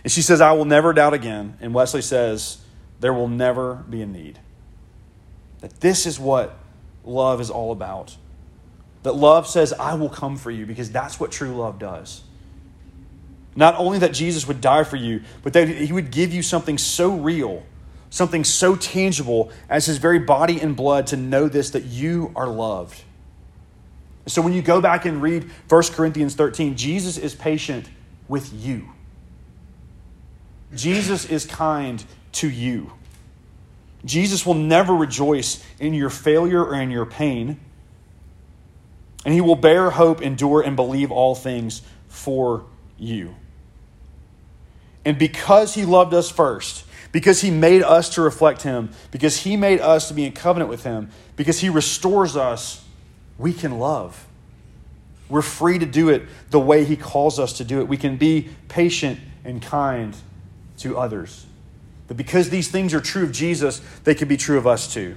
And 0.04 0.12
she 0.12 0.22
says, 0.22 0.40
I 0.40 0.52
will 0.52 0.64
never 0.64 0.92
doubt 0.92 1.14
again. 1.14 1.56
And 1.60 1.74
Westley 1.74 2.02
says, 2.02 2.58
There 3.00 3.12
will 3.12 3.28
never 3.28 3.76
be 3.88 4.02
a 4.02 4.06
need. 4.06 4.38
That 5.60 5.80
this 5.80 6.06
is 6.06 6.20
what 6.20 6.58
love 7.04 7.40
is 7.40 7.50
all 7.50 7.72
about. 7.72 8.16
That 9.02 9.14
love 9.14 9.46
says, 9.46 9.72
I 9.72 9.94
will 9.94 10.08
come 10.08 10.36
for 10.36 10.50
you 10.50 10.66
because 10.66 10.90
that's 10.90 11.18
what 11.18 11.32
true 11.32 11.56
love 11.56 11.78
does. 11.78 12.22
Not 13.54 13.76
only 13.76 13.98
that 14.00 14.12
Jesus 14.12 14.46
would 14.46 14.60
die 14.60 14.84
for 14.84 14.96
you, 14.96 15.22
but 15.42 15.54
that 15.54 15.68
he 15.68 15.92
would 15.92 16.10
give 16.10 16.34
you 16.34 16.42
something 16.42 16.76
so 16.76 17.16
real 17.16 17.62
something 18.10 18.44
so 18.44 18.76
tangible 18.76 19.50
as 19.68 19.86
his 19.86 19.98
very 19.98 20.18
body 20.18 20.60
and 20.60 20.76
blood 20.76 21.08
to 21.08 21.16
know 21.16 21.48
this 21.48 21.70
that 21.70 21.84
you 21.84 22.32
are 22.36 22.48
loved. 22.48 23.02
So 24.26 24.42
when 24.42 24.52
you 24.52 24.62
go 24.62 24.80
back 24.80 25.04
and 25.04 25.22
read 25.22 25.50
1 25.68 25.82
Corinthians 25.92 26.34
13, 26.34 26.76
Jesus 26.76 27.16
is 27.16 27.34
patient 27.34 27.88
with 28.28 28.52
you. 28.52 28.88
Jesus 30.74 31.24
is 31.26 31.46
kind 31.46 32.04
to 32.32 32.50
you. 32.50 32.92
Jesus 34.04 34.44
will 34.44 34.54
never 34.54 34.94
rejoice 34.94 35.64
in 35.78 35.94
your 35.94 36.10
failure 36.10 36.64
or 36.64 36.74
in 36.74 36.90
your 36.90 37.06
pain. 37.06 37.58
And 39.24 39.34
he 39.34 39.40
will 39.40 39.56
bear 39.56 39.90
hope, 39.90 40.22
endure, 40.22 40.60
and 40.60 40.76
believe 40.76 41.10
all 41.10 41.34
things 41.34 41.82
for 42.08 42.64
you. 42.96 43.34
And 45.04 45.18
because 45.18 45.74
he 45.74 45.84
loved 45.84 46.14
us 46.14 46.30
first, 46.30 46.84
because 47.16 47.40
he 47.40 47.50
made 47.50 47.82
us 47.82 48.10
to 48.10 48.20
reflect 48.20 48.60
him, 48.60 48.90
because 49.10 49.38
he 49.38 49.56
made 49.56 49.80
us 49.80 50.08
to 50.08 50.12
be 50.12 50.26
in 50.26 50.32
covenant 50.32 50.68
with 50.68 50.84
him, 50.84 51.08
because 51.34 51.60
he 51.60 51.70
restores 51.70 52.36
us, 52.36 52.84
we 53.38 53.54
can 53.54 53.78
love. 53.78 54.26
We're 55.30 55.40
free 55.40 55.78
to 55.78 55.86
do 55.86 56.10
it 56.10 56.24
the 56.50 56.60
way 56.60 56.84
he 56.84 56.94
calls 56.94 57.38
us 57.38 57.54
to 57.54 57.64
do 57.64 57.80
it. 57.80 57.88
We 57.88 57.96
can 57.96 58.18
be 58.18 58.50
patient 58.68 59.18
and 59.46 59.62
kind 59.62 60.14
to 60.80 60.98
others. 60.98 61.46
But 62.06 62.18
because 62.18 62.50
these 62.50 62.70
things 62.70 62.92
are 62.92 63.00
true 63.00 63.22
of 63.22 63.32
Jesus, 63.32 63.80
they 64.04 64.14
can 64.14 64.28
be 64.28 64.36
true 64.36 64.58
of 64.58 64.66
us 64.66 64.92
too. 64.92 65.16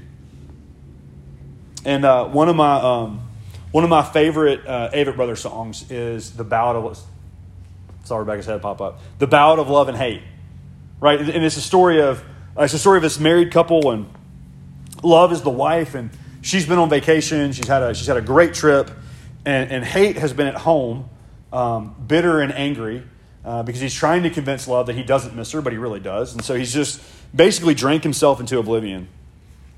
And 1.84 2.06
uh, 2.06 2.30
one 2.30 2.48
of 2.48 2.56
my 2.56 2.76
um, 2.76 3.28
one 3.72 3.84
of 3.84 3.90
my 3.90 4.04
favorite 4.04 4.66
uh, 4.66 4.90
Avett 4.94 5.18
Brothers 5.18 5.42
songs 5.42 5.92
is 5.92 6.32
"The 6.32 6.46
Ballad 6.46 6.78
of." 6.78 6.98
Saw 8.06 8.16
Rebecca's 8.16 8.46
head 8.46 8.62
pop 8.62 8.80
up. 8.80 9.02
"The 9.18 9.28
Ballad 9.28 9.60
of 9.60 9.68
Love 9.68 9.90
and 9.90 9.98
Hate," 9.98 10.22
right? 11.00 11.20
And 11.20 11.44
it's 11.44 11.58
a 11.58 11.62
story 11.62 12.02
of 12.02 12.24
uh, 12.58 12.64
it's 12.64 12.74
a 12.74 12.80
story 12.80 12.98
of 12.98 13.04
this 13.04 13.20
married 13.20 13.52
couple, 13.52 13.92
and 13.92 14.08
Love 15.04 15.32
is 15.32 15.42
the 15.42 15.50
wife, 15.50 15.96
and 15.96 16.10
she's 16.42 16.66
been 16.66 16.78
on 16.80 16.90
vacation. 16.90 17.52
She's 17.54 17.68
had 17.68 17.84
a 17.84 17.94
she's 17.94 18.08
had 18.08 18.18
a 18.18 18.22
great 18.22 18.54
trip, 18.54 18.92
and, 19.46 19.72
and 19.72 19.84
Hate 19.86 20.18
has 20.18 20.34
been 20.34 20.48
at 20.48 20.56
home, 20.56 21.10
um, 21.54 21.96
bitter 22.08 22.42
and 22.42 22.54
angry 22.54 23.04
uh, 23.46 23.64
because 23.64 23.82
he's 23.82 23.94
trying 23.94 24.24
to 24.24 24.30
convince 24.30 24.68
Love 24.68 24.88
that 24.88 24.96
he 24.96 25.04
doesn't 25.04 25.36
miss 25.36 25.52
her, 25.52 25.62
but 25.62 25.72
he 25.72 25.80
really 25.80 26.00
does. 26.00 26.34
And 26.34 26.44
so 26.44 26.56
he's 26.56 26.74
just 26.74 27.02
basically 27.36 27.74
drank 27.74 28.04
himself 28.04 28.40
into 28.40 28.60
oblivion. 28.60 29.08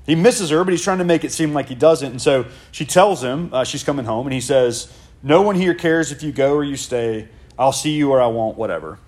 He 0.04 0.14
misses 0.16 0.50
her, 0.50 0.64
but 0.64 0.72
he's 0.72 0.82
trying 0.82 0.98
to 0.98 1.04
make 1.04 1.22
it 1.22 1.30
seem 1.30 1.52
like 1.52 1.68
he 1.68 1.76
doesn't. 1.76 2.10
And 2.10 2.20
so 2.20 2.46
she 2.72 2.84
tells 2.84 3.22
him 3.22 3.50
uh, 3.52 3.64
she's 3.64 3.84
coming 3.84 4.04
home, 4.04 4.26
and 4.26 4.34
he 4.34 4.40
says, 4.40 4.92
No 5.22 5.42
one 5.42 5.54
here 5.54 5.74
cares 5.74 6.10
if 6.10 6.22
you 6.22 6.32
go 6.32 6.54
or 6.54 6.64
you 6.64 6.76
stay. 6.76 7.28
I'll 7.58 7.72
see 7.72 7.92
you 7.92 8.10
or 8.10 8.20
I 8.20 8.26
won't, 8.26 8.56
whatever. 8.56 8.98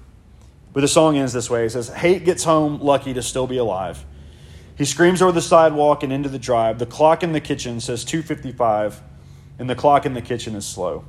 But 0.75 0.81
the 0.81 0.89
song 0.89 1.17
ends 1.17 1.33
this 1.33 1.49
way. 1.49 1.65
It 1.65 1.71
says, 1.71 1.89
Hate 1.89 2.25
gets 2.25 2.45
home 2.45 2.81
lucky 2.81 3.15
to 3.15 3.23
still 3.23 3.47
be 3.47 3.57
alive. 3.57 4.05
He 4.77 4.85
screams 4.85 5.23
over 5.23 5.31
the 5.31 5.41
sidewalk 5.41 6.03
and 6.03 6.13
into 6.13 6.29
the 6.29 6.39
drive. 6.39 6.81
The 6.81 6.87
clock 6.87 7.23
in 7.23 7.33
the 7.33 7.41
kitchen 7.41 7.81
says 7.81 8.05
255, 8.05 9.01
and 9.61 9.71
the 9.71 9.77
clock 9.77 10.05
in 10.05 10.15
the 10.15 10.21
kitchen 10.21 10.57
is 10.57 10.67
slow. 10.67 11.05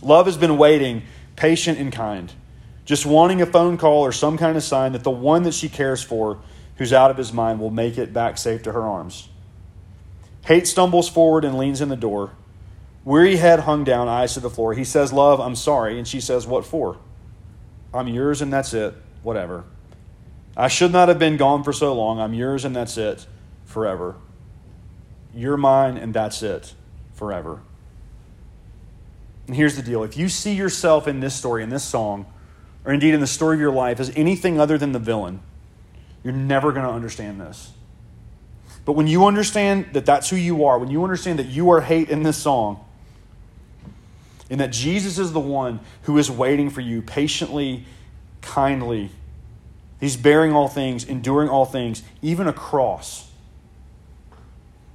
Love 0.00 0.26
has 0.26 0.36
been 0.36 0.56
waiting 0.56 1.02
patient 1.34 1.80
and 1.80 1.92
kind, 1.92 2.32
just 2.84 3.04
wanting 3.04 3.42
a 3.42 3.46
phone 3.46 3.76
call 3.76 4.02
or 4.02 4.12
some 4.12 4.38
kind 4.38 4.56
of 4.56 4.62
sign 4.62 4.92
that 4.92 5.02
the 5.02 5.10
one 5.10 5.42
that 5.42 5.54
she 5.54 5.68
cares 5.68 6.00
for, 6.00 6.38
who's 6.76 6.92
out 6.92 7.10
of 7.10 7.16
his 7.16 7.32
mind, 7.32 7.58
will 7.58 7.70
make 7.70 7.98
it 7.98 8.12
back 8.12 8.38
safe 8.38 8.62
to 8.62 8.72
her 8.72 8.82
arms. 8.82 9.28
Hate 10.46 10.68
stumbles 10.68 11.08
forward 11.08 11.44
and 11.44 11.58
leans 11.58 11.80
in 11.80 11.88
the 11.88 11.96
door. 11.96 12.30
Weary 13.04 13.36
head 13.36 13.60
hung 13.60 13.82
down, 13.82 14.06
eyes 14.06 14.34
to 14.34 14.40
the 14.40 14.50
floor. 14.50 14.74
He 14.74 14.84
says, 14.84 15.12
Love, 15.12 15.40
I'm 15.40 15.56
sorry. 15.56 15.98
And 15.98 16.06
she 16.06 16.20
says, 16.20 16.46
What 16.46 16.64
for? 16.64 16.98
I'm 17.94 18.08
yours 18.08 18.42
and 18.42 18.52
that's 18.52 18.74
it. 18.74 18.94
Whatever. 19.22 19.64
I 20.56 20.68
should 20.68 20.92
not 20.92 21.08
have 21.08 21.18
been 21.18 21.36
gone 21.36 21.64
for 21.64 21.72
so 21.72 21.94
long. 21.94 22.20
I'm 22.20 22.34
yours 22.34 22.64
and 22.64 22.74
that's 22.74 22.96
it. 22.96 23.26
Forever. 23.64 24.16
You're 25.34 25.56
mine 25.56 25.96
and 25.96 26.12
that's 26.12 26.42
it. 26.42 26.74
Forever. 27.14 27.60
And 29.46 29.54
here's 29.56 29.76
the 29.76 29.82
deal 29.82 30.02
if 30.04 30.16
you 30.16 30.28
see 30.28 30.54
yourself 30.54 31.06
in 31.06 31.20
this 31.20 31.34
story, 31.34 31.62
in 31.62 31.70
this 31.70 31.84
song, 31.84 32.26
or 32.84 32.92
indeed 32.92 33.14
in 33.14 33.20
the 33.20 33.26
story 33.26 33.56
of 33.56 33.60
your 33.60 33.72
life 33.72 34.00
as 34.00 34.12
anything 34.16 34.60
other 34.60 34.76
than 34.76 34.92
the 34.92 34.98
villain, 34.98 35.40
you're 36.22 36.32
never 36.32 36.72
going 36.72 36.86
to 36.86 36.92
understand 36.92 37.40
this. 37.40 37.72
But 38.84 38.92
when 38.92 39.06
you 39.06 39.26
understand 39.26 39.88
that 39.92 40.04
that's 40.04 40.28
who 40.28 40.36
you 40.36 40.64
are, 40.64 40.78
when 40.78 40.90
you 40.90 41.02
understand 41.04 41.38
that 41.38 41.46
you 41.46 41.70
are 41.70 41.80
hate 41.80 42.10
in 42.10 42.22
this 42.22 42.36
song, 42.36 42.84
and 44.50 44.60
that 44.60 44.72
Jesus 44.72 45.18
is 45.18 45.32
the 45.32 45.40
one 45.40 45.80
who 46.02 46.18
is 46.18 46.30
waiting 46.30 46.70
for 46.70 46.80
you 46.80 47.02
patiently, 47.02 47.84
kindly, 48.40 49.10
He's 50.00 50.16
bearing 50.16 50.52
all 50.52 50.68
things, 50.68 51.04
enduring 51.04 51.48
all 51.48 51.64
things, 51.64 52.02
even 52.20 52.46
a 52.46 52.52
cross. 52.52 53.30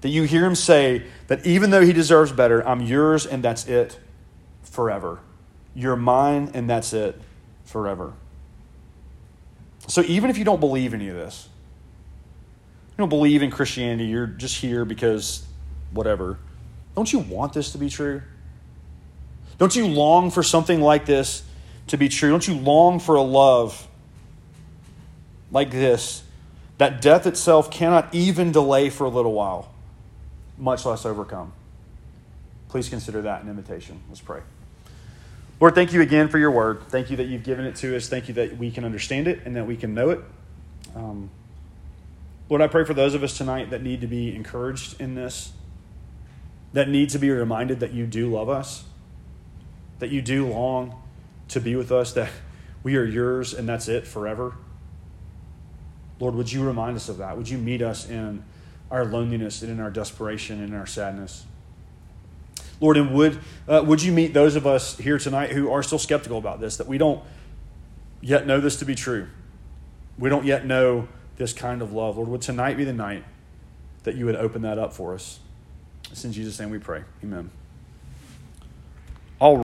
That 0.01 0.09
you 0.09 0.23
hear 0.23 0.45
Him 0.45 0.55
say 0.55 1.03
that 1.27 1.45
even 1.47 1.71
though 1.71 1.81
He 1.81 1.93
deserves 1.93 2.31
better, 2.31 2.67
I'm 2.67 2.81
yours 2.81 3.25
and 3.25 3.43
that's 3.43 3.67
it 3.67 3.97
forever. 4.61 5.19
You're 5.73 5.95
mine, 5.95 6.51
and 6.53 6.69
that's 6.69 6.93
it 6.93 7.19
forever. 7.65 8.13
So 9.87 10.01
even 10.01 10.29
if 10.29 10.37
you 10.37 10.45
don't 10.45 10.59
believe 10.59 10.93
any 10.93 11.09
of 11.09 11.15
this, 11.15 11.47
you 12.91 12.97
don't 12.97 13.09
believe 13.09 13.41
in 13.41 13.49
Christianity, 13.49 14.05
you're 14.05 14.27
just 14.27 14.57
here 14.57 14.85
because 14.85 15.45
whatever. 15.91 16.37
Don't 16.95 17.11
you 17.11 17.19
want 17.19 17.53
this 17.53 17.71
to 17.71 17.77
be 17.77 17.89
true? 17.89 18.21
Don't 19.59 19.75
you 19.75 19.87
long 19.87 20.31
for 20.31 20.41
something 20.41 20.81
like 20.81 21.05
this 21.05 21.43
to 21.87 21.97
be 21.97 22.09
true? 22.09 22.31
Don't 22.31 22.47
you 22.47 22.55
long 22.55 22.99
for 22.99 23.15
a 23.15 23.21
love 23.21 23.87
like 25.51 25.69
this 25.69 26.23
that 26.77 27.01
death 27.01 27.27
itself 27.27 27.69
cannot 27.69 28.15
even 28.15 28.53
delay 28.53 28.89
for 28.89 29.03
a 29.03 29.09
little 29.09 29.33
while, 29.33 29.69
much 30.57 30.85
less 30.85 31.05
overcome? 31.05 31.51
Please 32.69 32.87
consider 32.87 33.21
that 33.23 33.43
an 33.43 33.49
invitation. 33.49 33.99
Let's 34.07 34.21
pray. 34.21 34.41
Lord, 35.59 35.75
thank 35.75 35.91
you 35.91 36.01
again 36.01 36.29
for 36.29 36.37
your 36.37 36.51
word. 36.51 36.83
Thank 36.87 37.11
you 37.11 37.17
that 37.17 37.25
you've 37.25 37.43
given 37.43 37.65
it 37.65 37.75
to 37.77 37.97
us. 37.97 38.07
Thank 38.07 38.29
you 38.29 38.33
that 38.35 38.57
we 38.57 38.71
can 38.71 38.85
understand 38.85 39.27
it 39.27 39.41
and 39.43 39.57
that 39.57 39.67
we 39.67 39.75
can 39.75 39.93
know 39.93 40.11
it. 40.11 40.21
Um, 40.95 41.29
Lord, 42.47 42.61
I 42.61 42.67
pray 42.67 42.85
for 42.85 42.93
those 42.93 43.13
of 43.13 43.23
us 43.23 43.37
tonight 43.37 43.71
that 43.71 43.83
need 43.83 43.99
to 44.01 44.07
be 44.07 44.33
encouraged 44.33 45.01
in 45.01 45.15
this, 45.15 45.51
that 46.71 46.87
need 46.87 47.09
to 47.09 47.19
be 47.19 47.29
reminded 47.29 47.81
that 47.81 47.91
you 47.91 48.05
do 48.05 48.31
love 48.31 48.47
us, 48.47 48.85
that 49.99 50.09
you 50.09 50.21
do 50.21 50.47
long 50.47 51.01
to 51.49 51.59
be 51.59 51.75
with 51.75 51.91
us, 51.91 52.13
that 52.13 52.31
we 52.83 52.95
are 52.95 53.05
yours 53.05 53.53
and 53.53 53.67
that's 53.67 53.87
it 53.87 54.07
forever. 54.07 54.55
Lord, 56.19 56.35
would 56.35 56.51
you 56.51 56.65
remind 56.65 56.95
us 56.95 57.09
of 57.09 57.17
that? 57.17 57.37
Would 57.37 57.49
you 57.49 57.57
meet 57.57 57.81
us 57.81 58.09
in 58.09 58.43
our 58.91 59.05
loneliness 59.05 59.61
and 59.61 59.71
in 59.71 59.79
our 59.79 59.91
desperation 59.91 60.59
and 60.59 60.69
in 60.69 60.75
our 60.75 60.85
sadness? 60.85 61.45
Lord, 62.81 62.97
and 62.97 63.13
would, 63.13 63.39
uh, 63.67 63.83
would 63.85 64.01
you 64.01 64.11
meet 64.11 64.33
those 64.33 64.55
of 64.55 64.65
us 64.65 64.97
here 64.97 65.17
tonight 65.17 65.51
who 65.51 65.71
are 65.71 65.83
still 65.83 65.99
skeptical 65.99 66.37
about 66.37 66.59
this, 66.59 66.77
that 66.77 66.87
we 66.87 66.97
don't 66.97 67.21
yet 68.21 68.47
know 68.47 68.59
this 68.61 68.77
to 68.77 68.85
be 68.85 68.95
true? 68.95 69.27
We 70.17 70.29
don't 70.29 70.45
yet 70.45 70.65
know 70.65 71.07
this 71.37 71.53
kind 71.53 71.81
of 71.81 71.91
love. 71.91 72.17
Lord, 72.17 72.29
would 72.29 72.41
tonight 72.41 72.77
be 72.77 72.85
the 72.85 72.93
night 72.93 73.23
that 74.03 74.15
you 74.15 74.25
would 74.25 74.35
open 74.35 74.61
that 74.61 74.77
up 74.77 74.93
for 74.93 75.13
us? 75.13 75.39
It's 76.11 76.23
in 76.23 76.31
Jesus' 76.31 76.59
name 76.59 76.69
we 76.69 76.79
pray. 76.79 77.03
Amen. 77.23 77.51